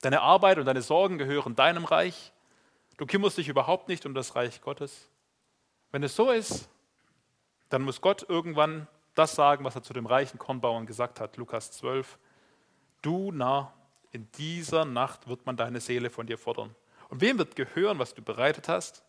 Deine 0.00 0.20
Arbeit 0.20 0.58
und 0.58 0.66
deine 0.66 0.82
Sorgen 0.82 1.18
gehören 1.18 1.56
deinem 1.56 1.84
Reich. 1.84 2.32
Du 2.96 3.06
kümmerst 3.06 3.38
dich 3.38 3.48
überhaupt 3.48 3.88
nicht 3.88 4.06
um 4.06 4.14
das 4.14 4.36
Reich 4.36 4.60
Gottes. 4.60 5.08
Wenn 5.90 6.02
es 6.02 6.14
so 6.14 6.30
ist, 6.30 6.68
dann 7.68 7.82
muss 7.82 8.00
Gott 8.00 8.24
irgendwann 8.28 8.86
das 9.14 9.34
sagen, 9.34 9.64
was 9.64 9.74
er 9.74 9.82
zu 9.82 9.92
dem 9.92 10.06
reichen 10.06 10.38
Kornbauern 10.38 10.86
gesagt 10.86 11.20
hat, 11.20 11.36
Lukas 11.36 11.72
12. 11.72 12.18
Du 13.02 13.32
Narr, 13.32 13.74
in 14.12 14.30
dieser 14.32 14.84
Nacht 14.84 15.28
wird 15.28 15.44
man 15.44 15.56
deine 15.56 15.80
Seele 15.80 16.10
von 16.10 16.26
dir 16.26 16.38
fordern. 16.38 16.74
Und 17.08 17.20
wem 17.20 17.38
wird 17.38 17.56
gehören, 17.56 17.98
was 17.98 18.14
du 18.14 18.22
bereitet 18.22 18.68
hast? 18.68 19.02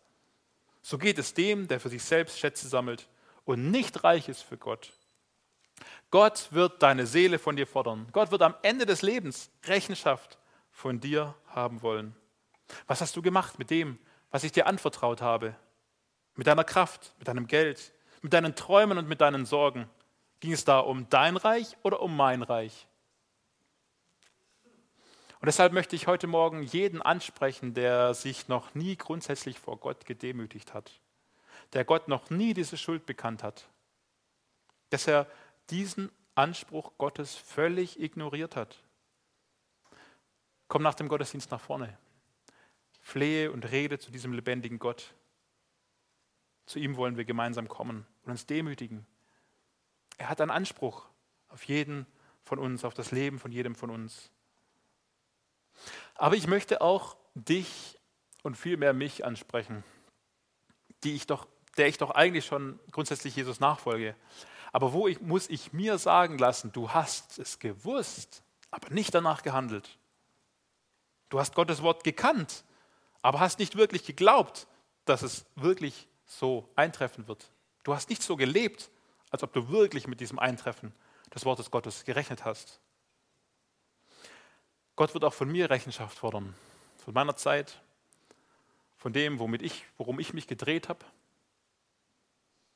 So 0.82 0.98
geht 0.98 1.18
es 1.18 1.34
dem, 1.34 1.68
der 1.68 1.80
für 1.80 1.88
sich 1.88 2.02
selbst 2.02 2.38
Schätze 2.38 2.68
sammelt 2.68 3.08
und 3.44 3.70
nicht 3.70 4.04
reich 4.04 4.28
ist 4.28 4.42
für 4.42 4.56
Gott. 4.56 4.92
Gott 6.10 6.48
wird 6.50 6.82
deine 6.82 7.06
Seele 7.06 7.38
von 7.38 7.56
dir 7.56 7.66
fordern. 7.66 8.08
Gott 8.12 8.30
wird 8.30 8.42
am 8.42 8.54
Ende 8.62 8.86
des 8.86 9.02
Lebens 9.02 9.50
Rechenschaft 9.64 10.38
von 10.70 11.00
dir 11.00 11.34
haben 11.48 11.82
wollen. 11.82 12.16
Was 12.86 13.00
hast 13.00 13.16
du 13.16 13.22
gemacht 13.22 13.58
mit 13.58 13.70
dem, 13.70 13.98
was 14.30 14.44
ich 14.44 14.52
dir 14.52 14.66
anvertraut 14.66 15.20
habe? 15.20 15.54
Mit 16.36 16.46
deiner 16.46 16.64
Kraft, 16.64 17.14
mit 17.18 17.28
deinem 17.28 17.46
Geld, 17.46 17.92
mit 18.22 18.32
deinen 18.32 18.54
Träumen 18.54 18.98
und 18.98 19.08
mit 19.08 19.20
deinen 19.20 19.46
Sorgen? 19.46 19.88
Ging 20.40 20.52
es 20.52 20.64
da 20.64 20.78
um 20.78 21.08
dein 21.10 21.36
Reich 21.36 21.76
oder 21.82 22.00
um 22.00 22.16
mein 22.16 22.42
Reich? 22.42 22.86
Und 25.40 25.46
deshalb 25.46 25.72
möchte 25.72 25.96
ich 25.96 26.06
heute 26.06 26.26
Morgen 26.26 26.62
jeden 26.62 27.00
ansprechen, 27.00 27.72
der 27.72 28.12
sich 28.12 28.48
noch 28.48 28.74
nie 28.74 28.96
grundsätzlich 28.96 29.58
vor 29.58 29.78
Gott 29.78 30.04
gedemütigt 30.04 30.74
hat, 30.74 31.00
der 31.72 31.84
Gott 31.84 32.08
noch 32.08 32.28
nie 32.28 32.52
diese 32.52 32.76
Schuld 32.76 33.06
bekannt 33.06 33.42
hat, 33.42 33.66
dass 34.90 35.06
er 35.06 35.26
diesen 35.70 36.10
Anspruch 36.34 36.92
Gottes 36.98 37.34
völlig 37.34 38.00
ignoriert 38.00 38.54
hat. 38.54 38.82
Komm 40.68 40.82
nach 40.82 40.94
dem 40.94 41.08
Gottesdienst 41.08 41.50
nach 41.50 41.60
vorne. 41.60 41.96
Flehe 43.00 43.50
und 43.50 43.70
rede 43.70 43.98
zu 43.98 44.10
diesem 44.10 44.34
lebendigen 44.34 44.78
Gott. 44.78 45.14
Zu 46.70 46.78
ihm 46.78 46.96
wollen 46.96 47.16
wir 47.16 47.24
gemeinsam 47.24 47.66
kommen 47.66 48.06
und 48.22 48.30
uns 48.30 48.46
demütigen. 48.46 49.04
Er 50.18 50.28
hat 50.28 50.40
einen 50.40 50.52
Anspruch 50.52 51.04
auf 51.48 51.64
jeden 51.64 52.06
von 52.44 52.60
uns, 52.60 52.84
auf 52.84 52.94
das 52.94 53.10
Leben 53.10 53.40
von 53.40 53.50
jedem 53.50 53.74
von 53.74 53.90
uns. 53.90 54.30
Aber 56.14 56.36
ich 56.36 56.46
möchte 56.46 56.80
auch 56.80 57.16
dich 57.34 57.98
und 58.44 58.56
vielmehr 58.56 58.92
mich 58.92 59.24
ansprechen, 59.24 59.82
die 61.02 61.16
ich 61.16 61.26
doch, 61.26 61.48
der 61.76 61.88
ich 61.88 61.98
doch 61.98 62.12
eigentlich 62.12 62.46
schon 62.46 62.78
grundsätzlich 62.92 63.34
Jesus 63.34 63.58
nachfolge. 63.58 64.14
Aber 64.70 64.92
wo 64.92 65.08
ich, 65.08 65.20
muss 65.20 65.50
ich 65.50 65.72
mir 65.72 65.98
sagen 65.98 66.38
lassen, 66.38 66.70
du 66.70 66.90
hast 66.90 67.40
es 67.40 67.58
gewusst, 67.58 68.44
aber 68.70 68.90
nicht 68.90 69.12
danach 69.12 69.42
gehandelt. 69.42 69.98
Du 71.30 71.40
hast 71.40 71.56
Gottes 71.56 71.82
Wort 71.82 72.04
gekannt, 72.04 72.62
aber 73.22 73.40
hast 73.40 73.58
nicht 73.58 73.74
wirklich 73.74 74.04
geglaubt, 74.04 74.68
dass 75.04 75.22
es 75.22 75.46
wirklich 75.56 76.06
so 76.30 76.68
eintreffen 76.76 77.26
wird. 77.26 77.50
Du 77.82 77.94
hast 77.94 78.08
nicht 78.08 78.22
so 78.22 78.36
gelebt, 78.36 78.90
als 79.30 79.42
ob 79.42 79.52
du 79.52 79.68
wirklich 79.68 80.06
mit 80.06 80.20
diesem 80.20 80.38
Eintreffen 80.38 80.92
des 81.34 81.44
Wortes 81.44 81.70
Gottes 81.70 82.04
gerechnet 82.04 82.44
hast. 82.44 82.80
Gott 84.96 85.14
wird 85.14 85.24
auch 85.24 85.34
von 85.34 85.50
mir 85.50 85.70
Rechenschaft 85.70 86.18
fordern, 86.18 86.54
von 87.04 87.14
meiner 87.14 87.36
Zeit, 87.36 87.80
von 88.96 89.12
dem, 89.12 89.38
womit 89.38 89.62
ich, 89.62 89.84
worum 89.96 90.20
ich 90.20 90.32
mich 90.32 90.46
gedreht 90.46 90.88
habe, 90.88 91.04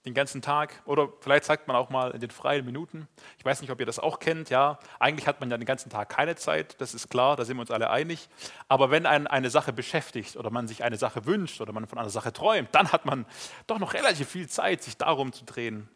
den 0.05 0.13
ganzen 0.13 0.43
Tag 0.43 0.83
oder 0.85 1.09
vielleicht 1.21 1.45
sagt 1.45 1.67
man 1.67 1.77
auch 1.77 1.89
mal 1.89 2.11
in 2.11 2.21
den 2.21 2.31
freien 2.31 2.65
Minuten. 2.65 3.09
Ich 3.39 3.45
weiß 3.45 3.63
nicht, 3.63 3.71
ob 3.71 3.81
ihr 3.81 3.87
das 3.87 3.99
auch 3.99 4.19
kennt. 4.19 4.51
Ja, 4.51 4.79
eigentlich 4.99 5.27
hat 5.27 5.41
man 5.41 5.51
ja 5.51 5.57
den 5.57 5.65
ganzen 5.65 5.89
Tag 5.89 6.11
keine 6.11 6.37
Zeit, 6.37 6.79
das 6.81 6.93
ist 6.93 7.09
klar, 7.09 7.37
da 7.37 7.45
sind 7.45 7.57
wir 7.57 7.63
uns 7.63 7.71
alle 7.71 7.89
einig. 7.89 8.29
Aber 8.69 8.91
wenn 8.91 9.07
einen 9.07 9.27
eine 9.27 9.49
Sache 9.49 9.73
beschäftigt 9.73 10.37
oder 10.37 10.51
man 10.51 10.69
sich 10.69 10.85
eine 10.85 10.99
Sache 10.99 11.25
wünscht 11.25 11.61
oder 11.61 11.73
man 11.73 11.87
von 11.87 11.99
einer 11.99 12.11
Sache 12.11 12.33
träumt, 12.33 12.69
dann 12.73 12.93
hat 12.93 13.07
man 13.07 13.25
doch 13.67 13.79
noch 13.79 13.95
relativ 13.95 14.29
viel 14.29 14.49
Zeit, 14.49 14.83
sich 14.83 14.99
darum 14.99 15.33
zu 15.33 15.45
drehen. 15.47 15.89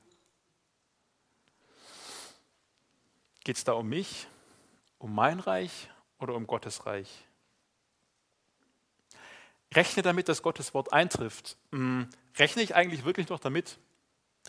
Geht 3.44 3.57
es 3.57 3.64
da 3.64 3.73
um 3.73 3.88
mich, 3.88 4.27
um 4.99 5.14
mein 5.14 5.38
Reich 5.38 5.90
oder 6.18 6.35
um 6.35 6.47
Gottes 6.47 6.87
Reich? 6.87 7.25
Rechne 9.75 10.03
damit, 10.03 10.31
dass 10.31 10.42
Gottes 10.42 10.73
Wort 10.73 10.94
eintrifft. 10.94 11.59
Hm, 11.73 12.09
rechne 12.38 12.62
ich 12.62 12.75
eigentlich 12.75 13.05
wirklich 13.05 13.29
noch 13.29 13.38
damit, 13.38 13.79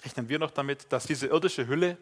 rechnen 0.04 0.30
wir 0.30 0.40
noch 0.40 0.52
damit, 0.52 0.92
dass 0.92 1.06
diese 1.06 1.28
irdische 1.28 1.68
Hülle 1.68 1.98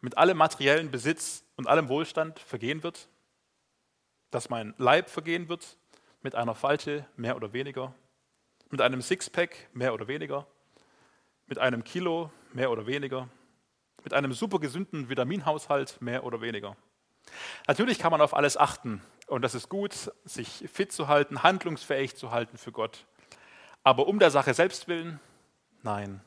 mit 0.00 0.18
allem 0.18 0.36
materiellen 0.36 0.90
Besitz 0.90 1.44
und 1.56 1.66
allem 1.66 1.88
Wohlstand 1.88 2.38
vergehen 2.38 2.82
wird? 2.82 3.08
Dass 4.30 4.50
mein 4.50 4.74
Leib 4.78 5.10
vergehen 5.10 5.48
wird 5.48 5.76
mit 6.22 6.34
einer 6.34 6.54
Falte 6.54 7.06
mehr 7.16 7.36
oder 7.36 7.52
weniger? 7.52 7.94
Mit 8.70 8.80
einem 8.80 9.02
Sixpack 9.02 9.68
mehr 9.72 9.94
oder 9.94 10.08
weniger? 10.08 10.46
Mit 11.46 11.58
einem 11.58 11.84
Kilo 11.84 12.30
mehr 12.52 12.70
oder 12.70 12.86
weniger? 12.86 13.28
Mit 14.02 14.14
einem 14.14 14.32
super 14.32 14.58
gesunden 14.58 15.08
Vitaminhaushalt 15.08 16.00
mehr 16.00 16.24
oder 16.24 16.40
weniger? 16.40 16.76
Natürlich 17.66 17.98
kann 17.98 18.10
man 18.10 18.20
auf 18.20 18.34
alles 18.34 18.56
achten 18.56 19.02
und 19.26 19.42
das 19.42 19.54
ist 19.54 19.68
gut, 19.68 20.12
sich 20.24 20.64
fit 20.72 20.92
zu 20.92 21.08
halten, 21.08 21.42
handlungsfähig 21.42 22.16
zu 22.16 22.30
halten 22.30 22.58
für 22.58 22.72
Gott. 22.72 23.06
Aber 23.84 24.06
um 24.06 24.18
der 24.18 24.30
Sache 24.30 24.54
selbst 24.54 24.88
willen, 24.88 25.20
nein. 25.82 26.20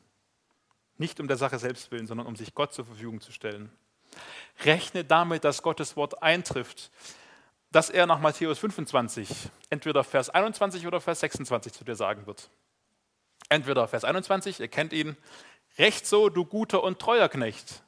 Nicht 0.98 1.20
um 1.20 1.28
der 1.28 1.38
Sache 1.38 1.60
selbst 1.60 1.92
willen, 1.92 2.08
sondern 2.08 2.28
um 2.28 2.36
sich 2.36 2.54
Gott 2.54 2.74
zur 2.74 2.86
Verfügung 2.86 3.22
zu 3.22 3.32
stellen. 3.32 3.72
Rechne 4.64 5.04
damit, 5.04 5.44
dass 5.44 5.62
Gottes 5.62 5.96
Wort 5.98 6.24
eintrifft, 6.24 6.92
dass 7.72 7.90
er 7.90 8.06
nach 8.06 8.20
Matthäus 8.20 8.60
25 8.60 9.30
entweder 9.70 10.04
Vers 10.04 10.30
21 10.30 10.88
oder 10.88 11.02
Vers 11.02 11.20
26 11.20 11.74
zu 11.74 11.84
dir 11.84 11.96
sagen 11.96 12.26
wird. 12.26 12.50
Entweder 13.50 13.88
Vers 13.88 14.06
21, 14.06 14.60
ihr 14.62 14.70
kennt 14.70 14.94
ihn, 14.94 15.18
Recht 15.78 16.08
so, 16.08 16.30
du 16.30 16.46
guter 16.46 16.84
und 16.84 17.00
treuer 17.00 17.28
Knecht. 17.28 17.84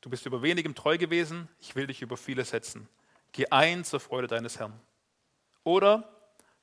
Du 0.00 0.10
bist 0.10 0.26
über 0.26 0.42
wenigem 0.42 0.74
treu 0.74 0.98
gewesen, 0.98 1.48
ich 1.60 1.76
will 1.76 1.86
dich 1.86 2.02
über 2.02 2.16
vieles 2.16 2.50
setzen. 2.50 2.88
Geh 3.30 3.46
ein 3.50 3.84
zur 3.84 4.00
Freude 4.00 4.26
deines 4.26 4.58
Herrn. 4.58 4.78
Oder 5.62 6.10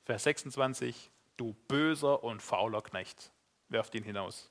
Vers 0.04 0.24
26, 0.24 1.10
du 1.38 1.54
böser 1.68 2.22
und 2.22 2.42
fauler 2.42 2.82
Knecht. 2.82 3.30
werft 3.68 3.94
ihn 3.94 4.04
hinaus. 4.04 4.50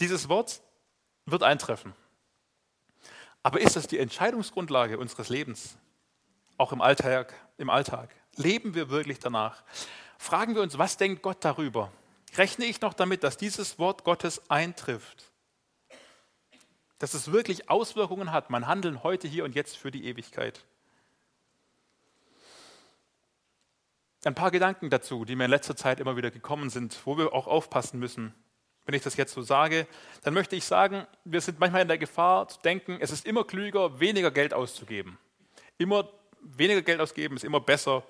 Dieses 0.00 0.28
Wort 0.28 0.62
wird 1.26 1.42
eintreffen. 1.42 1.94
Aber 3.42 3.60
ist 3.60 3.76
das 3.76 3.86
die 3.86 3.98
Entscheidungsgrundlage 3.98 4.98
unseres 4.98 5.28
Lebens? 5.28 5.76
Auch 6.56 6.72
im 6.72 6.80
Alltag, 6.80 7.34
im 7.56 7.70
Alltag. 7.70 8.14
Leben 8.36 8.74
wir 8.74 8.90
wirklich 8.90 9.18
danach? 9.18 9.62
Fragen 10.18 10.54
wir 10.54 10.62
uns, 10.62 10.78
was 10.78 10.96
denkt 10.96 11.22
Gott 11.22 11.38
darüber? 11.44 11.92
Rechne 12.36 12.66
ich 12.66 12.80
noch 12.80 12.94
damit, 12.94 13.22
dass 13.22 13.36
dieses 13.36 13.78
Wort 13.78 14.04
Gottes 14.04 14.50
eintrifft? 14.50 15.32
Dass 16.98 17.14
es 17.14 17.30
wirklich 17.30 17.70
Auswirkungen 17.70 18.32
hat, 18.32 18.50
mein 18.50 18.66
Handeln 18.66 19.02
heute, 19.02 19.28
hier 19.28 19.44
und 19.44 19.54
jetzt 19.54 19.76
für 19.76 19.90
die 19.90 20.04
Ewigkeit? 20.06 20.64
Ein 24.24 24.34
paar 24.34 24.50
Gedanken 24.50 24.90
dazu, 24.90 25.24
die 25.24 25.36
mir 25.36 25.44
in 25.44 25.50
letzter 25.50 25.76
Zeit 25.76 26.00
immer 26.00 26.16
wieder 26.16 26.32
gekommen 26.32 26.70
sind, 26.70 26.98
wo 27.06 27.16
wir 27.16 27.32
auch 27.32 27.46
aufpassen 27.46 28.00
müssen. 28.00 28.34
Wenn 28.88 28.94
ich 28.94 29.02
das 29.02 29.18
jetzt 29.18 29.34
so 29.34 29.42
sage, 29.42 29.86
dann 30.22 30.32
möchte 30.32 30.56
ich 30.56 30.64
sagen, 30.64 31.06
wir 31.22 31.42
sind 31.42 31.60
manchmal 31.60 31.82
in 31.82 31.88
der 31.88 31.98
Gefahr 31.98 32.48
zu 32.48 32.58
denken, 32.62 32.96
es 33.02 33.10
ist 33.10 33.26
immer 33.26 33.44
klüger, 33.44 34.00
weniger 34.00 34.30
Geld 34.30 34.54
auszugeben. 34.54 35.18
Immer 35.76 36.08
weniger 36.40 36.80
Geld 36.80 36.98
ausgeben 36.98 37.36
ist 37.36 37.44
immer 37.44 37.60
besser 37.60 38.02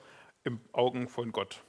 im 0.44 0.60
Augen 0.70 1.08
von 1.08 1.32
Gott. 1.32 1.64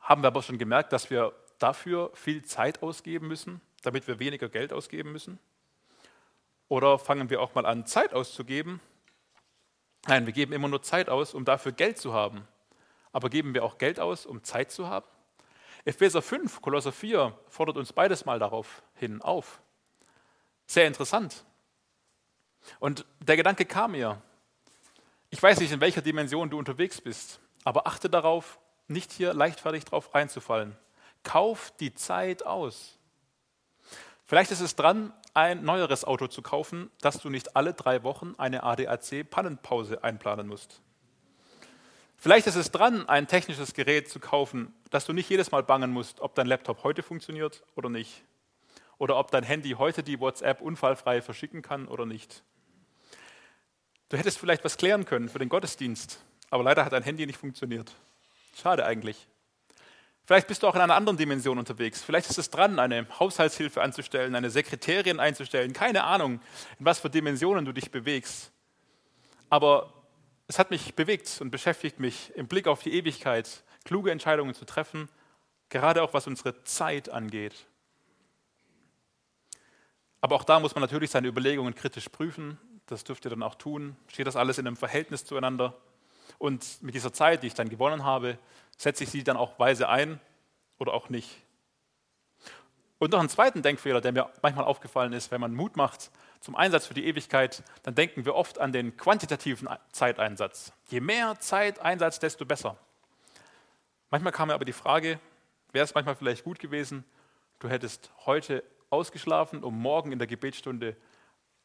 Haben 0.00 0.24
wir 0.24 0.26
aber 0.26 0.42
schon 0.42 0.58
gemerkt, 0.58 0.92
dass 0.92 1.08
wir 1.08 1.32
dafür 1.60 2.10
viel 2.14 2.44
Zeit 2.44 2.82
ausgeben 2.82 3.28
müssen, 3.28 3.60
damit 3.84 4.08
wir 4.08 4.18
weniger 4.18 4.48
Geld 4.48 4.72
ausgeben 4.72 5.12
müssen? 5.12 5.38
Oder 6.66 6.98
fangen 6.98 7.30
wir 7.30 7.40
auch 7.40 7.54
mal 7.54 7.64
an, 7.64 7.86
Zeit 7.86 8.12
auszugeben? 8.12 8.80
Nein, 10.08 10.26
wir 10.26 10.32
geben 10.32 10.52
immer 10.52 10.66
nur 10.66 10.82
Zeit 10.82 11.08
aus, 11.08 11.32
um 11.32 11.44
dafür 11.44 11.70
Geld 11.70 11.96
zu 11.96 12.12
haben. 12.12 12.48
Aber 13.12 13.30
geben 13.30 13.54
wir 13.54 13.62
auch 13.62 13.78
Geld 13.78 14.00
aus, 14.00 14.26
um 14.26 14.42
Zeit 14.42 14.72
zu 14.72 14.88
haben? 14.88 15.06
Epheser 15.88 16.20
5, 16.20 16.60
Kolosser 16.60 16.92
4 16.92 17.32
fordert 17.48 17.78
uns 17.78 17.94
beides 17.94 18.26
mal 18.26 18.38
darauf 18.38 18.82
hin 18.94 19.22
auf. 19.22 19.62
Sehr 20.66 20.86
interessant. 20.86 21.46
Und 22.78 23.06
der 23.20 23.38
Gedanke 23.38 23.64
kam 23.64 23.92
mir, 23.92 24.20
ich 25.30 25.42
weiß 25.42 25.58
nicht, 25.60 25.72
in 25.72 25.80
welcher 25.80 26.02
Dimension 26.02 26.50
du 26.50 26.58
unterwegs 26.58 27.00
bist, 27.00 27.40
aber 27.64 27.86
achte 27.86 28.10
darauf, 28.10 28.58
nicht 28.86 29.12
hier 29.12 29.32
leichtfertig 29.32 29.86
drauf 29.86 30.14
reinzufallen. 30.14 30.76
Kauf 31.22 31.72
die 31.80 31.94
Zeit 31.94 32.44
aus. 32.44 32.98
Vielleicht 34.26 34.50
ist 34.50 34.60
es 34.60 34.76
dran, 34.76 35.14
ein 35.32 35.64
neueres 35.64 36.04
Auto 36.04 36.26
zu 36.26 36.42
kaufen, 36.42 36.90
dass 37.00 37.18
du 37.18 37.30
nicht 37.30 37.56
alle 37.56 37.72
drei 37.72 38.02
Wochen 38.02 38.34
eine 38.36 38.62
ADAC-Pannenpause 38.62 40.04
einplanen 40.04 40.48
musst. 40.48 40.82
Vielleicht 42.20 42.48
ist 42.48 42.56
es 42.56 42.72
dran, 42.72 43.08
ein 43.08 43.28
technisches 43.28 43.74
Gerät 43.74 44.10
zu 44.10 44.18
kaufen, 44.18 44.74
dass 44.90 45.06
du 45.06 45.12
nicht 45.12 45.30
jedes 45.30 45.52
Mal 45.52 45.62
bangen 45.62 45.92
musst, 45.92 46.20
ob 46.20 46.34
dein 46.34 46.48
Laptop 46.48 46.82
heute 46.82 47.04
funktioniert 47.04 47.62
oder 47.76 47.88
nicht. 47.88 48.24
Oder 48.98 49.16
ob 49.16 49.30
dein 49.30 49.44
Handy 49.44 49.70
heute 49.78 50.02
die 50.02 50.18
WhatsApp 50.18 50.60
unfallfrei 50.60 51.22
verschicken 51.22 51.62
kann 51.62 51.86
oder 51.86 52.06
nicht. 52.06 52.42
Du 54.08 54.16
hättest 54.16 54.38
vielleicht 54.38 54.64
was 54.64 54.76
klären 54.76 55.04
können 55.04 55.28
für 55.28 55.38
den 55.38 55.48
Gottesdienst, 55.48 56.18
aber 56.50 56.64
leider 56.64 56.84
hat 56.84 56.92
dein 56.92 57.04
Handy 57.04 57.24
nicht 57.24 57.38
funktioniert. 57.38 57.92
Schade 58.60 58.84
eigentlich. 58.84 59.28
Vielleicht 60.26 60.48
bist 60.48 60.64
du 60.64 60.66
auch 60.66 60.74
in 60.74 60.80
einer 60.80 60.96
anderen 60.96 61.16
Dimension 61.16 61.56
unterwegs. 61.56 62.02
Vielleicht 62.02 62.28
ist 62.28 62.38
es 62.38 62.50
dran, 62.50 62.80
eine 62.80 63.06
Haushaltshilfe 63.20 63.80
anzustellen, 63.80 64.34
eine 64.34 64.50
Sekretärin 64.50 65.20
einzustellen. 65.20 65.72
Keine 65.72 66.02
Ahnung, 66.02 66.40
in 66.80 66.84
was 66.84 66.98
für 66.98 67.10
Dimensionen 67.10 67.64
du 67.64 67.72
dich 67.72 67.92
bewegst. 67.92 68.50
Aber 69.48 69.92
es 70.48 70.58
hat 70.58 70.70
mich 70.70 70.94
bewegt 70.94 71.40
und 71.40 71.50
beschäftigt 71.50 72.00
mich 72.00 72.34
im 72.34 72.48
Blick 72.48 72.66
auf 72.66 72.82
die 72.82 72.94
Ewigkeit, 72.94 73.62
kluge 73.84 74.10
Entscheidungen 74.10 74.54
zu 74.54 74.64
treffen, 74.64 75.08
gerade 75.68 76.02
auch 76.02 76.14
was 76.14 76.26
unsere 76.26 76.64
Zeit 76.64 77.10
angeht. 77.10 77.66
Aber 80.22 80.36
auch 80.36 80.44
da 80.44 80.58
muss 80.58 80.74
man 80.74 80.80
natürlich 80.80 81.10
seine 81.10 81.28
Überlegungen 81.28 81.74
kritisch 81.74 82.08
prüfen. 82.08 82.58
Das 82.86 83.04
dürft 83.04 83.26
ihr 83.26 83.30
dann 83.30 83.42
auch 83.42 83.54
tun. 83.54 83.94
Steht 84.08 84.26
das 84.26 84.36
alles 84.36 84.56
in 84.58 84.66
einem 84.66 84.76
Verhältnis 84.76 85.24
zueinander? 85.26 85.76
Und 86.38 86.82
mit 86.82 86.94
dieser 86.94 87.12
Zeit, 87.12 87.42
die 87.42 87.48
ich 87.48 87.54
dann 87.54 87.68
gewonnen 87.68 88.04
habe, 88.04 88.38
setze 88.78 89.04
ich 89.04 89.10
sie 89.10 89.22
dann 89.22 89.36
auch 89.36 89.58
weise 89.58 89.88
ein 89.88 90.18
oder 90.78 90.94
auch 90.94 91.10
nicht. 91.10 91.28
Und 92.98 93.12
noch 93.12 93.20
einen 93.20 93.28
zweiten 93.28 93.62
Denkfehler, 93.62 94.00
der 94.00 94.12
mir 94.12 94.30
manchmal 94.42 94.64
aufgefallen 94.64 95.12
ist, 95.12 95.30
wenn 95.30 95.40
man 95.40 95.54
Mut 95.54 95.76
macht 95.76 96.10
zum 96.40 96.54
Einsatz 96.56 96.86
für 96.86 96.94
die 96.94 97.06
Ewigkeit, 97.06 97.62
dann 97.82 97.94
denken 97.94 98.24
wir 98.24 98.34
oft 98.34 98.58
an 98.58 98.72
den 98.72 98.96
quantitativen 98.96 99.68
Zeiteinsatz. 99.92 100.72
Je 100.88 101.00
mehr 101.00 101.38
Zeiteinsatz, 101.40 102.18
desto 102.18 102.44
besser. 102.44 102.76
Manchmal 104.10 104.32
kam 104.32 104.48
mir 104.48 104.54
aber 104.54 104.64
die 104.64 104.72
Frage, 104.72 105.20
wäre 105.72 105.84
es 105.84 105.94
manchmal 105.94 106.16
vielleicht 106.16 106.44
gut 106.44 106.58
gewesen, 106.58 107.04
du 107.58 107.68
hättest 107.68 108.10
heute 108.24 108.62
ausgeschlafen, 108.90 109.62
um 109.62 109.80
morgen 109.80 110.12
in 110.12 110.18
der 110.18 110.28
Gebetsstunde 110.28 110.96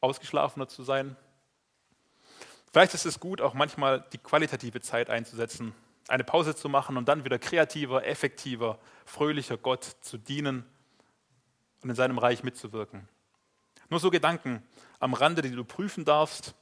ausgeschlafener 0.00 0.68
zu 0.68 0.82
sein? 0.82 1.16
Vielleicht 2.72 2.94
ist 2.94 3.06
es 3.06 3.20
gut, 3.20 3.40
auch 3.40 3.54
manchmal 3.54 4.04
die 4.12 4.18
qualitative 4.18 4.80
Zeit 4.80 5.08
einzusetzen, 5.08 5.74
eine 6.08 6.24
Pause 6.24 6.54
zu 6.54 6.68
machen 6.68 6.96
und 6.96 7.08
dann 7.08 7.24
wieder 7.24 7.38
kreativer, 7.38 8.04
effektiver, 8.04 8.78
fröhlicher 9.06 9.56
Gott 9.56 9.84
zu 10.00 10.18
dienen 10.18 10.66
und 11.82 11.90
in 11.90 11.96
seinem 11.96 12.18
Reich 12.18 12.42
mitzuwirken. 12.42 13.08
Nur 13.94 14.00
so 14.00 14.10
Gedanken 14.10 14.60
am 14.98 15.14
Rande, 15.14 15.40
die 15.40 15.52
du 15.52 15.62
prüfen 15.62 16.04
darfst, 16.04 16.56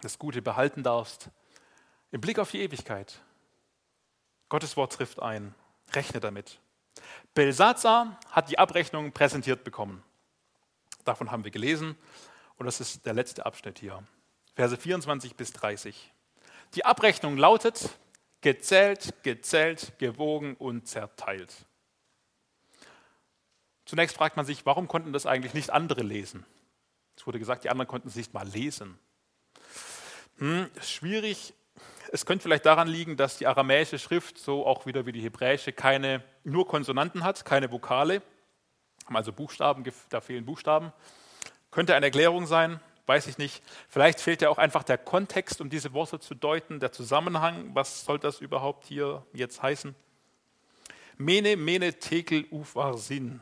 das 0.00 0.18
Gute 0.18 0.40
behalten 0.40 0.82
darfst, 0.82 1.28
im 2.12 2.22
Blick 2.22 2.38
auf 2.38 2.50
die 2.50 2.62
Ewigkeit. 2.62 3.20
Gottes 4.48 4.74
Wort 4.78 4.94
trifft 4.94 5.20
ein. 5.20 5.54
Rechne 5.92 6.18
damit. 6.18 6.60
Belsazar 7.34 8.18
hat 8.30 8.48
die 8.48 8.58
Abrechnung 8.58 9.12
präsentiert 9.12 9.64
bekommen. 9.64 10.02
Davon 11.04 11.30
haben 11.30 11.44
wir 11.44 11.50
gelesen 11.50 11.94
und 12.56 12.64
das 12.64 12.80
ist 12.80 13.04
der 13.04 13.12
letzte 13.12 13.44
Abschnitt 13.44 13.78
hier. 13.78 14.02
Verse 14.54 14.74
24 14.74 15.36
bis 15.36 15.52
30. 15.52 16.10
Die 16.74 16.86
Abrechnung 16.86 17.36
lautet, 17.36 17.98
gezählt, 18.40 19.22
gezählt, 19.22 19.92
gewogen 19.98 20.54
und 20.54 20.88
zerteilt. 20.88 21.54
Zunächst 23.84 24.16
fragt 24.16 24.38
man 24.38 24.46
sich, 24.46 24.64
warum 24.64 24.88
konnten 24.88 25.12
das 25.12 25.26
eigentlich 25.26 25.52
nicht 25.52 25.68
andere 25.68 26.02
lesen? 26.02 26.46
Es 27.22 27.26
wurde 27.28 27.38
gesagt, 27.38 27.62
die 27.62 27.70
anderen 27.70 27.86
konnten 27.86 28.08
es 28.08 28.16
nicht 28.16 28.34
mal 28.34 28.44
lesen. 28.48 28.98
Hm, 30.38 30.68
schwierig. 30.80 31.54
Es 32.10 32.26
könnte 32.26 32.42
vielleicht 32.42 32.66
daran 32.66 32.88
liegen, 32.88 33.16
dass 33.16 33.38
die 33.38 33.46
aramäische 33.46 34.00
Schrift, 34.00 34.38
so 34.38 34.66
auch 34.66 34.86
wieder 34.86 35.06
wie 35.06 35.12
die 35.12 35.20
hebräische, 35.20 35.72
keine 35.72 36.24
nur 36.42 36.66
Konsonanten 36.66 37.22
hat, 37.22 37.44
keine 37.44 37.70
Vokale, 37.70 38.22
also 39.06 39.32
Buchstaben, 39.32 39.84
da 40.08 40.20
fehlen 40.20 40.44
Buchstaben. 40.44 40.92
Könnte 41.70 41.94
eine 41.94 42.06
Erklärung 42.06 42.48
sein 42.48 42.80
weiß 43.06 43.26
ich 43.26 43.38
nicht. 43.38 43.62
Vielleicht 43.88 44.20
fehlt 44.20 44.42
ja 44.42 44.48
auch 44.48 44.58
einfach 44.58 44.82
der 44.82 44.96
Kontext, 44.98 45.60
um 45.60 45.68
diese 45.68 45.92
Worte 45.92 46.20
zu 46.20 46.34
deuten, 46.34 46.80
der 46.80 46.92
Zusammenhang. 46.92 47.70
Was 47.74 48.04
soll 48.04 48.18
das 48.18 48.40
überhaupt 48.40 48.86
hier 48.86 49.24
jetzt 49.32 49.62
heißen? 49.62 49.94
Mene, 51.18 51.56
mene, 51.56 51.98
tekel, 51.98 52.46
ufarsin. 52.50 53.40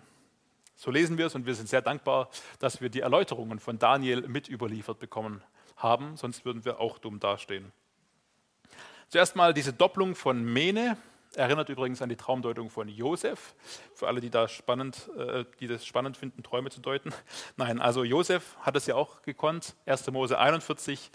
So 0.81 0.91
lesen 0.91 1.19
wir 1.19 1.27
es 1.27 1.35
und 1.35 1.45
wir 1.45 1.55
sind 1.55 1.69
sehr 1.69 1.83
dankbar, 1.83 2.31
dass 2.59 2.81
wir 2.81 2.89
die 2.89 3.01
Erläuterungen 3.01 3.59
von 3.59 3.79
Daniel 3.79 4.23
mit 4.23 4.49
überliefert 4.49 4.99
bekommen 4.99 5.43
haben, 5.77 6.17
sonst 6.17 6.47
würden 6.47 6.65
wir 6.65 6.81
auch 6.81 6.97
dumm 6.97 7.21
dastehen. 7.21 7.71
Zuerst 9.11 9.37
mal 9.37 9.53
diese 9.53 9.75
Doppelung 9.75 10.15
von 10.15 10.43
Mene, 10.43 10.97
Erinnert 11.37 11.69
übrigens 11.69 12.03
an 12.03 12.09
die 12.09 12.17
Traumdeutung 12.17 12.71
von 12.71 12.89
Josef, 12.89 13.55
für 13.95 14.09
alle, 14.09 14.21
die, 14.21 14.31
da 14.31 14.49
spannend, 14.49 15.09
äh, 15.17 15.45
die 15.61 15.69
das 15.69 15.87
spannend 15.87 16.17
finden, 16.17 16.43
Träume 16.43 16.71
zu 16.71 16.81
deuten. 16.81 17.13
Nein, 17.57 17.79
also 17.79 18.03
Josef 18.03 18.57
hat 18.63 18.75
es 18.75 18.87
ja 18.87 18.97
auch 18.97 19.23
gekonnt. 19.23 19.77
1. 19.87 20.11
Mose 20.11 20.39
41, 20.39 21.11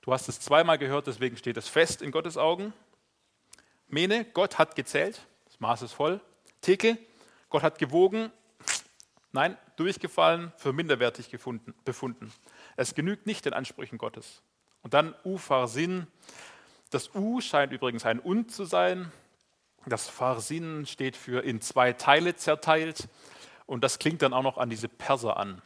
du 0.00 0.12
hast 0.12 0.28
es 0.30 0.40
zweimal 0.40 0.78
gehört, 0.78 1.06
deswegen 1.06 1.36
steht 1.36 1.58
es 1.58 1.68
fest 1.68 2.00
in 2.00 2.12
Gottes 2.12 2.38
Augen. 2.38 2.72
Mene, 3.88 4.24
Gott 4.32 4.58
hat 4.58 4.74
gezählt, 4.74 5.26
das 5.44 5.60
Maß 5.60 5.82
ist 5.82 5.92
voll. 5.92 6.20
Tekel, 6.62 6.96
Gott 7.50 7.62
hat 7.62 7.78
gewogen, 7.78 8.32
nein, 9.32 9.56
durchgefallen, 9.76 10.52
für 10.56 10.72
minderwertig 10.72 11.30
gefunden, 11.30 11.74
befunden. 11.84 12.32
Es 12.76 12.94
genügt 12.94 13.26
nicht 13.26 13.44
den 13.44 13.52
Ansprüchen 13.52 13.98
Gottes. 13.98 14.42
Und 14.82 14.94
dann 14.94 15.14
Ufarsinn. 15.24 16.06
Das 16.90 17.14
U 17.14 17.40
scheint 17.40 17.72
übrigens 17.72 18.04
ein 18.04 18.20
Und 18.20 18.50
zu 18.50 18.64
sein. 18.64 19.12
Das 19.86 20.08
Farsin 20.08 20.86
steht 20.86 21.16
für 21.16 21.44
in 21.44 21.60
zwei 21.60 21.92
Teile 21.92 22.36
zerteilt 22.36 23.08
und 23.66 23.84
das 23.84 23.98
klingt 23.98 24.22
dann 24.22 24.32
auch 24.32 24.42
noch 24.42 24.58
an 24.58 24.70
diese 24.70 24.88
Perser 24.88 25.36
an. 25.36 25.62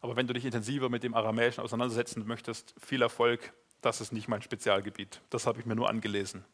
Aber 0.00 0.16
wenn 0.16 0.26
du 0.26 0.34
dich 0.34 0.44
intensiver 0.44 0.88
mit 0.88 1.02
dem 1.02 1.14
Aramäischen 1.14 1.62
auseinandersetzen 1.62 2.26
möchtest, 2.26 2.74
viel 2.84 3.02
Erfolg, 3.02 3.52
das 3.80 4.00
ist 4.00 4.12
nicht 4.12 4.28
mein 4.28 4.42
Spezialgebiet. 4.42 5.20
Das 5.30 5.46
habe 5.46 5.60
ich 5.60 5.66
mir 5.66 5.74
nur 5.74 5.88
angelesen. 5.88 6.44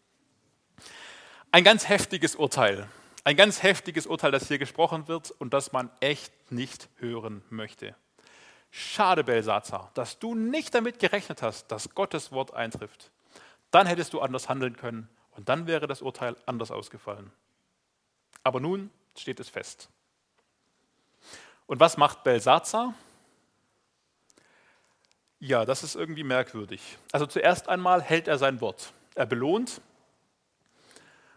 Ein 1.51 1.65
ganz 1.65 1.89
heftiges 1.89 2.37
Urteil. 2.37 2.89
Ein 3.27 3.37
ganz 3.37 3.63
heftiges 3.63 4.07
Urteil, 4.07 4.33
das 4.33 4.49
hier 4.49 4.59
gesprochen 4.59 5.09
wird 5.09 5.31
und 5.31 5.55
das 5.55 5.73
man 5.73 5.91
echt 6.01 6.53
nicht 6.53 6.91
hören 6.97 7.43
möchte. 7.49 7.97
Schade, 8.71 9.25
Belsazar, 9.25 9.91
dass 9.95 10.19
du 10.19 10.35
nicht 10.35 10.75
damit 10.75 10.99
gerechnet 10.99 11.41
hast, 11.41 11.69
dass 11.69 11.95
Gottes 11.95 12.33
Wort 12.33 12.53
eintrifft. 12.53 13.11
Dann 13.71 13.87
hättest 13.87 14.13
du 14.13 14.21
anders 14.21 14.49
handeln 14.49 14.77
können 14.77 15.09
Und 15.37 15.49
dann 15.49 15.67
wäre 15.67 15.87
das 15.87 16.03
Urteil 16.03 16.37
anders 16.47 16.71
ausgefallen. 16.71 17.31
Aber 18.43 18.61
nun 18.61 18.91
steht 19.17 19.41
es 19.41 19.49
fest. 19.49 19.89
Und 21.67 21.81
was 21.81 21.97
macht 21.97 22.25
Belsazar? 22.25 22.95
Ja, 25.41 25.65
das 25.65 25.83
ist 25.83 25.95
irgendwie 25.95 26.25
merkwürdig. 26.25 26.99
Also 27.13 27.27
zuerst 27.27 27.69
einmal 27.69 28.03
hält 28.03 28.29
er 28.29 28.39
sein 28.39 28.61
Wort. 28.61 28.93
Er 29.15 29.27
belohnt, 29.27 29.81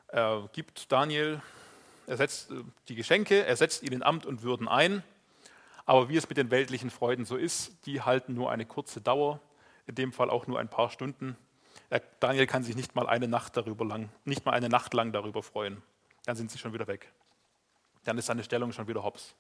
er 0.07 0.49
gibt 0.53 0.91
Daniel, 0.91 1.41
er 2.07 2.17
setzt 2.17 2.49
äh, 2.51 2.63
die 2.87 2.95
Geschenke, 2.95 3.45
er 3.45 3.55
setzt 3.55 3.83
ihn 3.83 3.93
in 3.93 4.01
Amt 4.01 4.25
und 4.25 4.41
Würden 4.41 4.67
ein. 4.67 5.03
Aber 5.85 6.09
wie 6.09 6.17
es 6.17 6.27
mit 6.27 6.37
den 6.37 6.51
weltlichen 6.51 6.89
Freuden 6.89 7.25
so 7.25 7.37
ist, 7.37 7.85
die 7.85 8.01
halten 8.01 8.33
nur 8.33 8.51
eine 8.51 8.65
kurze 8.65 8.99
Dauer, 8.99 9.39
in 9.85 9.95
dem 9.95 10.11
Fall 10.11 10.29
auch 10.29 10.47
nur 10.47 10.59
ein 10.59 10.69
paar 10.69 10.89
Stunden. 10.89 11.37
Daniel 12.19 12.47
kann 12.47 12.63
sich 12.63 12.75
nicht 12.75 12.95
mal 12.95 13.07
eine 13.07 13.27
Nacht 13.27 13.55
darüber 13.55 13.85
lang, 13.85 14.09
nicht 14.25 14.45
mal 14.45 14.51
eine 14.51 14.67
Nacht 14.67 14.93
lang 14.93 15.13
darüber 15.13 15.43
freuen. 15.43 15.81
Dann 16.25 16.35
sind 16.35 16.51
sie 16.51 16.57
schon 16.57 16.73
wieder 16.73 16.87
weg. 16.87 17.09
Dann 18.03 18.17
ist 18.17 18.25
seine 18.25 18.43
Stellung 18.43 18.73
schon 18.73 18.87
wieder 18.87 19.03
hops. 19.03 19.35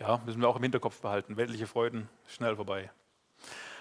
Ja, 0.00 0.20
müssen 0.24 0.40
wir 0.40 0.48
auch 0.48 0.56
im 0.56 0.62
Hinterkopf 0.62 1.00
behalten. 1.00 1.36
Weltliche 1.36 1.68
Freuden 1.68 2.08
schnell 2.26 2.56
vorbei. 2.56 2.90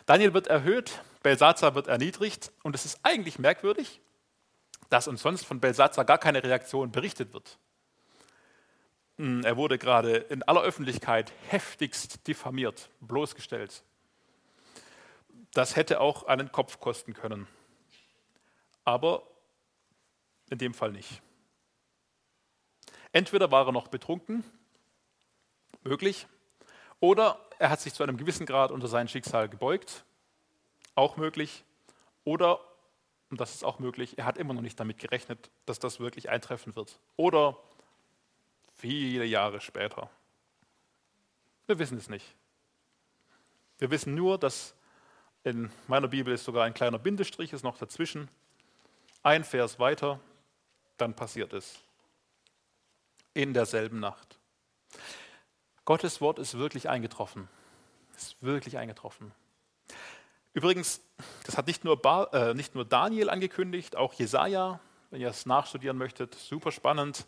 Daniel 0.05 0.33
wird 0.33 0.47
erhöht, 0.47 1.01
Belsazar 1.23 1.73
wird 1.73 1.87
erniedrigt 1.87 2.51
und 2.63 2.75
es 2.75 2.85
ist 2.85 2.99
eigentlich 3.03 3.39
merkwürdig, 3.39 3.99
dass 4.89 5.07
uns 5.07 5.21
sonst 5.21 5.45
von 5.45 5.59
Belsazar 5.59 6.05
gar 6.05 6.17
keine 6.17 6.43
Reaktion 6.43 6.91
berichtet 6.91 7.33
wird. 7.33 7.57
Hm, 9.17 9.43
er 9.43 9.57
wurde 9.57 9.77
gerade 9.77 10.15
in 10.15 10.43
aller 10.43 10.61
Öffentlichkeit 10.61 11.33
heftigst 11.47 12.27
diffamiert, 12.27 12.89
bloßgestellt. 13.01 13.83
Das 15.53 15.75
hätte 15.75 15.99
auch 15.99 16.23
einen 16.23 16.51
Kopf 16.51 16.79
kosten 16.79 17.13
können. 17.13 17.47
Aber 18.83 19.23
in 20.49 20.59
dem 20.59 20.73
Fall 20.73 20.91
nicht. 20.91 21.21
Entweder 23.11 23.51
war 23.51 23.65
er 23.65 23.71
noch 23.71 23.87
betrunken, 23.87 24.43
möglich, 25.83 26.27
oder 26.99 27.39
er 27.59 27.69
hat 27.69 27.81
sich 27.81 27.93
zu 27.93 28.03
einem 28.03 28.17
gewissen 28.17 28.45
Grad 28.45 28.71
unter 28.71 28.87
sein 28.87 29.07
Schicksal 29.07 29.49
gebeugt, 29.49 30.05
auch 30.95 31.17
möglich, 31.17 31.63
oder, 32.23 32.59
und 33.29 33.39
das 33.39 33.55
ist 33.55 33.63
auch 33.63 33.79
möglich, 33.79 34.17
er 34.17 34.25
hat 34.25 34.37
immer 34.37 34.53
noch 34.53 34.61
nicht 34.61 34.79
damit 34.79 34.99
gerechnet, 34.99 35.49
dass 35.65 35.79
das 35.79 35.99
wirklich 35.99 36.29
eintreffen 36.29 36.75
wird. 36.75 36.99
Oder 37.15 37.57
viele 38.77 39.25
Jahre 39.25 39.61
später. 39.61 40.09
Wir 41.65 41.79
wissen 41.79 41.97
es 41.97 42.09
nicht. 42.09 42.25
Wir 43.79 43.91
wissen 43.91 44.15
nur, 44.15 44.37
dass 44.37 44.73
in 45.43 45.71
meiner 45.87 46.07
Bibel 46.07 46.33
ist 46.33 46.45
sogar 46.45 46.65
ein 46.65 46.73
kleiner 46.73 46.99
Bindestrich 46.99 47.53
ist 47.53 47.63
noch 47.63 47.77
dazwischen. 47.77 48.29
Ein 49.23 49.43
Vers 49.43 49.79
weiter, 49.79 50.19
dann 50.97 51.13
passiert 51.13 51.53
es. 51.53 51.79
In 53.33 53.53
derselben 53.53 53.99
Nacht. 53.99 54.39
Gottes 55.85 56.21
Wort 56.21 56.39
ist 56.39 56.57
wirklich 56.57 56.89
eingetroffen. 56.89 57.47
Ist 58.15 58.41
wirklich 58.41 58.77
eingetroffen. 58.77 59.31
Übrigens, 60.53 61.01
das 61.45 61.55
hat 61.55 61.67
nicht 61.67 61.83
nur, 61.83 62.01
ba 62.01 62.23
äh, 62.33 62.53
nicht 62.53 62.73
nur 62.73 62.83
Daniel 62.83 63.29
angekündigt, 63.29 63.95
auch 63.95 64.13
Jesaja, 64.13 64.79
wenn 65.11 65.21
ihr 65.21 65.29
es 65.29 65.45
nachstudieren 65.45 65.97
möchtet, 65.97 66.33
super 66.35 66.71
spannend. 66.71 67.27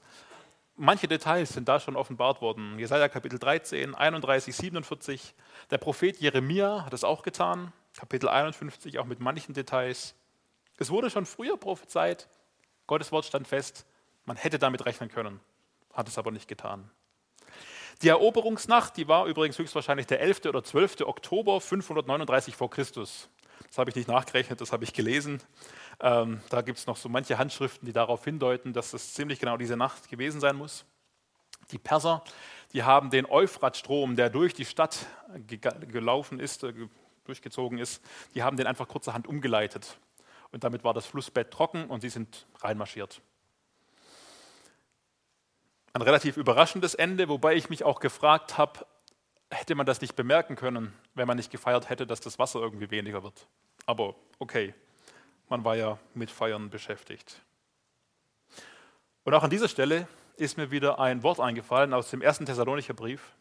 Manche 0.81 1.09
Details 1.09 1.49
sind 1.49 1.67
da 1.67 1.81
schon 1.81 1.97
offenbart 1.97 2.39
worden. 2.39 2.79
Jesaja 2.79 3.09
Kapitel 3.09 3.37
13, 3.37 3.95
31, 3.95 4.55
47. 4.55 5.33
Der 5.71 5.77
Prophet 5.77 6.21
Jeremia 6.21 6.85
hat 6.85 6.93
es 6.93 7.03
auch 7.03 7.21
getan. 7.21 7.73
Kapitel 7.97 8.29
51 8.29 8.97
auch 8.97 9.03
mit 9.03 9.19
manchen 9.19 9.53
Details. 9.53 10.15
Es 10.77 10.89
wurde 10.89 11.09
schon 11.09 11.25
früher 11.25 11.57
prophezeit. 11.57 12.29
Gottes 12.87 13.11
Wort 13.11 13.25
stand 13.25 13.45
fest. 13.45 13.85
Man 14.23 14.37
hätte 14.37 14.57
damit 14.57 14.85
rechnen 14.85 15.09
können, 15.09 15.41
hat 15.91 16.07
es 16.07 16.17
aber 16.17 16.31
nicht 16.31 16.47
getan. 16.47 16.89
Die 18.01 18.07
Eroberungsnacht, 18.07 18.95
die 18.95 19.09
war 19.09 19.25
übrigens 19.25 19.59
höchstwahrscheinlich 19.59 20.07
der 20.07 20.21
11. 20.21 20.45
oder 20.45 20.63
12. 20.63 21.01
Oktober 21.01 21.59
539 21.59 22.55
vor 22.55 22.69
Christus. 22.69 23.27
Das 23.67 23.77
habe 23.77 23.89
ich 23.89 23.95
nicht 23.95 24.07
nachgerechnet, 24.07 24.61
das 24.61 24.71
habe 24.71 24.83
ich 24.83 24.93
gelesen. 24.93 25.41
Ähm, 25.99 26.41
da 26.49 26.61
gibt 26.61 26.79
es 26.79 26.87
noch 26.87 26.97
so 26.97 27.09
manche 27.09 27.37
Handschriften, 27.37 27.85
die 27.85 27.93
darauf 27.93 28.23
hindeuten, 28.23 28.73
dass 28.73 28.93
es 28.93 29.13
ziemlich 29.13 29.39
genau 29.39 29.57
diese 29.57 29.77
Nacht 29.77 30.09
gewesen 30.09 30.39
sein 30.39 30.55
muss. 30.55 30.85
Die 31.71 31.77
Perser, 31.77 32.23
die 32.73 32.83
haben 32.83 33.09
den 33.09 33.25
Euphratstrom, 33.25 34.15
der 34.15 34.29
durch 34.29 34.53
die 34.53 34.65
Stadt 34.65 35.05
gelaufen 35.47 36.39
ist, 36.39 36.63
äh, 36.63 36.73
durchgezogen 37.25 37.77
ist, 37.77 38.03
die 38.33 38.43
haben 38.43 38.57
den 38.57 38.65
einfach 38.65 38.87
kurzerhand 38.87 39.27
umgeleitet. 39.27 39.99
Und 40.51 40.63
damit 40.63 40.83
war 40.83 40.93
das 40.93 41.05
Flussbett 41.05 41.51
trocken 41.51 41.85
und 41.85 42.01
sie 42.01 42.09
sind 42.09 42.47
reinmarschiert 42.61 43.21
ein 45.93 46.01
relativ 46.01 46.37
überraschendes 46.37 46.95
Ende, 46.95 47.29
wobei 47.29 47.55
ich 47.55 47.69
mich 47.69 47.83
auch 47.83 47.99
gefragt 47.99 48.57
habe, 48.57 48.85
hätte 49.51 49.75
man 49.75 49.85
das 49.85 50.01
nicht 50.01 50.15
bemerken 50.15 50.55
können, 50.55 50.93
wenn 51.15 51.27
man 51.27 51.37
nicht 51.37 51.51
gefeiert 51.51 51.89
hätte, 51.89 52.05
dass 52.05 52.21
das 52.21 52.39
Wasser 52.39 52.59
irgendwie 52.59 52.91
weniger 52.91 53.23
wird. 53.23 53.47
Aber 53.85 54.15
okay, 54.37 54.73
man 55.49 55.63
war 55.63 55.75
ja 55.75 55.97
mit 56.13 56.29
Feiern 56.29 56.69
beschäftigt. 56.69 57.41
Und 59.23 59.33
auch 59.33 59.43
an 59.43 59.49
dieser 59.49 59.67
Stelle 59.67 60.07
ist 60.37 60.57
mir 60.57 60.71
wieder 60.71 60.99
ein 60.99 61.23
Wort 61.23 61.39
eingefallen 61.39 61.93
aus 61.93 62.09
dem 62.09 62.21
ersten 62.21 62.45
Thessalonicher 62.45 62.93
Brief, 62.93 63.33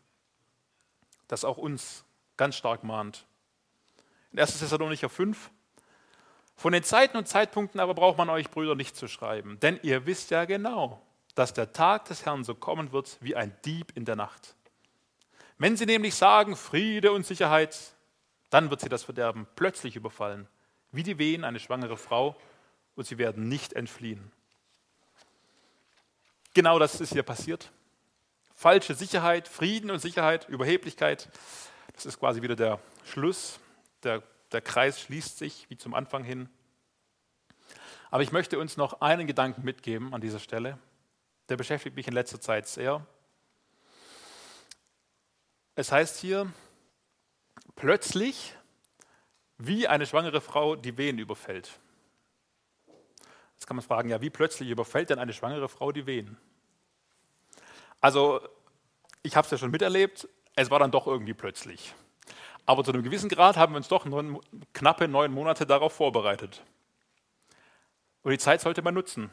das 1.28 1.44
auch 1.44 1.59
uns 1.59 2.04
ganz 2.36 2.56
stark 2.56 2.84
mahnt. 2.84 3.26
In 4.32 4.40
1. 4.40 4.59
Thessalonicher 4.59 5.09
5, 5.09 5.50
von 6.56 6.72
den 6.72 6.82
Zeiten 6.82 7.16
und 7.16 7.28
Zeitpunkten 7.28 7.80
aber 7.80 7.94
braucht 7.94 8.18
man 8.18 8.28
euch 8.30 8.50
Brüder 8.50 8.74
nicht 8.74 8.96
zu 8.96 9.06
schreiben, 9.06 9.61
denn 9.61 9.78
ihr 9.82 10.06
wisst 10.06 10.30
ja 10.30 10.44
genau, 10.44 11.00
dass 11.36 11.54
der 11.54 11.72
Tag 11.72 12.06
des 12.06 12.26
Herrn 12.26 12.42
so 12.42 12.54
kommen 12.54 12.90
wird 12.90 13.16
wie 13.20 13.36
ein 13.36 13.54
Dieb 13.64 13.92
in 13.94 14.04
der 14.04 14.16
Nacht. 14.16 14.56
Wenn 15.59 15.76
sie 15.76 15.86
nämlich 15.86 16.14
sagen 16.14 16.56
Friede 16.56 17.12
und 17.12 17.26
Sicherheit, 17.26 17.76
dann 18.50 18.70
wird 18.70 18.80
sie 18.80 18.88
das 18.88 19.04
Verderben 19.04 19.46
plötzlich 19.56 19.96
überfallen, 19.96 20.48
wie 20.92 21.02
die 21.02 21.18
Wehen 21.18 21.44
eine 21.44 21.61
schwangere 21.61 21.96
Frau, 21.96 22.36
und 22.94 23.06
sie 23.06 23.18
werden 23.18 23.48
nicht 23.48 23.74
entfliehen. 23.74 24.32
Genau 26.54 26.80
das 26.80 27.00
ist 27.00 27.12
hier 27.12 27.22
passiert. 27.22 27.70
Falsche 28.56 28.94
Sicherheit, 28.94 29.46
Frieden 29.46 29.92
und 29.92 30.00
Sicherheit, 30.00 30.48
Überheblichkeit, 30.48 31.28
das 31.94 32.06
ist 32.06 32.18
quasi 32.18 32.42
wieder 32.42 32.56
der 32.56 32.80
Schluss. 33.04 33.61
Der, 34.02 34.24
der 34.50 34.62
Kreis 34.62 35.00
schließt 35.00 35.38
sich 35.38 35.66
wie 35.68 35.76
zum 35.76 35.94
Anfang 35.94 36.24
hin. 36.24 36.48
Aber 38.11 38.24
ich 38.24 38.32
möchte 38.32 38.59
uns 38.59 38.76
noch 38.76 39.00
einen 39.00 39.28
Gedanken 39.28 39.62
mitgeben 39.62 40.12
an 40.12 40.20
dieser 40.20 40.40
Stelle 40.40 40.78
der 41.48 41.56
beschäftigt 41.56 41.96
mich 41.96 42.06
in 42.06 42.14
letzter 42.14 42.40
Zeit 42.40 42.68
sehr. 42.68 43.04
Es 45.79 45.93
heißt 45.93 46.18
hier, 46.18 46.53
plötzlich 47.76 48.53
wie 49.59 49.87
eine 49.87 50.07
schwangere 50.07 50.41
Frau 50.41 50.74
die 50.74 50.99
Wehen 50.99 51.20
überfällt. 51.20 51.70
Jetzt 53.55 53.68
kann 53.68 53.76
man 53.76 53.87
fragen, 53.87 54.09
ja, 54.09 54.20
wie 54.20 54.29
plötzlich 54.29 54.70
überfällt 54.70 55.11
denn 55.11 55.20
eine 55.20 55.33
schwangere 55.33 55.68
Frau 55.68 55.93
die 55.93 56.05
Wehen? 56.05 56.37
Also, 58.01 58.41
ich 59.22 59.37
habe 59.37 59.45
es 59.45 59.53
ja 59.53 59.57
schon 59.57 59.70
miterlebt, 59.70 60.29
es 60.57 60.68
war 60.68 60.81
dann 60.81 60.91
doch 60.91 61.07
irgendwie 61.07 61.35
plötzlich. 61.35 61.95
Aber 62.66 62.83
zu 62.83 62.91
einem 62.91 63.05
gewissen 63.05 63.29
Grad 63.29 63.57
haben 63.57 63.74
wir 63.74 63.76
uns 63.76 63.87
doch 63.87 64.05
neun, 64.05 64.41
knappe 64.72 65.07
neun 65.07 65.31
Monate 65.31 65.64
darauf 65.64 65.93
vorbereitet. 65.93 66.64
Und 68.24 68.33
die 68.33 68.39
Zeit 68.39 68.62
sollte 68.62 68.83
man 68.83 68.95
nutzen. 68.95 69.31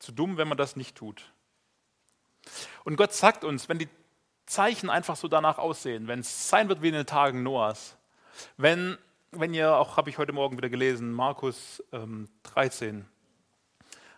Zu 0.00 0.10
dumm, 0.10 0.36
wenn 0.36 0.48
man 0.48 0.58
das 0.58 0.74
nicht 0.74 0.96
tut. 0.96 1.30
Und 2.82 2.96
Gott 2.96 3.12
sagt 3.12 3.44
uns, 3.44 3.68
wenn 3.68 3.78
die 3.78 3.88
Zeichen 4.46 4.90
einfach 4.90 5.16
so 5.16 5.28
danach 5.28 5.58
aussehen, 5.58 6.08
wenn 6.08 6.20
es 6.20 6.48
sein 6.48 6.68
wird 6.68 6.82
wie 6.82 6.88
in 6.88 6.94
den 6.94 7.06
Tagen 7.06 7.42
Noahs, 7.42 7.96
wenn, 8.56 8.96
wenn 9.32 9.52
ihr, 9.52 9.76
auch 9.76 9.96
habe 9.96 10.10
ich 10.10 10.18
heute 10.18 10.32
Morgen 10.32 10.56
wieder 10.56 10.68
gelesen, 10.68 11.12
Markus 11.12 11.82
ähm, 11.92 12.28
13, 12.44 13.06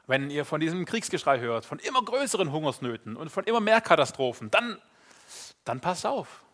wenn 0.06 0.30
ihr 0.30 0.44
von 0.44 0.60
diesem 0.60 0.84
Kriegsgeschrei 0.84 1.40
hört, 1.40 1.64
von 1.64 1.78
immer 1.78 2.02
größeren 2.02 2.50
Hungersnöten 2.52 3.16
und 3.16 3.30
von 3.30 3.44
immer 3.44 3.60
mehr 3.60 3.80
Katastrophen, 3.80 4.50
dann, 4.50 4.78
dann 5.64 5.80
passt 5.80 6.06
auf. 6.06 6.44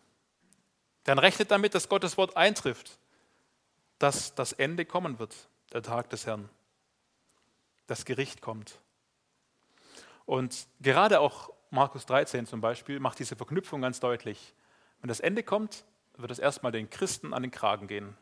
Dann 1.05 1.19
rechnet 1.19 1.51
damit, 1.51 1.75
dass 1.75 1.87
Gottes 1.87 2.17
Wort 2.17 2.35
eintrifft, 2.35 2.97
dass 3.99 4.35
das 4.35 4.51
Ende 4.51 4.85
kommen 4.85 5.19
wird, 5.19 5.35
der 5.71 5.81
Tag 5.81 6.09
des 6.09 6.25
Herrn. 6.25 6.49
Das 7.87 8.03
Gericht 8.03 8.41
kommt. 8.41 8.79
Und 10.25 10.67
gerade 10.81 11.19
auch 11.19 11.54
Markus 11.69 12.05
13 12.05 12.45
zum 12.45 12.61
Beispiel 12.61 12.99
macht 12.99 13.19
diese 13.19 13.35
Verknüpfung 13.35 13.81
ganz 13.81 13.99
deutlich. 13.99 14.53
Wenn 15.01 15.07
das 15.07 15.19
Ende 15.19 15.43
kommt, 15.43 15.85
wird 16.17 16.31
es 16.31 16.39
erstmal 16.39 16.71
den 16.71 16.89
Christen 16.89 17.33
an 17.33 17.41
den 17.41 17.51
Kragen 17.51 17.87
gehen. 17.87 18.15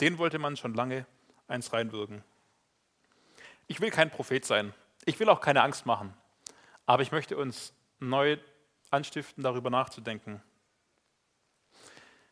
Den 0.00 0.18
wollte 0.18 0.38
man 0.38 0.56
schon 0.56 0.74
lange 0.74 1.06
eins 1.46 1.72
reinwirken. 1.72 2.22
Ich 3.66 3.80
will 3.80 3.90
kein 3.90 4.10
Prophet 4.10 4.44
sein. 4.44 4.72
Ich 5.04 5.18
will 5.20 5.28
auch 5.28 5.40
keine 5.40 5.62
Angst 5.62 5.86
machen. 5.86 6.14
Aber 6.86 7.02
ich 7.02 7.12
möchte 7.12 7.36
uns 7.36 7.72
neu 8.00 8.38
anstiften, 8.90 9.44
darüber 9.44 9.70
nachzudenken. 9.70 10.42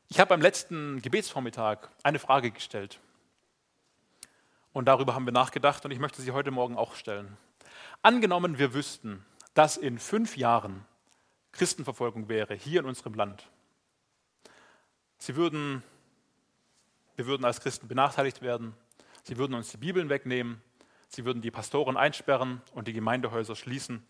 Ich 0.09 0.21
habe 0.21 0.35
am 0.35 0.41
letzten 0.41 1.03
Gebetsvormittag 1.03 1.89
eine 2.03 2.19
Frage 2.19 2.51
gestellt. 2.51 3.01
Und 4.73 4.87
darüber 4.87 5.15
haben 5.15 5.27
wir 5.27 5.33
nachgedacht 5.33 5.85
und 5.85 5.91
ich 5.91 5.99
möchte 5.99 6.23
sie 6.23 6.33
heute 6.33 6.51
Morgen 6.51 6.77
auch 6.77 6.95
stellen. 6.95 7.37
Angenommen, 8.03 8.59
wir 8.59 8.73
wüssten, 8.73 9.25
dass 9.57 9.79
in 9.79 9.99
fünf 9.99 10.37
Jahren 10.37 10.85
Christenverfolgung 11.53 12.29
wäre 12.29 12.55
hier 12.55 12.81
in 12.81 12.87
unserem 12.87 13.15
Land. 13.15 13.49
Sie 15.17 15.35
würden, 15.35 15.83
wir 17.17 17.27
würden 17.27 17.47
als 17.47 17.61
Christen 17.61 17.89
benachteiligt 17.89 18.43
werden. 18.43 18.75
Sie 19.23 19.39
würden 19.39 19.55
uns 19.55 19.71
die 19.71 19.79
Bibeln 19.79 20.11
wegnehmen. 20.11 20.61
Sie 21.09 21.25
würden 21.25 21.41
die 21.41 21.51
Pastoren 21.51 21.97
einsperren 21.97 22.61
und 22.75 22.87
die 22.87 22.93
Gemeindehäuser 22.93 23.57
schließen 23.57 24.07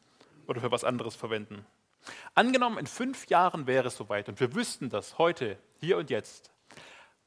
oder 0.48 0.60
für 0.60 0.72
was 0.72 0.82
anderes 0.82 1.14
verwenden. 1.14 1.64
Angenommen, 2.34 2.78
in 2.78 2.88
fünf 2.88 3.28
Jahren 3.28 3.68
wäre 3.68 3.86
es 3.86 3.96
soweit 3.96 4.28
und 4.28 4.40
wir 4.40 4.52
wüssten 4.52 4.90
das 4.90 5.16
heute, 5.16 5.58
hier 5.78 5.96
und 5.96 6.10
jetzt. 6.10 6.50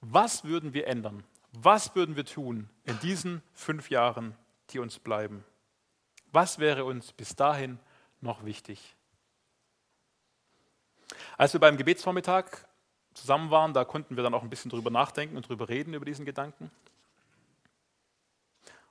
Was 0.01 0.43
würden 0.43 0.73
wir 0.73 0.87
ändern? 0.87 1.23
Was 1.53 1.95
würden 1.95 2.17
wir 2.17 2.25
tun 2.25 2.69
in 2.83 2.99
diesen 2.99 3.41
fünf 3.53 3.89
Jahren, 3.89 4.35
die 4.71 4.79
uns 4.79 4.99
bleiben? 4.99 5.45
Was 6.33 6.59
wäre 6.59 6.83
uns 6.83 7.13
bis 7.13 7.37
dahin 7.37 7.79
noch 8.21 8.45
wichtig? 8.45 8.95
Als 11.37 11.53
wir 11.53 11.59
beim 11.59 11.77
Gebetsvormittag 11.77 12.45
zusammen 13.13 13.51
waren, 13.51 13.73
da 13.73 13.85
konnten 13.85 14.15
wir 14.15 14.23
dann 14.23 14.33
auch 14.33 14.43
ein 14.43 14.49
bisschen 14.49 14.69
drüber 14.69 14.89
nachdenken 14.89 15.37
und 15.37 15.47
drüber 15.47 15.69
reden, 15.69 15.93
über 15.93 16.05
diesen 16.05 16.25
Gedanken. 16.25 16.71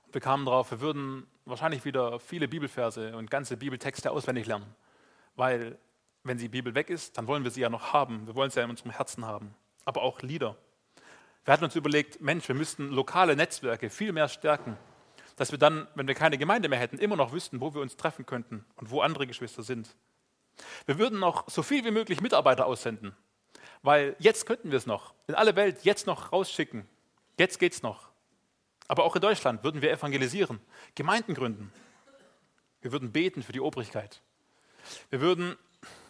Und 0.05 0.13
wir 0.13 0.21
kamen 0.21 0.45
darauf, 0.45 0.71
wir 0.71 0.81
würden 0.81 1.27
wahrscheinlich 1.45 1.85
wieder 1.85 2.19
viele 2.19 2.47
Bibelverse 2.47 3.15
und 3.15 3.29
ganze 3.29 3.57
Bibeltexte 3.57 4.11
auswendig 4.11 4.45
lernen, 4.45 4.75
weil 5.35 5.77
wenn 6.23 6.37
die 6.37 6.49
Bibel 6.49 6.75
weg 6.75 6.89
ist, 6.89 7.17
dann 7.17 7.27
wollen 7.27 7.43
wir 7.43 7.51
sie 7.51 7.61
ja 7.61 7.69
noch 7.69 7.93
haben, 7.93 8.27
wir 8.27 8.35
wollen 8.35 8.49
sie 8.49 8.59
ja 8.59 8.65
in 8.65 8.69
unserem 8.69 8.91
Herzen 8.91 9.25
haben, 9.25 9.53
aber 9.85 10.01
auch 10.01 10.21
Lieder. 10.21 10.55
Wir 11.45 11.53
hatten 11.53 11.63
uns 11.63 11.75
überlegt, 11.75 12.21
Mensch, 12.21 12.47
wir 12.47 12.55
müssten 12.55 12.89
lokale 12.89 13.35
Netzwerke 13.35 13.89
viel 13.89 14.11
mehr 14.11 14.27
stärken, 14.27 14.77
dass 15.39 15.51
wir 15.51 15.57
dann, 15.57 15.87
wenn 15.95 16.05
wir 16.05 16.15
keine 16.15 16.37
Gemeinde 16.37 16.67
mehr 16.67 16.79
hätten, 16.79 16.97
immer 16.97 17.15
noch 17.15 17.31
wüssten, 17.31 17.61
wo 17.61 17.73
wir 17.73 17.81
uns 17.81 17.95
treffen 17.95 18.25
könnten 18.25 18.65
und 18.75 18.89
wo 18.89 18.99
andere 18.99 19.25
Geschwister 19.25 19.63
sind. 19.63 19.95
Wir 20.85 20.99
würden 20.99 21.17
noch 21.17 21.49
so 21.49 21.63
viel 21.63 21.85
wie 21.85 21.91
möglich 21.91 22.19
Mitarbeiter 22.19 22.65
aussenden, 22.65 23.15
weil 23.81 24.17
jetzt 24.19 24.45
könnten 24.45 24.69
wir 24.69 24.77
es 24.77 24.85
noch, 24.85 25.13
in 25.27 25.35
alle 25.35 25.55
Welt 25.55 25.85
jetzt 25.85 26.07
noch 26.07 26.33
rausschicken. 26.33 26.85
Jetzt 27.37 27.57
geht 27.57 27.71
es 27.71 27.83
noch. 27.83 28.09
Aber 28.89 29.05
auch 29.05 29.15
in 29.15 29.21
Deutschland 29.21 29.63
würden 29.63 29.81
wir 29.81 29.91
evangelisieren, 29.91 30.59
Gemeinden 30.93 31.35
gründen. 31.35 31.71
Wir 32.81 32.91
würden 32.91 33.13
beten 33.13 33.41
für 33.41 33.53
die 33.53 33.61
Obrigkeit. 33.61 34.21
Wir 35.09 35.21
würden 35.21 35.55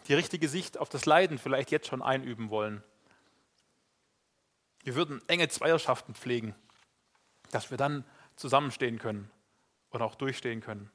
die 0.08 0.16
richtige 0.16 0.50
Sicht 0.50 0.80
auf 0.80 0.90
das 0.90 1.06
Leiden 1.06 1.38
vielleicht 1.38 1.70
jetzt 1.70 1.86
schon 1.86 2.02
einüben 2.02 2.50
wollen. 2.50 2.84
Wir 4.84 4.96
würden 4.96 5.22
enge 5.28 5.50
Zweierschaften 5.50 6.16
pflegen, 6.16 6.56
dass 7.52 7.70
wir 7.70 7.78
dann 7.78 8.04
zusammenstehen 8.40 9.00
können 9.00 9.30
und 9.90 10.02
auch 10.02 10.16
durchstehen 10.16 10.62
können. 10.62 10.90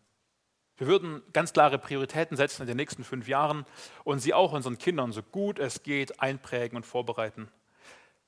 Wir 0.77 0.89
würden 0.89 1.23
ganz 1.33 1.53
klare 1.53 1.79
Prioritäten 1.79 2.37
setzen 2.37 2.63
in 2.63 2.69
den 2.69 2.77
nächsten 2.77 3.05
fünf 3.05 3.29
Jahren 3.29 3.65
und 4.03 4.19
sie 4.19 4.35
auch 4.35 4.53
unseren 4.53 4.79
Kindern 4.79 5.13
so 5.13 5.23
gut 5.23 5.59
es 5.59 5.85
geht 5.85 6.21
einprägen 6.21 6.77
und 6.77 6.85
vorbereiten. 6.85 7.49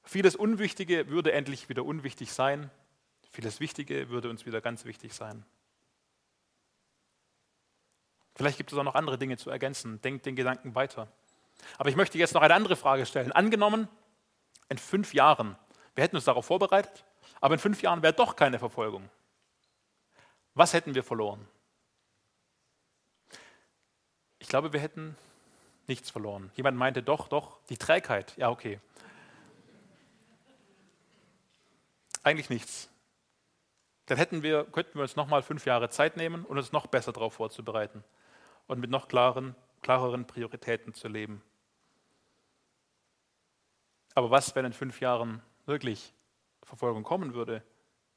Vieles 0.04 0.36
Unwichtige 0.36 1.08
würde 1.08 1.32
endlich 1.32 1.68
wieder 1.68 1.84
unwichtig 1.84 2.32
sein. 2.32 2.70
Vieles 3.32 3.58
Wichtige 3.58 4.08
würde 4.10 4.30
uns 4.30 4.46
wieder 4.46 4.60
ganz 4.60 4.84
wichtig 4.84 5.12
sein. 5.12 5.44
Vielleicht 8.36 8.58
gibt 8.58 8.70
es 8.70 8.78
auch 8.78 8.84
noch 8.84 8.94
andere 8.94 9.18
Dinge 9.18 9.38
zu 9.38 9.50
ergänzen. 9.50 10.00
Denkt 10.02 10.26
den 10.26 10.36
Gedanken 10.36 10.74
weiter. 10.74 11.08
Aber 11.78 11.88
ich 11.88 11.96
möchte 11.96 12.18
jetzt 12.18 12.34
noch 12.34 12.42
eine 12.42 12.54
andere 12.54 12.76
Frage 12.76 13.06
stellen. 13.06 13.32
Angenommen, 13.32 13.88
in 14.68 14.78
fünf 14.78 15.14
Jahren, 15.14 15.56
wir 15.94 16.04
hätten 16.04 16.16
uns 16.16 16.26
darauf 16.26 16.46
vorbereitet, 16.46 17.04
aber 17.40 17.54
in 17.54 17.60
fünf 17.60 17.82
Jahren 17.82 18.02
wäre 18.02 18.12
doch 18.12 18.36
keine 18.36 18.58
Verfolgung. 18.58 19.08
Was 20.54 20.72
hätten 20.72 20.94
wir 20.94 21.04
verloren? 21.04 21.46
Ich 24.38 24.48
glaube, 24.48 24.72
wir 24.72 24.80
hätten 24.80 25.16
nichts 25.86 26.10
verloren. 26.10 26.50
Jemand 26.54 26.76
meinte 26.76 27.02
doch, 27.02 27.28
doch, 27.28 27.58
die 27.68 27.76
Trägheit. 27.76 28.36
Ja, 28.36 28.50
okay. 28.50 28.80
Eigentlich 32.22 32.50
nichts. 32.50 32.88
Dann 34.06 34.18
hätten 34.18 34.42
wir, 34.42 34.64
könnten 34.64 34.94
wir 34.94 35.02
uns 35.02 35.16
nochmal 35.16 35.42
fünf 35.42 35.66
Jahre 35.66 35.90
Zeit 35.90 36.16
nehmen 36.16 36.44
und 36.44 36.58
uns 36.58 36.72
noch 36.72 36.86
besser 36.86 37.12
darauf 37.12 37.34
vorzubereiten 37.34 38.04
und 38.66 38.80
mit 38.80 38.90
noch 38.90 39.08
klaren, 39.08 39.54
klareren 39.82 40.26
Prioritäten 40.26 40.94
zu 40.94 41.08
leben. 41.08 41.42
Aber 44.14 44.30
was, 44.30 44.54
wenn 44.54 44.64
in 44.64 44.72
fünf 44.72 45.00
Jahren 45.00 45.42
wirklich 45.66 46.12
Verfolgung 46.66 47.04
kommen 47.04 47.32
würde 47.32 47.62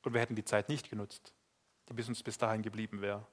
und 0.03 0.13
wir 0.13 0.21
hätten 0.21 0.35
die 0.35 0.43
Zeit 0.43 0.69
nicht 0.69 0.89
genutzt, 0.89 1.33
die 1.87 1.93
bis 1.93 2.09
uns 2.09 2.23
bis 2.23 2.37
dahin 2.37 2.63
geblieben 2.63 3.01
wäre? 3.01 3.25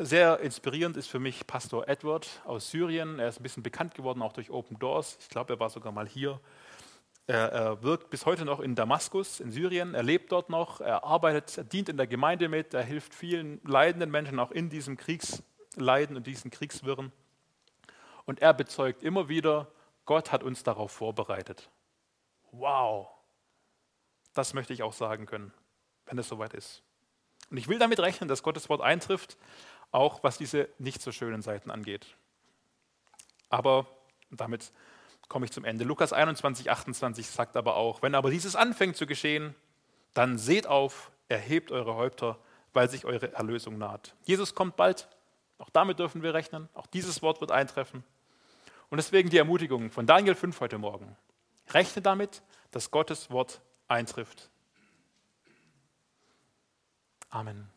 Sehr 0.00 0.40
inspirierend 0.40 0.96
ist 0.96 1.08
für 1.08 1.18
mich 1.18 1.46
Pastor 1.46 1.88
Edward 1.88 2.40
aus 2.44 2.70
Syrien. 2.70 3.18
Er 3.18 3.28
ist 3.28 3.40
ein 3.40 3.42
bisschen 3.42 3.62
bekannt 3.62 3.94
geworden, 3.94 4.22
auch 4.22 4.32
durch 4.32 4.50
Open 4.50 4.78
Doors. 4.78 5.18
Ich 5.20 5.28
glaube, 5.28 5.54
er 5.54 5.60
war 5.60 5.70
sogar 5.70 5.92
mal 5.92 6.06
hier. 6.06 6.40
Er, 7.26 7.52
er, 7.52 7.82
wirkt 7.82 8.08
bis 8.08 8.24
heute 8.24 8.44
noch 8.44 8.60
in 8.60 8.74
Damaskus, 8.76 9.40
in 9.40 9.50
Syrien. 9.50 9.94
Er 9.94 10.04
lebt 10.04 10.32
dort 10.32 10.48
noch. 10.50 10.80
Er 10.80 11.04
arbeitet, 11.04 11.58
er 11.58 11.64
dient 11.64 11.88
in 11.88 11.96
der 11.96 12.06
Gemeinde 12.06 12.48
mit. 12.48 12.72
Er 12.74 12.84
hilft 12.84 13.12
vielen 13.12 13.60
leidenden 13.64 14.10
Menschen 14.10 14.38
auch 14.38 14.52
in 14.52 14.70
diesem 14.70 14.96
Kriegsleiden 14.96 16.16
und 16.16 16.26
diesen 16.26 16.50
Kriegswirren. 16.50 17.12
Und 18.24 18.40
er 18.40 18.54
bezeugt 18.54 19.02
immer 19.02 19.28
wieder, 19.28 19.66
Gott 20.06 20.32
hat 20.32 20.42
uns 20.42 20.62
darauf 20.62 20.92
vorbereitet. 20.92 21.68
Wow! 22.52 23.17
Das 24.38 24.54
möchte 24.54 24.72
ich 24.72 24.82
auch 24.82 24.92
sagen 24.92 25.26
können, 25.26 25.52
wenn 26.06 26.16
es 26.16 26.28
soweit 26.28 26.54
ist. 26.54 26.82
Und 27.50 27.56
ich 27.56 27.68
will 27.68 27.78
damit 27.78 27.98
rechnen, 27.98 28.28
dass 28.28 28.42
Gottes 28.42 28.68
Wort 28.68 28.80
eintrifft 28.80 29.36
auch 29.90 30.22
was 30.22 30.38
diese 30.38 30.68
nicht 30.78 31.02
so 31.02 31.12
schönen 31.12 31.42
Seiten 31.42 31.70
angeht. 31.70 32.06
Aber 33.48 33.86
damit 34.30 34.72
komme 35.28 35.46
ich 35.46 35.52
zum 35.52 35.64
Ende. 35.64 35.84
Lukas 35.84 36.12
21, 36.12 36.70
28 36.70 37.26
sagt 37.26 37.56
aber 37.56 37.76
auch, 37.76 38.02
wenn 38.02 38.14
aber 38.14 38.30
dieses 38.30 38.56
anfängt 38.56 38.96
zu 38.96 39.06
geschehen, 39.06 39.54
dann 40.14 40.38
seht 40.38 40.66
auf, 40.66 41.10
erhebt 41.28 41.70
eure 41.70 41.94
Häupter, 41.94 42.38
weil 42.72 42.88
sich 42.88 43.04
eure 43.04 43.32
Erlösung 43.32 43.78
naht. 43.78 44.14
Jesus 44.22 44.54
kommt 44.54 44.76
bald, 44.76 45.08
auch 45.58 45.70
damit 45.70 45.98
dürfen 45.98 46.22
wir 46.22 46.34
rechnen, 46.34 46.68
auch 46.74 46.86
dieses 46.86 47.22
Wort 47.22 47.40
wird 47.40 47.50
eintreffen. 47.50 48.04
Und 48.90 48.98
deswegen 48.98 49.28
die 49.28 49.38
Ermutigung 49.38 49.90
von 49.90 50.06
Daniel 50.06 50.34
5 50.34 50.60
heute 50.60 50.78
Morgen. 50.78 51.16
Rechne 51.70 52.00
damit, 52.00 52.42
dass 52.70 52.90
Gottes 52.90 53.30
Wort 53.30 53.60
eintrifft. 53.88 54.50
Amen. 57.30 57.68